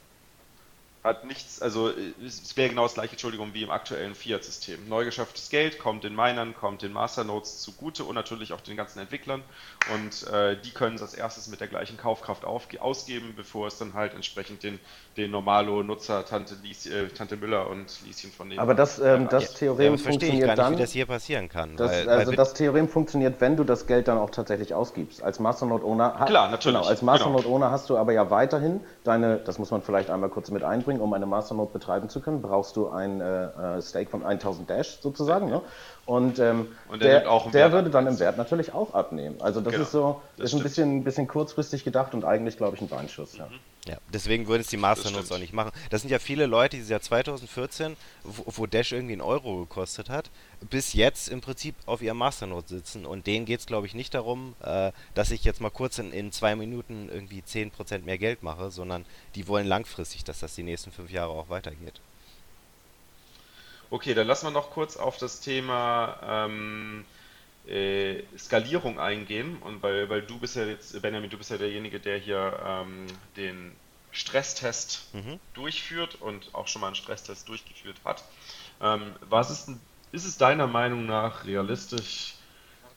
[1.08, 1.92] hat nichts, also
[2.26, 4.88] es wäre genau das gleiche, Entschuldigung, wie im aktuellen Fiat-System.
[4.88, 9.00] Neu geschafftes Geld kommt den Minern, kommt den Masternodes zugute und natürlich auch den ganzen
[9.00, 9.44] Entwicklern
[9.94, 13.78] und äh, die können es als erstes mit der gleichen Kaufkraft auf, ausgeben, bevor es
[13.78, 14.80] dann halt entsprechend den,
[15.16, 18.60] den Normalo-Nutzer Tante, äh, Tante Müller und Lieschen von denen.
[18.60, 21.06] Aber das, ähm, das ja, Theorem ja, funktioniert ich gar nicht, dann, wie das hier
[21.06, 21.76] passieren kann.
[21.78, 25.24] Das, weil, also weil das Theorem funktioniert, wenn du das Geld dann auch tatsächlich ausgibst.
[25.24, 26.78] Als Masternode-Owner Klar, natürlich.
[26.78, 27.72] Genau, als Masternode-Owner genau.
[27.72, 31.02] hast du aber ja weiterhin deine, das muss man vielleicht einmal kurz mit einbringen, Bitcoin,
[31.02, 35.00] um eine Masternode betreiben zu können, brauchst du ein äh, äh Stake von 1000 Dash
[35.02, 35.50] sozusagen.
[35.50, 35.62] Ne?
[36.06, 39.38] Und, ähm, und der, der, der würde dann im Wert natürlich auch abnehmen.
[39.42, 42.76] Also das genau, ist so, das ist ein bisschen, bisschen kurzfristig gedacht und eigentlich, glaube
[42.76, 43.34] ich, ein Beinschuss.
[43.34, 43.40] Mhm.
[43.40, 43.48] ja
[44.14, 45.72] deswegen würden es die Masternodes auch nicht machen.
[45.90, 50.10] Das sind ja viele Leute, die seit 2014, wo, wo, Dash irgendwie einen Euro gekostet
[50.10, 50.30] hat,
[50.70, 53.06] bis jetzt im Prinzip auf ihrem Masternode sitzen.
[53.06, 56.12] Und denen geht es, glaube ich, nicht darum, äh, dass ich jetzt mal kurz in,
[56.12, 60.64] in zwei Minuten irgendwie 10% mehr Geld mache, sondern die wollen langfristig, dass das die
[60.64, 62.02] nächsten fünf Jahre auch weitergeht.
[63.90, 67.06] Okay, dann lassen wir noch kurz auf das Thema ähm,
[67.68, 69.58] äh, Skalierung eingehen.
[69.62, 73.08] Und weil, weil du bist ja jetzt, Benjamin, du bist ja derjenige, der hier ähm,
[73.36, 73.72] den
[74.12, 75.40] Stresstest mhm.
[75.54, 78.24] durchführt und auch schon mal einen Stresstest durchgeführt hat.
[78.82, 79.70] Ähm, was ist,
[80.12, 82.34] ist es deiner Meinung nach realistisch,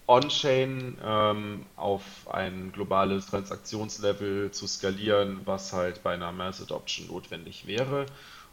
[0.06, 2.02] On-Chain ähm, auf
[2.32, 8.06] ein globales Transaktionslevel zu skalieren, was halt bei einer Mass Adoption notwendig wäre?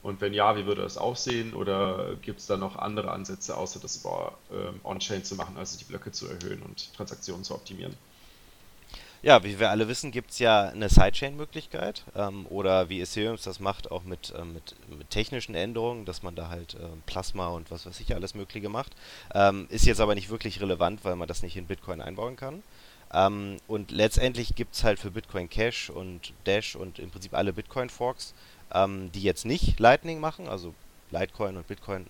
[0.04, 1.54] Und wenn ja, wie würde das aussehen?
[1.54, 5.78] Oder gibt es da noch andere Ansätze, außer das über ähm, On-Chain zu machen, also
[5.78, 7.95] die Blöcke zu erhöhen und Transaktionen zu optimieren?
[9.24, 13.60] Ja, wie wir alle wissen, gibt es ja eine Sidechain-Möglichkeit ähm, oder wie Ethereum das
[13.60, 17.72] macht, auch mit, ähm, mit, mit, technischen Änderungen, dass man da halt ähm, Plasma und
[17.72, 18.95] was weiß ich alles Mögliche macht.
[19.34, 22.62] Ähm, ist jetzt aber nicht wirklich relevant, weil man das nicht in Bitcoin einbauen kann.
[23.12, 27.54] Ähm, und letztendlich gibt es halt für Bitcoin Cash und Dash und im Prinzip alle
[27.54, 28.34] Bitcoin-Forks,
[28.74, 30.74] ähm, die jetzt nicht Lightning machen, also
[31.11, 32.07] Litecoin und Bitcoin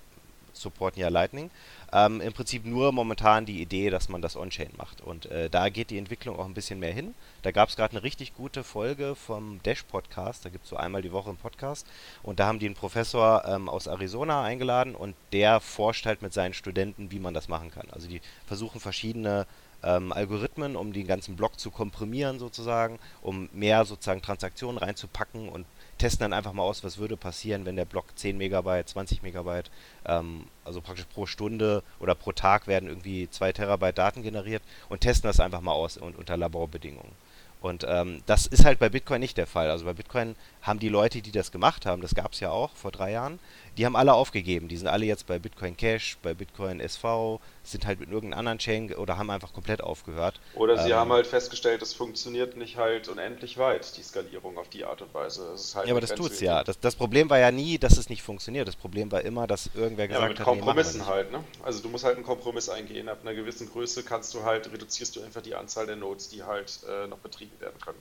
[0.54, 1.50] supporten ja Lightning.
[1.94, 5.02] Ähm, Im Prinzip nur momentan die Idee, dass man das On-Chain macht.
[5.02, 7.14] Und äh, da geht die Entwicklung auch ein bisschen mehr hin.
[7.44, 10.44] Da gab es gerade eine richtig gute Folge vom Dash-Podcast.
[10.44, 11.88] Da gibt es so einmal die Woche einen Podcast.
[12.24, 16.34] Und da haben die einen Professor ähm, aus Arizona eingeladen und der forscht halt mit
[16.34, 17.88] seinen Studenten, wie man das machen kann.
[17.92, 19.46] Also die versuchen verschiedene
[19.84, 25.66] ähm, Algorithmen, um den ganzen Block zu komprimieren sozusagen, um mehr sozusagen Transaktionen reinzupacken und
[25.98, 29.72] testen dann einfach mal aus, was würde passieren, wenn der Block 10 Megabyte, 20 Megabyte,
[30.06, 35.02] ähm, also praktisch pro Stunde oder pro Tag werden irgendwie 2 Terabyte Daten generiert und
[35.02, 37.12] testen das einfach mal aus und unter Laborbedingungen.
[37.60, 39.72] Und ähm, das ist halt bei Bitcoin nicht der Fall.
[39.72, 42.76] Also bei Bitcoin haben die Leute, die das gemacht haben, das gab es ja auch
[42.76, 43.40] vor drei Jahren,
[43.78, 44.68] die haben alle aufgegeben.
[44.68, 48.58] Die sind alle jetzt bei Bitcoin Cash, bei Bitcoin SV, sind halt mit irgendeinem anderen
[48.58, 50.40] Chain oder haben einfach komplett aufgehört.
[50.56, 54.70] Oder sie ähm, haben halt festgestellt, es funktioniert nicht halt unendlich weit, die Skalierung auf
[54.70, 55.56] die Art und Weise.
[55.76, 56.64] Halt ja, aber das tut es ja.
[56.64, 58.68] Das, das, Problem war ja nie, dass es nicht funktioniert.
[58.68, 61.44] Das Problem war immer, dass irgendwer gesagt ja, mit hat, Kompromissen nee, halt, ne?
[61.64, 63.10] Also du musst halt einen Kompromiss eingehen.
[63.10, 66.44] Ab einer gewissen Größe kannst du halt, reduzierst du einfach die Anzahl der Nodes, die
[66.44, 68.00] halt äh, noch betrieben werden können.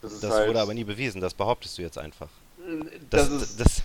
[0.00, 2.28] Das, das halt wurde aber nie bewiesen, das behauptest du jetzt einfach.
[3.10, 3.82] Das, das, ist, das,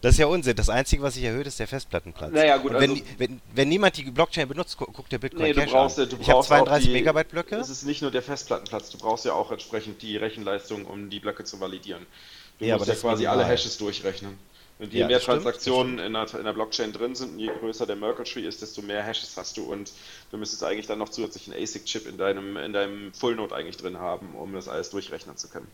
[0.00, 0.56] das ist ja Unsinn.
[0.56, 2.32] Das Einzige, was sich erhöht, ist der Festplattenplatz.
[2.32, 5.70] Naja, gut, wenn, also, wenn, wenn, niemand die Blockchain benutzt, guckt der Bitcoin nee, Cash
[5.70, 6.08] brauchst, an.
[6.08, 7.56] Du ich habe 32 die, Megabyte Blöcke.
[7.56, 11.20] Es ist nicht nur der Festplattenplatz, du brauchst ja auch entsprechend die Rechenleistung, um die
[11.20, 12.06] Blöcke zu validieren.
[12.58, 14.38] Du ja, musst ja quasi alle Hashes durchrechnen.
[14.78, 17.86] Und je ja, mehr Transaktionen in der, in der, Blockchain drin sind und je größer
[17.86, 19.64] der Merkle Tree ist, desto mehr Hashes hast du.
[19.64, 19.90] Und
[20.30, 23.98] du müsstest eigentlich dann noch zusätzlich einen ASIC-Chip in deinem, in deinem Full-Node eigentlich drin
[23.98, 25.68] haben, um das alles durchrechnen zu können.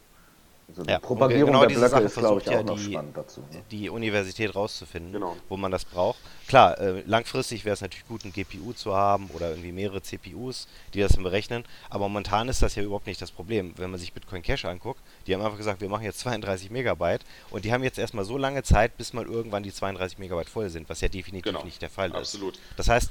[0.69, 3.17] Also die ja, Propagierung genau der Blöcke ist, glaube ich, auch ja noch die, spannend
[3.17, 3.41] dazu.
[3.53, 3.63] Ne?
[3.71, 5.37] Die Universität rauszufinden, genau.
[5.49, 6.19] wo man das braucht.
[6.49, 10.69] Klar, äh, langfristig wäre es natürlich gut, ein GPU zu haben oder irgendwie mehrere CPUs,
[10.95, 11.65] die das berechnen.
[11.91, 13.75] Aber momentan ist das ja überhaupt nicht das Problem.
[13.77, 17.25] Wenn man sich Bitcoin Cash anguckt, die haben einfach gesagt, wir machen jetzt 32 Megabyte
[17.51, 20.71] und die haben jetzt erstmal so lange Zeit, bis mal irgendwann die 32 Megabyte voll
[20.71, 21.65] sind, was ja definitiv genau.
[21.65, 22.17] nicht der Fall ist.
[22.17, 22.59] Absolut.
[22.77, 23.11] Das heißt,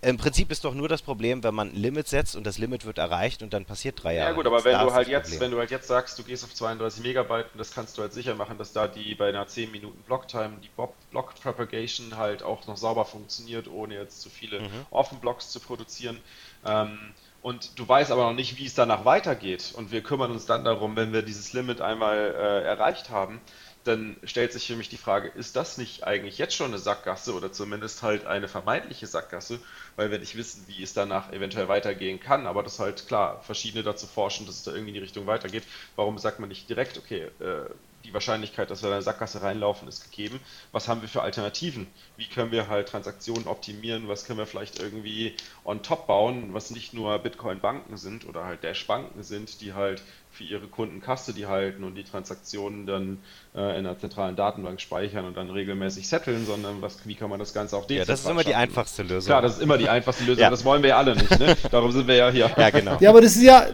[0.00, 2.84] im Prinzip ist doch nur das Problem, wenn man ein Limit setzt und das Limit
[2.84, 4.30] wird erreicht und dann passiert drei Jahre.
[4.30, 6.54] Ja gut, aber wenn du halt jetzt, wenn du halt jetzt sagst, du gehst auf
[6.54, 10.00] 32 Megabyte, das kannst du halt sicher machen, dass da die bei einer 10 Minuten
[10.02, 10.70] Blocktime die
[11.10, 14.86] Block Propagation halt auch noch sauber funktioniert, ohne jetzt zu viele mhm.
[14.90, 16.20] Offen-Blocks zu produzieren.
[16.64, 16.98] Ähm,
[17.40, 19.72] und du weißt aber noch nicht, wie es danach weitergeht.
[19.76, 23.40] Und wir kümmern uns dann darum, wenn wir dieses Limit einmal äh, erreicht haben,
[23.88, 27.34] dann stellt sich für mich die Frage, ist das nicht eigentlich jetzt schon eine Sackgasse
[27.34, 29.60] oder zumindest halt eine vermeintliche Sackgasse,
[29.96, 33.82] weil wir nicht wissen, wie es danach eventuell weitergehen kann, aber das halt klar, verschiedene
[33.82, 35.64] dazu forschen, dass es da irgendwie in die Richtung weitergeht.
[35.96, 37.70] Warum sagt man nicht direkt, okay, äh,
[38.04, 40.40] die Wahrscheinlichkeit, dass wir in eine Sackgasse reinlaufen, ist gegeben.
[40.72, 41.86] Was haben wir für Alternativen?
[42.16, 44.08] Wie können wir halt Transaktionen optimieren?
[44.08, 45.34] Was können wir vielleicht irgendwie
[45.64, 50.02] on top bauen, was nicht nur Bitcoin-Banken sind oder halt Dash-Banken sind, die halt
[50.38, 53.18] für ihre Kunden Custody halten und die Transaktionen dann
[53.56, 57.40] äh, in einer zentralen Datenbank speichern und dann regelmäßig setteln, sondern was, wie kann man
[57.40, 59.26] das Ganze auch dezentral Ja, das ist immer die einfachste Lösung.
[59.26, 60.48] Klar, das ist immer die einfachste Lösung, ja.
[60.48, 61.56] das wollen wir ja alle nicht, ne?
[61.72, 62.50] Darum sind wir ja hier.
[62.56, 62.98] Ja, genau.
[63.00, 63.66] Ja, aber das ist ja,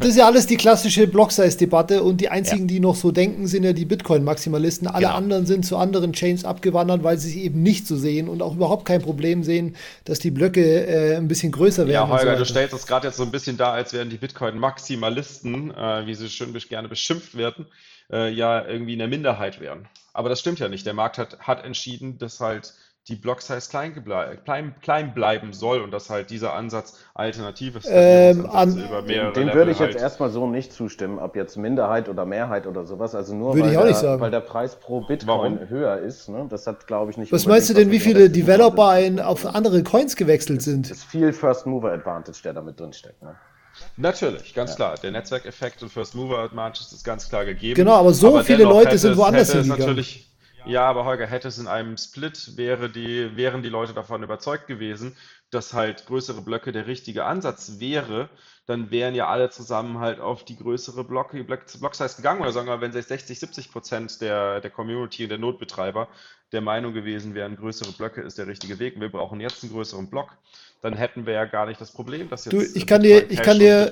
[0.00, 2.66] das ist ja alles die klassische Block-Size-Debatte und die einzigen, ja.
[2.66, 4.88] die noch so denken, sind ja die Bitcoin-Maximalisten.
[4.88, 5.16] Alle genau.
[5.16, 8.54] anderen sind zu anderen Chains abgewandert, weil sie sich eben nicht so sehen und auch
[8.54, 11.92] überhaupt kein Problem sehen, dass die Blöcke äh, ein bisschen größer werden.
[11.92, 14.18] Ja, Holger, so du stellst das gerade jetzt so ein bisschen da, als wären die
[14.18, 17.66] Bitcoin-Maximalisten, äh, wie sie schön gerne beschimpft werden,
[18.10, 19.88] äh, ja irgendwie in der Minderheit wären.
[20.12, 20.84] Aber das stimmt ja nicht.
[20.86, 22.74] Der Markt hat, hat entschieden, dass halt
[23.08, 24.04] die Block-Size klein,
[24.44, 29.54] klein, klein, bleiben soll und dass halt dieser Ansatz alternatives ähm, an, über mehrere Dem
[29.54, 33.14] würde ich jetzt halt erstmal so nicht zustimmen, ob jetzt Minderheit oder Mehrheit oder sowas.
[33.14, 35.68] Also nur weil, der, weil, der, Preis pro Bitcoin Warum?
[35.68, 36.28] höher ist.
[36.28, 36.46] Ne?
[36.50, 37.32] Das hat, glaube ich, nicht.
[37.32, 40.86] Was meinst du denn, wie viele Developer ein, auf andere Coins gewechselt sind?
[40.86, 43.22] Es ist viel First Mover Advantage, der damit drinsteckt.
[43.22, 43.34] Ne?
[43.96, 44.76] Natürlich, ganz ja.
[44.76, 44.94] klar.
[45.02, 47.74] Der Netzwerkeffekt und First Mover Advantage ist ganz klar gegeben.
[47.74, 50.04] Genau, aber so aber viele Leute sind woanders hingegangen.
[50.68, 54.66] Ja, aber Holger, hätte es in einem Split, wäre die, wären die Leute davon überzeugt
[54.66, 55.16] gewesen,
[55.48, 58.28] dass halt größere Blöcke der richtige Ansatz wäre,
[58.66, 62.42] dann wären ja alle zusammen halt auf die größere Block, Block, Block-Size gegangen.
[62.42, 66.06] Oder sagen wir, wenn 60, 70 Prozent der, der Community und der Notbetreiber
[66.52, 69.72] der Meinung gewesen wären, größere Blöcke ist der richtige Weg und wir brauchen jetzt einen
[69.72, 70.36] größeren Block,
[70.80, 73.42] dann hätten wir ja gar nicht das Problem, dass jetzt du, ich kann dir, ich
[73.42, 73.86] kann dir.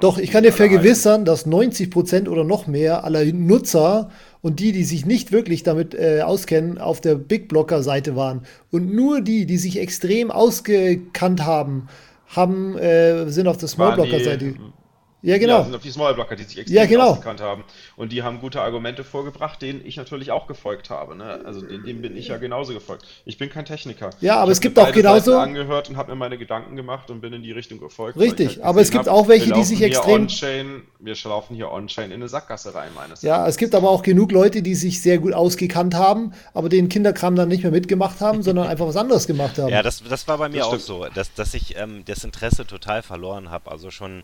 [0.00, 4.10] Doch, ich kann dir vergewissern, dass 90 Prozent oder noch mehr aller Nutzer
[4.42, 8.42] und die, die sich nicht wirklich damit äh, auskennen, auf der Big Blocker Seite waren.
[8.70, 11.88] Und nur die, die sich extrem ausgekannt haben,
[12.28, 14.54] haben äh, sind auf der Small Blocker Seite.
[15.26, 15.58] Ja, genau.
[15.58, 17.10] Ja, sind auf die Small Blocker, die sich extrem ja, genau.
[17.10, 17.64] ausgekannt haben.
[17.96, 21.16] Und die haben gute Argumente vorgebracht, denen ich natürlich auch gefolgt habe.
[21.16, 21.40] Ne?
[21.44, 23.04] Also dem bin ich ja genauso gefolgt.
[23.24, 24.10] Ich bin kein Techniker.
[24.20, 25.32] Ja, aber ich es gibt auch genauso.
[25.32, 28.16] Seiten angehört und habe mir meine Gedanken gemacht und bin in die Richtung gefolgt.
[28.20, 30.28] Richtig, halt aber es gibt hab, auch welche, die sich extrem.
[31.00, 33.54] wir laufen hier on-chain in eine Sackgasse rein, meines Ja, Erachtens.
[33.54, 37.34] es gibt aber auch genug Leute, die sich sehr gut ausgekannt haben, aber den Kinderkram
[37.34, 39.70] dann nicht mehr mitgemacht haben, sondern einfach was anderes gemacht haben.
[39.70, 42.64] Ja, das, das war bei mir das auch so, dass, dass ich ähm, das Interesse
[42.64, 43.72] total verloren habe.
[43.72, 44.22] Also schon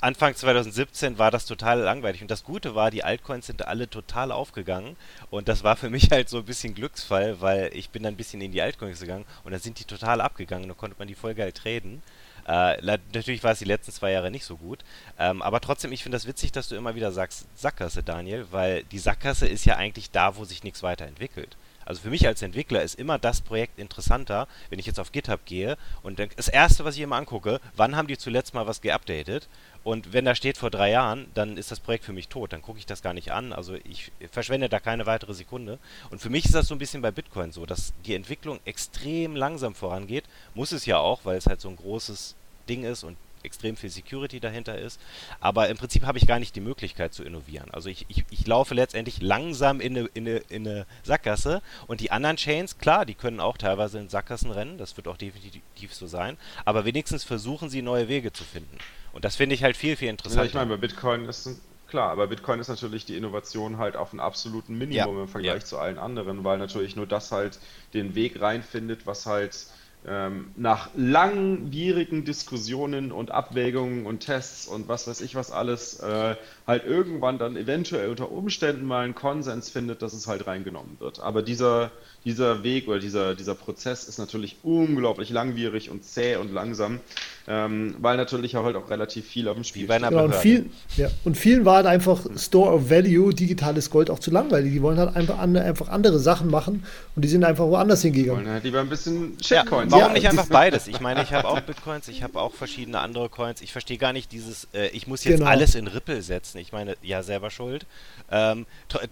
[0.00, 2.22] Anfang 2017 war das total langweilig.
[2.22, 4.96] Und das Gute war, die Altcoins sind alle total aufgegangen.
[5.30, 8.16] Und das war für mich halt so ein bisschen Glücksfall, weil ich bin dann ein
[8.16, 10.68] bisschen in die Altcoins gegangen und dann sind die total abgegangen.
[10.68, 12.02] Da konnte man die voll geil traden.
[12.46, 12.80] Äh,
[13.12, 14.84] natürlich war es die letzten zwei Jahre nicht so gut.
[15.18, 18.84] Ähm, aber trotzdem, ich finde das witzig, dass du immer wieder sagst Sackgasse, Daniel, weil
[18.84, 21.56] die Sackgasse ist ja eigentlich da, wo sich nichts weiterentwickelt.
[21.86, 25.46] Also für mich als Entwickler ist immer das Projekt interessanter, wenn ich jetzt auf GitHub
[25.46, 29.48] gehe und das erste, was ich immer angucke, wann haben die zuletzt mal was geupdatet?
[29.84, 32.52] Und wenn da steht vor drei Jahren, dann ist das Projekt für mich tot.
[32.52, 33.52] Dann gucke ich das gar nicht an.
[33.52, 35.78] Also ich verschwende da keine weitere Sekunde.
[36.10, 39.36] Und für mich ist das so ein bisschen bei Bitcoin so, dass die Entwicklung extrem
[39.36, 40.24] langsam vorangeht.
[40.54, 42.34] Muss es ja auch, weil es halt so ein großes
[42.68, 43.16] Ding ist und
[43.46, 45.00] extrem viel Security dahinter ist.
[45.40, 47.70] Aber im Prinzip habe ich gar nicht die Möglichkeit zu innovieren.
[47.72, 52.00] Also ich, ich, ich laufe letztendlich langsam in eine, in, eine, in eine Sackgasse und
[52.00, 55.94] die anderen Chains, klar, die können auch teilweise in Sackgassen rennen, das wird auch definitiv
[55.94, 58.76] so sein, aber wenigstens versuchen sie neue Wege zu finden.
[59.12, 60.44] Und das finde ich halt viel, viel interessanter.
[60.44, 61.48] Ja, ich meine, bei Bitcoin ist
[61.88, 65.62] Klar, aber Bitcoin ist natürlich die Innovation halt auf einem absoluten Minimum ja, im Vergleich
[65.62, 65.64] ja.
[65.64, 67.60] zu allen anderen, weil natürlich nur das halt
[67.94, 69.66] den Weg reinfindet, was halt
[70.08, 76.36] ähm, nach langwierigen Diskussionen und Abwägungen und Tests und was weiß ich was alles, äh,
[76.66, 81.20] halt irgendwann dann eventuell unter Umständen mal einen Konsens findet, dass es halt reingenommen wird.
[81.20, 81.90] Aber dieser,
[82.26, 87.00] dieser Weg oder dieser, dieser Prozess ist natürlich unglaublich langwierig und zäh und langsam
[87.48, 90.02] ähm, weil natürlich auch halt auch relativ viel auf dem Spiel steht.
[90.02, 94.18] Genau, und, viel, ja, und vielen war halt einfach Store of Value, digitales Gold auch
[94.18, 94.72] zu langweilig.
[94.72, 96.84] Die wollen halt einfach, an, einfach andere Sachen machen
[97.14, 98.40] und die sind einfach woanders hingegangen.
[98.40, 99.92] Die wollen halt lieber ein bisschen Shitcoins.
[99.92, 100.88] Ja, warum nicht einfach beides?
[100.88, 103.60] Ich meine, ich habe auch Bitcoins, ich habe auch verschiedene andere Coins.
[103.60, 105.50] Ich verstehe gar nicht dieses, äh, ich muss jetzt genau.
[105.50, 106.58] alles in Ripple setzen.
[106.58, 107.86] Ich meine, ja, selber schuld.
[108.28, 108.66] Ähm,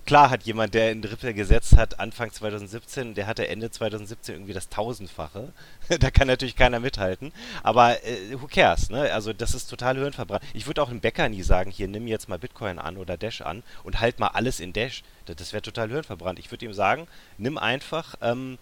[0.06, 4.54] klar hat jemand, der in Ripple gesetzt hat, Anfang 2017, der hatte Ende 2017 irgendwie
[4.54, 5.52] das Tausendfache.
[6.00, 7.32] da kann natürlich keiner mithalten.
[7.62, 9.12] Aber äh, who cares, ne?
[9.12, 10.42] Also das ist total hirnverbrannt.
[10.54, 13.42] Ich würde auch einem Bäcker nie sagen, hier nimm jetzt mal Bitcoin an oder Dash
[13.42, 15.02] an und halt mal alles in Dash.
[15.26, 16.38] Das, das wäre total hirnverbrannt.
[16.38, 17.06] Ich würde ihm sagen,
[17.36, 18.56] nimm einfach, ähm,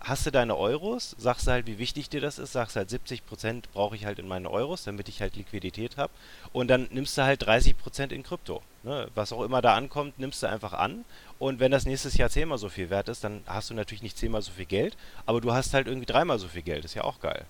[0.00, 3.96] hast du deine Euros, sagst halt, wie wichtig dir das ist, sagst halt 70% brauche
[3.96, 6.12] ich halt in meine Euros, damit ich halt Liquidität habe
[6.52, 8.62] und dann nimmst du halt 30% in Krypto.
[8.82, 9.08] Ne?
[9.14, 11.04] Was auch immer da ankommt, nimmst du einfach an
[11.38, 14.16] und wenn das nächstes Jahr zehnmal so viel wert ist, dann hast du natürlich nicht
[14.16, 14.96] zehnmal so viel Geld,
[15.26, 16.84] aber du hast halt irgendwie dreimal so viel Geld.
[16.84, 17.44] Ist ja auch geil.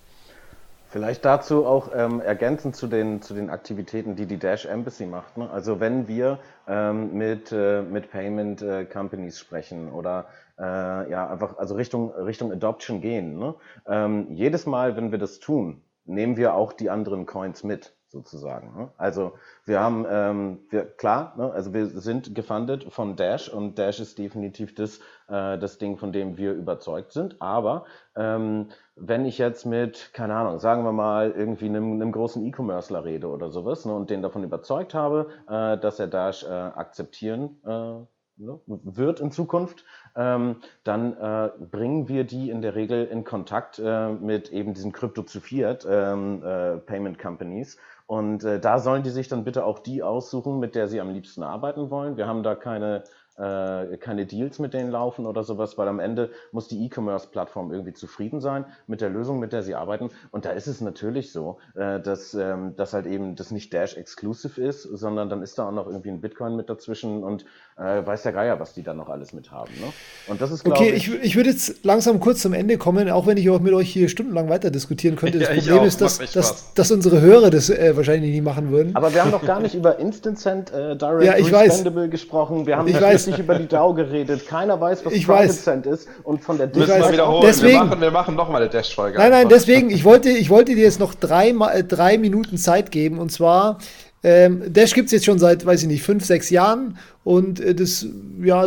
[0.88, 5.36] Vielleicht dazu auch ähm, ergänzend zu den, zu den Aktivitäten, die die Dash Embassy macht.
[5.36, 5.50] Ne?
[5.50, 6.38] Also wenn wir
[6.68, 10.26] ähm, mit, äh, mit Payment äh, Companies sprechen oder
[10.58, 10.62] äh,
[11.10, 13.54] ja einfach also Richtung, Richtung Adoption gehen, ne?
[13.88, 18.72] ähm, jedes Mal, wenn wir das tun, nehmen wir auch die anderen Coins mit sozusagen.
[18.76, 18.88] Ne?
[18.96, 19.32] Also
[19.64, 24.18] wir haben, ähm, wir, klar, ne, also wir sind gefundet von Dash und Dash ist
[24.18, 24.98] definitiv das,
[25.28, 27.40] äh, das Ding, von dem wir überzeugt sind.
[27.40, 27.84] Aber
[28.16, 33.04] ähm, wenn ich jetzt mit, keine Ahnung, sagen wir mal, irgendwie einem, einem großen E-Commercer
[33.04, 37.60] rede oder sowas ne, und den davon überzeugt habe, äh, dass er Dash äh, akzeptieren
[37.64, 38.06] äh,
[38.38, 39.84] ne, wird in Zukunft,
[40.14, 44.92] ähm, dann äh, bringen wir die in der Regel in Kontakt äh, mit eben diesen
[44.92, 49.64] Crypto zu Fiat ähm, äh, Payment Companies und äh, da sollen die sich dann bitte
[49.64, 52.16] auch die aussuchen, mit der sie am liebsten arbeiten wollen.
[52.16, 53.04] Wir haben da keine
[53.36, 57.92] äh, keine Deals mit denen laufen oder sowas, weil am Ende muss die E-Commerce-Plattform irgendwie
[57.92, 60.10] zufrieden sein mit der Lösung, mit der sie arbeiten.
[60.30, 63.96] Und da ist es natürlich so, äh, dass ähm, das halt eben das nicht Dash
[63.96, 67.44] Exclusive ist, sondern dann ist da auch noch irgendwie ein Bitcoin mit dazwischen und
[67.76, 69.72] äh, weiß der Geier, was die da noch alles mit haben.
[69.80, 69.92] Ne?
[70.28, 73.26] Und das ist, Okay, ich, ich, ich würde jetzt langsam kurz zum Ende kommen, auch
[73.26, 75.36] wenn ich auch mit euch hier stundenlang weiter diskutieren könnte.
[75.46, 78.96] Das ja, Problem ist, dass, dass, dass, unsere Hörer das äh, wahrscheinlich nie machen würden.
[78.96, 82.66] Aber wir haben noch gar nicht über Instant Send äh, Direct ja, ich Respendable gesprochen.
[82.66, 83.25] Wir haben ich weiß.
[83.26, 84.46] Nicht über die DAO geredet.
[84.46, 86.08] Keiner weiß, was ich Private ist.
[86.22, 87.44] Und von der Müssen wir wiederholen.
[87.46, 89.18] Deswegen, wir machen, wir machen nochmal eine Dash-Folge.
[89.18, 92.90] Nein, nein, deswegen, ich wollte, ich wollte dir jetzt noch drei, äh, drei Minuten Zeit
[92.90, 93.18] geben.
[93.18, 93.78] Und zwar
[94.22, 97.76] ähm, Dash gibt es jetzt schon seit, weiß ich nicht, fünf, sechs Jahren und äh,
[97.76, 98.06] das
[98.42, 98.66] ja,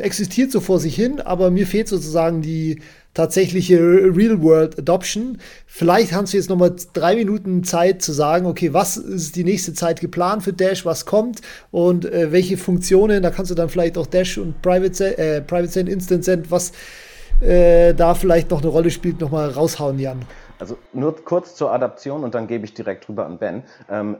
[0.00, 2.80] existiert so vor sich hin, aber mir fehlt sozusagen die
[3.14, 5.38] tatsächliche Real-World-Adoption.
[5.66, 9.74] Vielleicht hast du jetzt nochmal drei Minuten Zeit zu sagen, okay, was ist die nächste
[9.74, 13.98] Zeit geplant für Dash, was kommt und äh, welche Funktionen, da kannst du dann vielleicht
[13.98, 16.72] auch Dash und Private, äh, Private Send, Instant Send, was
[17.40, 20.20] äh, da vielleicht noch eine Rolle spielt, nochmal raushauen, Jan.
[20.58, 23.62] Also nur kurz zur Adaption und dann gebe ich direkt rüber an Ben.
[23.90, 24.18] Ähm,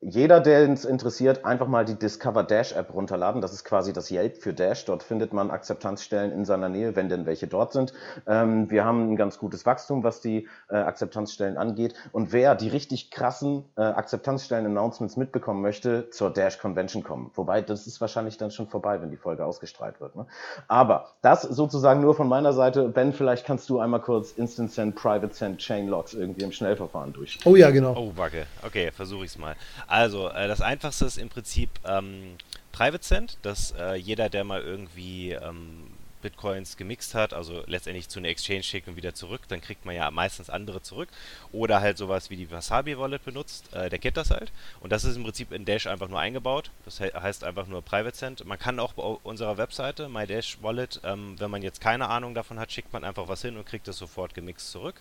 [0.00, 3.40] jeder, der es interessiert, einfach mal die Discover Dash App runterladen.
[3.40, 4.84] Das ist quasi das Yelp für Dash.
[4.84, 7.94] Dort findet man Akzeptanzstellen in seiner Nähe, wenn denn welche dort sind.
[8.26, 11.94] Ähm, wir haben ein ganz gutes Wachstum, was die äh, Akzeptanzstellen angeht.
[12.12, 17.30] Und wer die richtig krassen äh, Akzeptanzstellen-Announcements mitbekommen möchte, zur Dash Convention kommen.
[17.34, 20.14] Wobei, das ist wahrscheinlich dann schon vorbei, wenn die Folge ausgestrahlt wird.
[20.14, 20.26] Ne?
[20.68, 22.90] Aber das sozusagen nur von meiner Seite.
[22.90, 27.14] Ben, vielleicht kannst du einmal kurz Instant Send, Private Send, Chain Logs irgendwie im Schnellverfahren
[27.14, 27.38] durch.
[27.46, 27.94] Oh ja, genau.
[27.96, 28.46] Oh, wacke.
[28.62, 29.56] Okay, versuche ich es mal.
[29.86, 32.36] Also, äh, das einfachste ist im Prinzip ähm,
[32.72, 35.92] Private Send, dass äh, jeder, der mal irgendwie ähm,
[36.26, 39.94] Bitcoins gemixt hat, also letztendlich zu einer Exchange schickt und wieder zurück, dann kriegt man
[39.94, 41.08] ja meistens andere zurück.
[41.52, 44.50] Oder halt sowas wie die Wasabi Wallet benutzt, äh, der kennt das halt.
[44.80, 46.70] Und das ist im Prinzip in Dash einfach nur eingebaut.
[46.84, 48.44] Das he heißt einfach nur Private Send.
[48.44, 52.34] Man kann auch bei unserer Webseite, My Dash Wallet, ähm, wenn man jetzt keine Ahnung
[52.34, 55.00] davon hat, schickt man einfach was hin und kriegt es sofort gemixt zurück.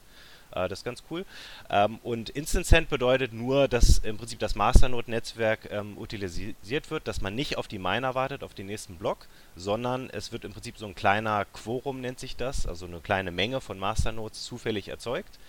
[0.52, 1.26] Äh, das ist ganz cool.
[1.70, 7.22] Ähm, und Instant Send bedeutet nur, dass im Prinzip das Masternode-Netzwerk ähm, utilisiert wird, dass
[7.22, 10.78] man nicht auf die Miner wartet, auf den nächsten Block, sondern es wird im Prinzip
[10.78, 15.40] so ein kleiner Quorum, nennt sich das, also eine kleine Menge von Masternodes zufällig erzeugt,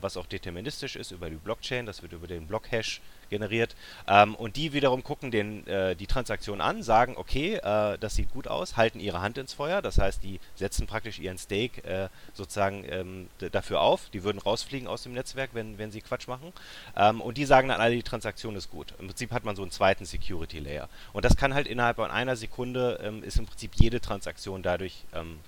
[0.00, 1.86] was auch deterministisch ist über die Blockchain.
[1.86, 3.00] Das wird über den Blockhash
[3.30, 3.74] generiert.
[4.06, 8.30] Ähm, und die wiederum gucken den, äh, die Transaktion an, sagen, okay, äh, das sieht
[8.30, 9.82] gut aus, halten ihre Hand ins Feuer.
[9.82, 14.08] Das heißt, die setzen praktisch ihren Stake äh, sozusagen ähm, dafür auf.
[14.10, 16.52] Die würden rausfliegen aus dem Netzwerk, wenn, wenn sie Quatsch machen.
[16.96, 18.94] Ähm, und die sagen dann alle, die Transaktion ist gut.
[18.98, 20.88] Im Prinzip hat man so einen zweiten Security Layer.
[21.12, 25.04] Und das kann halt innerhalb von einer Sekunde, ähm, ist im Prinzip jede Transaktion dadurch
[25.14, 25.40] ähm,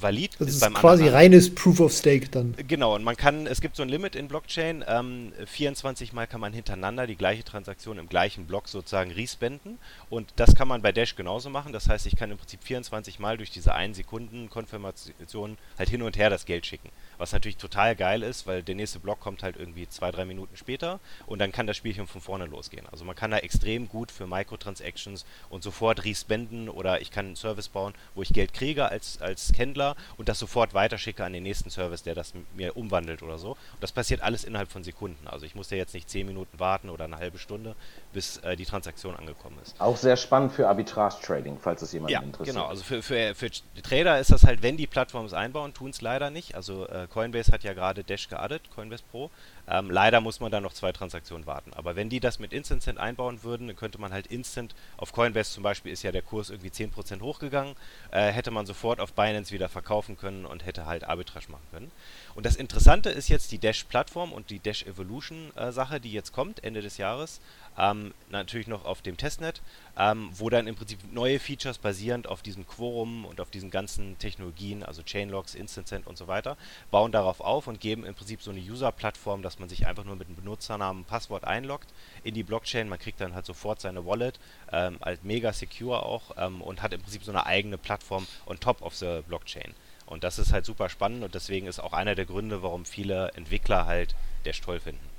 [0.00, 0.32] valid.
[0.38, 1.14] Das ist, ist quasi anderen.
[1.14, 2.54] reines Proof of Stake dann.
[2.68, 6.40] Genau, und man kann, es gibt so ein Limit in Blockchain, ähm, 24 Mal kann
[6.40, 9.78] man hintereinander die gleiche Transaktion im gleichen Block sozusagen respenden
[10.10, 11.72] und das kann man bei Dash genauso machen.
[11.72, 16.02] Das heißt, ich kann im Prinzip 24 Mal durch diese 1 Sekunden Konfirmation halt hin
[16.02, 16.90] und her das Geld schicken.
[17.18, 20.56] Was natürlich total geil ist, weil der nächste Block kommt halt irgendwie zwei, drei Minuten
[20.56, 22.86] später und dann kann das Spielchen von vorne losgehen.
[22.90, 27.36] Also man kann da extrem gut für Microtransactions und sofort respenden oder ich kann einen
[27.36, 31.42] Service bauen, wo ich Geld kriege als, als Händler und das sofort weiterschicke an den
[31.42, 33.52] nächsten Service, der das mir umwandelt oder so.
[33.52, 35.26] Und das passiert alles innerhalb von Sekunden.
[35.28, 37.76] Also ich muss ja jetzt nicht zehn Minuten warten oder eine halbe Stunde,
[38.14, 39.78] bis äh, die Transaktion angekommen ist.
[39.78, 42.56] Auch sehr spannend für Arbitrage-Trading, falls es jemanden ja, interessiert.
[42.56, 43.50] Genau, also für, für, für
[43.82, 46.54] Trader ist das halt, wenn die Plattformen es einbauen, tun es leider nicht.
[46.54, 49.30] Also äh, Coinbase hat ja gerade Dash geaddet, Coinbase Pro.
[49.66, 51.72] Ähm, leider muss man da noch zwei Transaktionen warten.
[51.74, 55.12] Aber wenn die das mit Instant Cent einbauen würden, dann könnte man halt instant, auf
[55.12, 57.74] Coinbase zum Beispiel ist ja der Kurs irgendwie 10% hochgegangen,
[58.10, 61.90] äh, hätte man sofort auf Binance wieder verkaufen können und hätte halt Arbitrage machen können.
[62.34, 66.62] Und das Interessante ist jetzt die Dash-Plattform und die Dash Evolution-Sache, äh, die jetzt kommt,
[66.62, 67.40] Ende des Jahres.
[67.76, 69.60] Ähm, natürlich noch auf dem Testnet,
[69.98, 74.16] ähm, wo dann im Prinzip neue Features basierend auf diesem Quorum und auf diesen ganzen
[74.18, 76.56] Technologien, also Chainlocks, Instant und so weiter,
[76.90, 80.16] bauen darauf auf und geben im Prinzip so eine User-Plattform, dass man sich einfach nur
[80.16, 81.92] mit einem Benutzernamen und Passwort einloggt
[82.22, 82.88] in die Blockchain.
[82.88, 84.38] Man kriegt dann halt sofort seine Wallet,
[84.72, 88.60] ähm, halt mega secure auch ähm, und hat im Prinzip so eine eigene Plattform on
[88.60, 89.74] top of the Blockchain.
[90.06, 93.32] Und das ist halt super spannend und deswegen ist auch einer der Gründe, warum viele
[93.34, 94.14] Entwickler halt
[94.44, 95.13] Dash toll finden.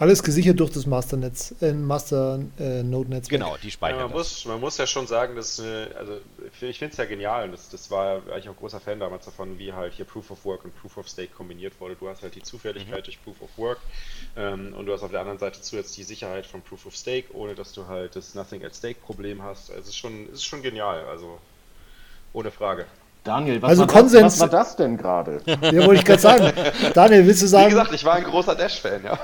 [0.00, 3.26] Alles gesichert durch das Masternetz, äh, Master-Node-Netz.
[3.26, 6.14] Äh, genau, die speichern ja, man, muss, man muss ja schon sagen, dass, äh, also
[6.58, 9.58] ich finde es ja genial und das, das war eigentlich auch großer Fan damals davon,
[9.58, 11.96] wie halt hier Proof of Work und Proof of Stake kombiniert wurde.
[11.96, 13.04] Du hast halt die Zufälligkeit mhm.
[13.04, 13.80] durch Proof of Work
[14.38, 17.34] ähm, und du hast auf der anderen Seite zusätzlich die Sicherheit von Proof of Stake,
[17.34, 19.68] ohne dass du halt das Nothing at Stake Problem hast.
[19.68, 21.38] Also es ist schon, es ist schon genial, also
[22.32, 22.86] ohne Frage.
[23.24, 25.40] Daniel, was, also war, Konsens, das, was war das denn gerade?
[25.46, 26.52] Ja, wollte ich gerade sagen.
[26.94, 27.66] Daniel, willst du sagen?
[27.66, 29.18] Wie gesagt, ich war ein großer Dash-Fan, ja.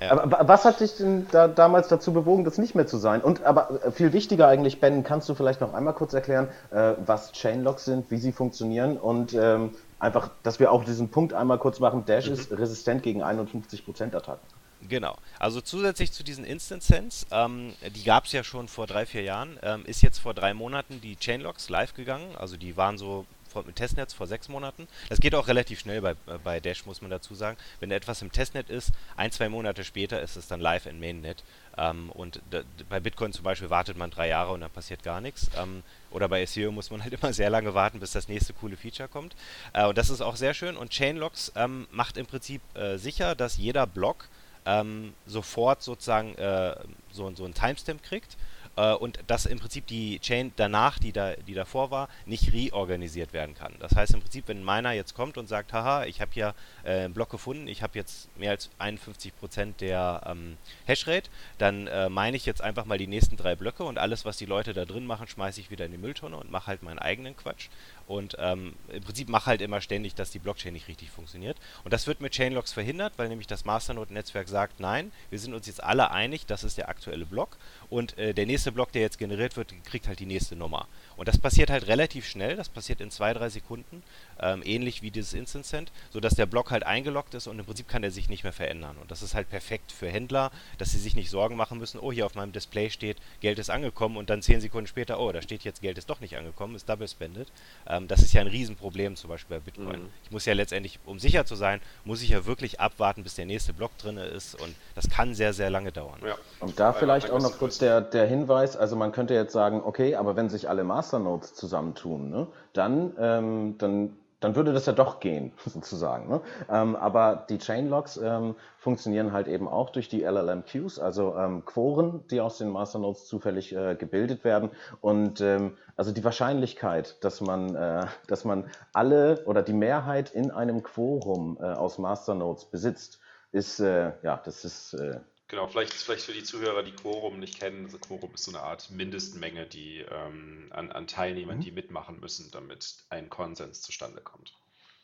[0.00, 0.10] ja.
[0.10, 3.22] Aber was hat dich denn da damals dazu bewogen, das nicht mehr zu sein?
[3.22, 6.92] Und aber äh, viel wichtiger eigentlich, Ben, kannst du vielleicht noch einmal kurz erklären, äh,
[7.06, 11.58] was Chainlocks sind, wie sie funktionieren und ähm, einfach, dass wir auch diesen Punkt einmal
[11.58, 12.04] kurz machen.
[12.04, 12.34] Dash mhm.
[12.34, 14.40] ist resistent gegen 51% Attacken.
[14.88, 15.16] Genau.
[15.38, 19.22] Also zusätzlich zu diesen Instant Sense, ähm, die gab es ja schon vor drei, vier
[19.22, 22.34] Jahren, ähm, ist jetzt vor drei Monaten die Chainlocks live gegangen.
[22.36, 23.26] Also die waren so
[23.66, 24.88] mit Testnetz vor sechs Monaten.
[25.08, 27.56] Das geht auch relativ schnell bei, äh, bei Dash, muss man dazu sagen.
[27.80, 31.44] Wenn etwas im Testnet ist, ein, zwei Monate später ist es dann live in Mainnet.
[31.76, 32.40] Ähm, und
[32.88, 35.50] bei Bitcoin zum Beispiel wartet man drei Jahre und dann passiert gar nichts.
[35.56, 38.76] Ähm, oder bei Ethereum muss man halt immer sehr lange warten, bis das nächste coole
[38.76, 39.36] Feature kommt.
[39.72, 40.76] Äh, und das ist auch sehr schön.
[40.76, 44.28] Und Chainlocks ähm, macht im Prinzip äh, sicher, dass jeder Block
[44.66, 46.76] ähm, sofort sozusagen äh,
[47.10, 48.36] so, so einen Timestamp kriegt
[48.76, 53.32] äh, und dass im Prinzip die Chain danach, die, da, die davor war, nicht reorganisiert
[53.32, 53.74] werden kann.
[53.80, 57.04] Das heißt im Prinzip, wenn meiner jetzt kommt und sagt, haha, ich habe hier äh,
[57.04, 60.56] einen Block gefunden, ich habe jetzt mehr als 51% der ähm,
[60.86, 64.36] Hashrate, dann äh, meine ich jetzt einfach mal die nächsten drei Blöcke und alles, was
[64.36, 66.98] die Leute da drin machen, schmeiße ich wieder in die Mülltonne und mache halt meinen
[66.98, 67.68] eigenen Quatsch.
[68.06, 71.56] Und ähm, im Prinzip mache halt immer ständig, dass die Blockchain nicht richtig funktioniert.
[71.84, 75.66] Und das wird mit Chainlocks verhindert, weil nämlich das Masternode-Netzwerk sagt, nein, wir sind uns
[75.66, 77.56] jetzt alle einig, das ist der aktuelle Block.
[77.90, 80.88] Und äh, der nächste Block, der jetzt generiert wird, kriegt halt die nächste Nummer.
[81.16, 84.02] Und das passiert halt relativ schnell, das passiert in zwei, drei Sekunden,
[84.40, 87.88] ähm, ähnlich wie dieses Instant Send, sodass der Block halt eingeloggt ist und im Prinzip
[87.88, 88.96] kann er sich nicht mehr verändern.
[89.00, 92.12] Und das ist halt perfekt für Händler, dass sie sich nicht Sorgen machen müssen, oh,
[92.12, 95.42] hier auf meinem Display steht, Geld ist angekommen und dann zehn Sekunden später, oh, da
[95.42, 97.48] steht jetzt, Geld ist doch nicht angekommen, ist double spended.
[97.92, 100.02] Ähm, das ist ja ein Riesenproblem zum Beispiel bei Bitcoin.
[100.02, 100.08] Mhm.
[100.24, 103.44] Ich muss ja letztendlich, um sicher zu sein, muss ich ja wirklich abwarten, bis der
[103.44, 106.18] nächste Block drin ist und das kann sehr, sehr lange dauern.
[106.24, 106.36] Ja.
[106.60, 110.14] Und da vielleicht auch noch kurz der, der Hinweis, also man könnte jetzt sagen, okay,
[110.14, 115.20] aber wenn sich alle Masternodes zusammentun, ne, dann, ähm, dann dann würde das ja doch
[115.20, 116.28] gehen, sozusagen.
[116.28, 116.40] Ne?
[116.68, 122.24] Ähm, aber die Chainlocks ähm, funktionieren halt eben auch durch die LLM-Queues, also ähm, Quoren,
[122.30, 124.70] die aus den Masternodes zufällig äh, gebildet werden.
[125.00, 130.50] Und ähm, also die Wahrscheinlichkeit, dass man, äh, dass man alle oder die Mehrheit in
[130.50, 133.20] einem Quorum äh, aus Masternodes besitzt,
[133.52, 135.20] ist, äh, ja, das ist äh,
[135.52, 137.84] Genau, vielleicht, vielleicht für die Zuhörer, die Quorum nicht kennen.
[137.84, 141.60] Also Quorum ist so eine Art Mindestmenge die, ähm, an, an Teilnehmern, mhm.
[141.60, 144.54] die mitmachen müssen, damit ein Konsens zustande kommt.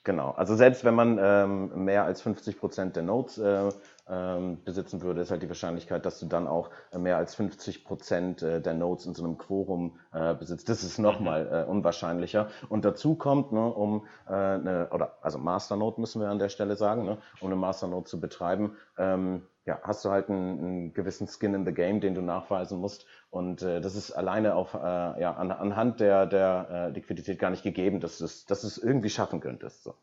[0.05, 3.69] Genau, also selbst wenn man ähm, mehr als 50 Prozent der Nodes äh,
[4.09, 8.41] ähm, besitzen würde, ist halt die Wahrscheinlichkeit, dass du dann auch mehr als 50 Prozent
[8.41, 10.71] äh, der Nodes in so einem Quorum äh, besitzt.
[10.71, 11.53] Das ist nochmal mhm.
[11.53, 12.49] äh, unwahrscheinlicher.
[12.71, 16.77] Und dazu kommt, ne, um äh, eine, oder also Masternode müssen wir an der Stelle
[16.77, 21.29] sagen, ne, um eine Masternode zu betreiben, ähm, ja, hast du halt einen, einen, gewissen
[21.29, 23.05] Skin in the Game, den du nachweisen musst.
[23.29, 27.51] Und äh, das ist alleine auf, äh, ja, an, anhand der, der äh, Liquidität gar
[27.51, 29.85] nicht gegeben, dass du es, dass du es irgendwie schaffen könntest.
[29.85, 29.95] So.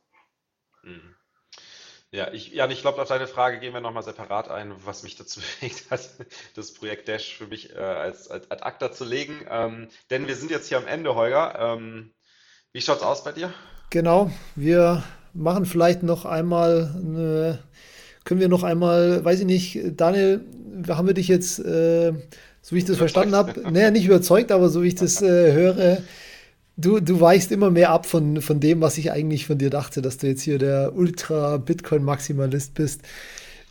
[0.84, 1.16] Mhm.
[2.12, 5.16] Ja, ich, Jan, ich glaube, auf deine Frage gehen wir nochmal separat ein, was mich
[5.16, 6.12] dazu bewegt hat,
[6.56, 9.48] das Projekt Dash für mich äh, als, als ad acta zu legen.
[9.50, 11.58] Ähm, denn wir sind jetzt hier am Ende, Holger.
[11.60, 12.14] Ähm,
[12.72, 13.52] wie schaut es aus bei dir?
[13.90, 17.64] Genau, wir machen vielleicht noch einmal eine
[18.26, 20.42] können wir noch einmal, weiß ich nicht, Daniel,
[20.90, 22.12] haben wir dich jetzt, äh,
[22.62, 25.54] so wie ich das verstanden habe, naja, nicht überzeugt, aber so wie ich das äh,
[25.54, 26.00] höre,
[26.76, 30.02] du, du weichst immer mehr ab von, von dem, was ich eigentlich von dir dachte,
[30.02, 33.02] dass du jetzt hier der Ultra-Bitcoin-Maximalist bist.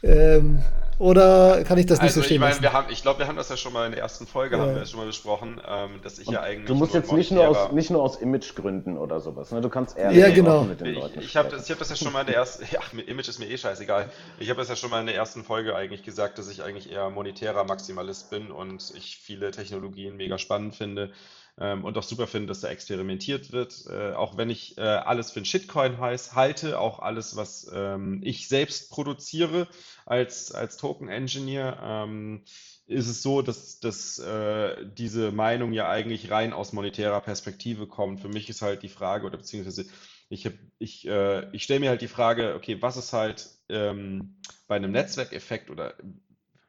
[0.02, 0.60] Ähm,
[0.98, 3.26] oder kann ich das nicht also so stehen ich meine, wir haben, ich glaube, wir
[3.26, 4.62] haben das ja schon mal in der ersten Folge, ja.
[4.62, 6.66] haben wir das schon mal besprochen, ähm, dass ich Und ja eigentlich.
[6.66, 9.60] Du musst jetzt nicht nur, aus, nicht nur aus Imagegründen oder sowas, ne?
[9.60, 10.62] Du kannst ehrlich ja, genau.
[10.64, 12.64] mit den Leuten Ich, ich habe das, hab das ja schon mal in der ersten,
[12.70, 14.10] ja, mit Image ist mir eh scheißegal.
[14.38, 16.90] Ich habe das ja schon mal in der ersten Folge eigentlich gesagt, dass ich eigentlich
[16.90, 21.10] eher monetärer Maximalist bin und ich viele Technologien mega spannend finde
[21.58, 23.84] ähm, und auch super finde, dass da experimentiert wird.
[23.88, 28.20] Äh, auch wenn ich äh, alles für ein Shitcoin heiß, halte, auch alles, was ähm,
[28.24, 29.68] ich selbst produziere
[30.06, 32.44] als, als Token-Engineer, ähm,
[32.86, 38.20] ist es so, dass, dass äh, diese Meinung ja eigentlich rein aus monetärer Perspektive kommt.
[38.20, 39.86] Für mich ist halt die Frage, oder beziehungsweise
[40.28, 44.36] ich, ich, äh, ich stelle mir halt die Frage, okay, was ist halt ähm,
[44.66, 45.94] bei einem Netzwerkeffekt oder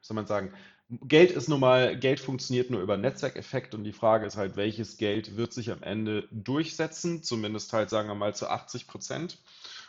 [0.00, 0.54] soll man sagen,
[0.88, 4.98] Geld ist nun mal, Geld funktioniert nur über Netzwerkeffekt und die Frage ist halt, welches
[4.98, 9.38] Geld wird sich am Ende durchsetzen, zumindest halt sagen wir mal zu 80 Prozent.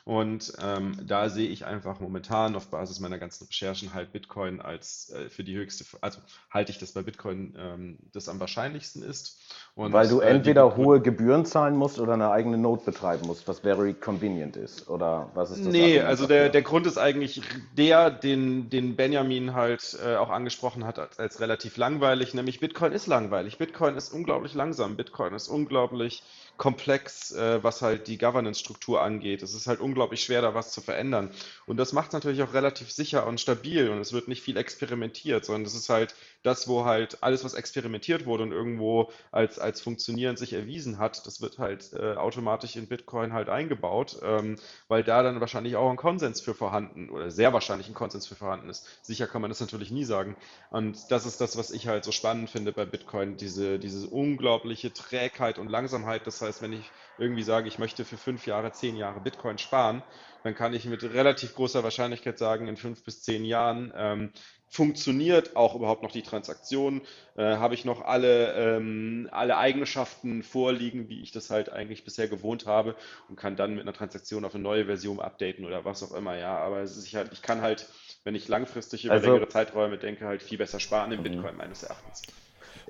[0.08, 5.10] Und ähm, da sehe ich einfach momentan auf Basis meiner ganzen Recherchen halt Bitcoin als
[5.10, 9.38] äh, für die höchste, also halte ich das bei Bitcoin ähm, das am wahrscheinlichsten ist.
[9.76, 13.50] Und, Weil du äh, entweder hohe Gebühren zahlen musst oder eine eigene Node betreiben musst,
[13.50, 14.88] was very convenient ist.
[14.88, 15.74] Oder was ist das?
[15.74, 17.42] Nee, also der, der Grund ist eigentlich
[17.78, 22.94] der, den, den Benjamin halt äh, auch angesprochen hat als, als relativ langweilig, nämlich Bitcoin
[22.94, 23.58] ist langweilig.
[23.58, 24.96] Bitcoin ist unglaublich langsam.
[24.96, 26.24] Bitcoin ist unglaublich
[26.58, 29.44] komplex, äh, was halt die Governance-Struktur angeht.
[29.44, 31.32] Es ist halt unglaublich schwer, da was zu verändern.
[31.66, 34.58] Und das macht es natürlich auch relativ sicher und stabil und es wird nicht viel
[34.58, 39.60] experimentiert, sondern es ist halt das, wo halt alles, was experimentiert wurde und irgendwo als,
[39.60, 44.56] als funktionierend sich erwiesen hat, das wird halt äh, automatisch in Bitcoin halt eingebaut, ähm,
[44.88, 48.36] weil da dann wahrscheinlich auch ein Konsens für vorhanden oder sehr wahrscheinlich ein Konsens für
[48.36, 48.86] vorhanden ist.
[49.02, 50.38] Sicher kann man das natürlich nie sagen.
[50.72, 54.94] Und das ist das, was ich halt so spannend finde bei Bitcoin, diese, diese unglaubliche
[54.94, 56.26] Trägheit und Langsamkeit.
[56.26, 60.04] Das heißt, wenn ich irgendwie sage, ich möchte für fünf Jahre, zehn Jahre Bitcoin sparen,
[60.44, 64.32] dann kann ich mit relativ großer Wahrscheinlichkeit sagen, in fünf bis zehn Jahren ähm,
[64.70, 67.02] funktioniert auch überhaupt noch die Transaktion,
[67.36, 72.28] äh, habe ich noch alle, ähm, alle Eigenschaften vorliegen, wie ich das halt eigentlich bisher
[72.28, 72.96] gewohnt habe
[73.30, 76.38] und kann dann mit einer Transaktion auf eine neue Version updaten oder was auch immer,
[76.38, 77.88] ja, aber es ist halt, ich kann halt,
[78.24, 81.24] wenn ich langfristig über also, längere Zeiträume denke, halt viel besser sparen im mhm.
[81.24, 82.24] Bitcoin meines Erachtens.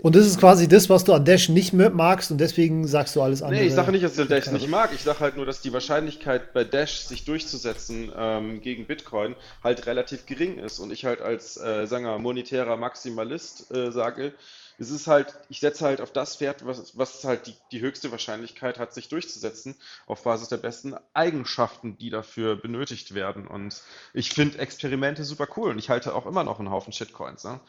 [0.01, 3.21] Und das ist quasi das, was du an Dash nicht magst und deswegen sagst du
[3.21, 3.61] alles andere.
[3.61, 4.91] Nee, ich sage nicht, dass ich Dash nicht mag.
[4.93, 9.87] Ich sage halt nur, dass die Wahrscheinlichkeit bei Dash sich durchzusetzen ähm, gegen Bitcoin halt
[9.87, 10.79] relativ gering ist.
[10.79, 14.33] Und ich halt als, äh, wir, monetärer Maximalist äh, sage,
[14.79, 18.11] es ist halt, ich setze halt auf das Pferd, was, was halt die, die höchste
[18.11, 19.75] Wahrscheinlichkeit hat, sich durchzusetzen,
[20.05, 23.47] auf Basis der besten Eigenschaften, die dafür benötigt werden.
[23.47, 23.81] Und
[24.13, 27.43] ich finde Experimente super cool und ich halte auch immer noch einen Haufen Shitcoins.
[27.43, 27.59] Ne?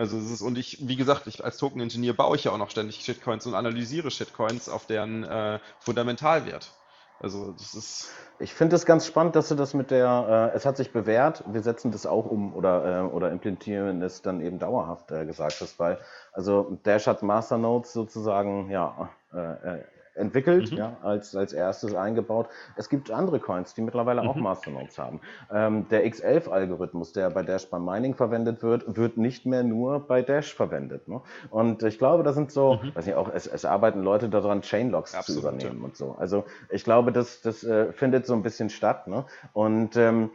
[0.00, 2.70] Also es ist, und ich, wie gesagt, ich als Token-Ingenieur baue ich ja auch noch
[2.70, 6.72] ständig Shitcoins und analysiere Shitcoins auf deren äh, Fundamentalwert.
[7.18, 8.10] Also das ist.
[8.38, 11.44] Ich finde es ganz spannend, dass du das mit der, äh, es hat sich bewährt,
[11.46, 15.60] wir setzen das auch um oder, äh, oder implementieren es dann eben dauerhaft äh, gesagt
[15.60, 15.98] hast, weil
[16.32, 19.84] also Dash hat Masternodes sozusagen ja äh, äh,
[20.14, 20.78] entwickelt, mhm.
[20.78, 22.48] ja, als, als erstes eingebaut.
[22.76, 24.28] Es gibt andere Coins, die mittlerweile mhm.
[24.28, 25.20] auch Masternodes haben.
[25.52, 30.22] Ähm, der X11-Algorithmus, der bei Dash beim Mining verwendet wird, wird nicht mehr nur bei
[30.22, 31.08] Dash verwendet.
[31.08, 31.20] Ne?
[31.50, 32.94] Und ich glaube, da sind so, mhm.
[32.94, 35.84] weiß nicht, auch es, es arbeiten Leute daran, Chainlocks Absolut, zu übernehmen ja.
[35.84, 36.16] und so.
[36.18, 39.06] Also ich glaube, das, das äh, findet so ein bisschen statt.
[39.06, 39.24] Ne?
[39.52, 40.30] Und ähm,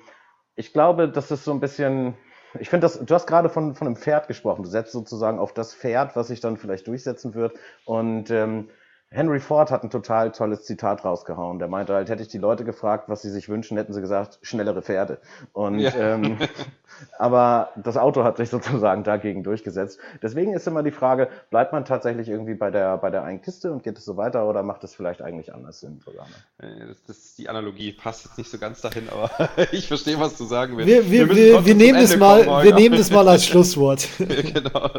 [0.55, 2.15] ich glaube, das ist so ein bisschen,
[2.59, 4.63] ich finde das, du hast gerade von, von einem Pferd gesprochen.
[4.63, 7.57] Du setzt sozusagen auf das Pferd, was sich dann vielleicht durchsetzen wird.
[7.85, 8.69] Und ähm,
[9.15, 11.57] Henry Ford hat ein total tolles Zitat rausgehauen.
[11.57, 14.39] Der meinte halt, hätte ich die Leute gefragt, was sie sich wünschen, hätten sie gesagt,
[14.41, 15.19] schnellere Pferde.
[15.53, 15.93] Und ja.
[15.95, 16.37] ähm,
[17.17, 19.99] aber das Auto hat sich sozusagen dagegen durchgesetzt.
[20.21, 23.71] Deswegen ist immer die Frage, bleibt man tatsächlich irgendwie bei der, bei der einen Kiste
[23.71, 26.31] und geht es so weiter oder macht es vielleicht eigentlich anders in Programme?
[26.57, 29.31] Äh, das, das, die Analogie passt jetzt nicht so ganz dahin, aber
[29.71, 30.89] ich verstehe, was du sagen willst.
[30.89, 34.09] Wir, wir, wir, wir nehmen, das mal, wir nehmen das mal als Schlusswort.
[34.17, 34.91] genau.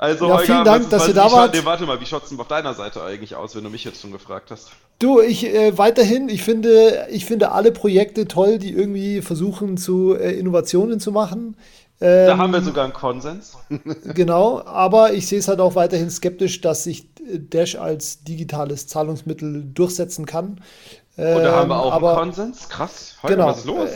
[0.00, 1.52] Also, ja, Holger, vielen Dank, dass ihr da wart.
[1.52, 3.84] Nee, warte mal, wie schaut es denn auf deiner Seite eigentlich aus, wenn du mich
[3.84, 4.70] jetzt schon gefragt hast?
[4.98, 10.14] Du, ich äh, weiterhin, ich finde, ich finde alle Projekte toll, die irgendwie versuchen, zu
[10.14, 11.54] äh, Innovationen zu machen.
[12.00, 13.58] Ähm, da haben wir sogar einen Konsens.
[14.14, 19.64] genau, aber ich sehe es halt auch weiterhin skeptisch, dass sich Dash als digitales Zahlungsmittel
[19.74, 20.62] durchsetzen kann.
[21.20, 22.68] Und da haben wir auch aber, einen Konsens.
[22.68, 23.16] Krass.
[23.22, 23.48] Holger, genau.
[23.48, 23.90] was ist los?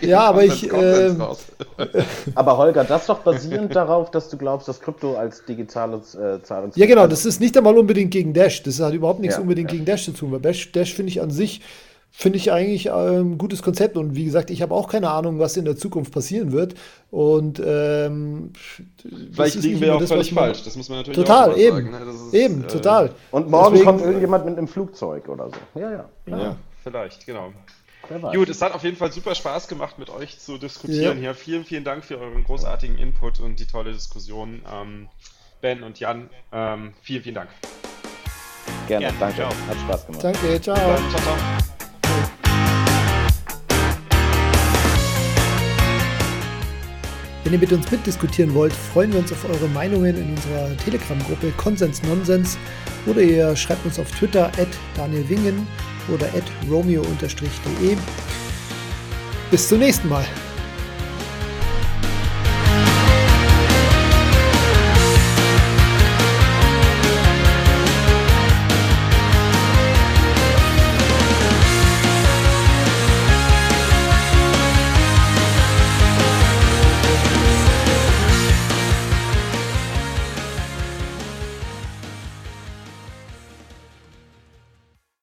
[0.00, 0.72] ja, aber ich.
[0.72, 1.14] Äh,
[2.34, 6.80] aber Holger, das doch basierend darauf, dass du glaubst, dass Krypto als digitales äh, Zahlungsmittel.
[6.80, 7.06] Ja, genau.
[7.06, 8.62] Das ist nicht einmal unbedingt gegen Dash.
[8.62, 9.74] Das hat überhaupt nichts ja, unbedingt ja.
[9.74, 10.32] gegen Dash zu tun.
[10.32, 11.60] Weil Dash, Dash finde ich an sich
[12.10, 13.96] finde ich eigentlich ein ähm, gutes Konzept.
[13.96, 16.74] Und wie gesagt, ich habe auch keine Ahnung, was in der Zukunft passieren wird.
[17.10, 18.52] Und ähm,
[19.32, 20.62] vielleicht liegen wir auch das, völlig falsch.
[20.64, 21.90] Das muss man natürlich total, auch eben, sagen.
[21.90, 22.10] Ne?
[22.10, 23.10] Ist, eben, äh, total.
[23.30, 25.80] Und morgen Deswegen, kommt irgendjemand mit einem Flugzeug oder so.
[25.80, 26.08] Ja, ja.
[26.26, 27.52] Ja, ja vielleicht, genau.
[28.32, 31.20] Gut, es hat auf jeden Fall super Spaß gemacht, mit euch zu diskutieren ja.
[31.20, 31.34] hier.
[31.34, 34.62] Vielen, vielen Dank für euren großartigen Input und die tolle Diskussion.
[34.72, 35.08] Ähm,
[35.60, 37.50] ben und Jan, ähm, vielen, vielen Dank.
[38.88, 39.18] Gerne, Gerne.
[39.20, 39.36] danke.
[39.36, 39.50] Ciao.
[39.68, 40.24] Hat Spaß gemacht.
[40.24, 40.76] Danke, ciao.
[40.76, 41.69] Ciao, ciao.
[47.50, 51.50] Wenn ihr mit uns mitdiskutieren wollt, freuen wir uns auf eure Meinungen in unserer Telegram-Gruppe
[51.56, 52.56] Konsens Nonsens
[53.06, 55.66] oder ihr schreibt uns auf Twitter at danielwingen
[56.14, 57.96] oder at romeo-de.
[59.50, 60.24] Bis zum nächsten Mal.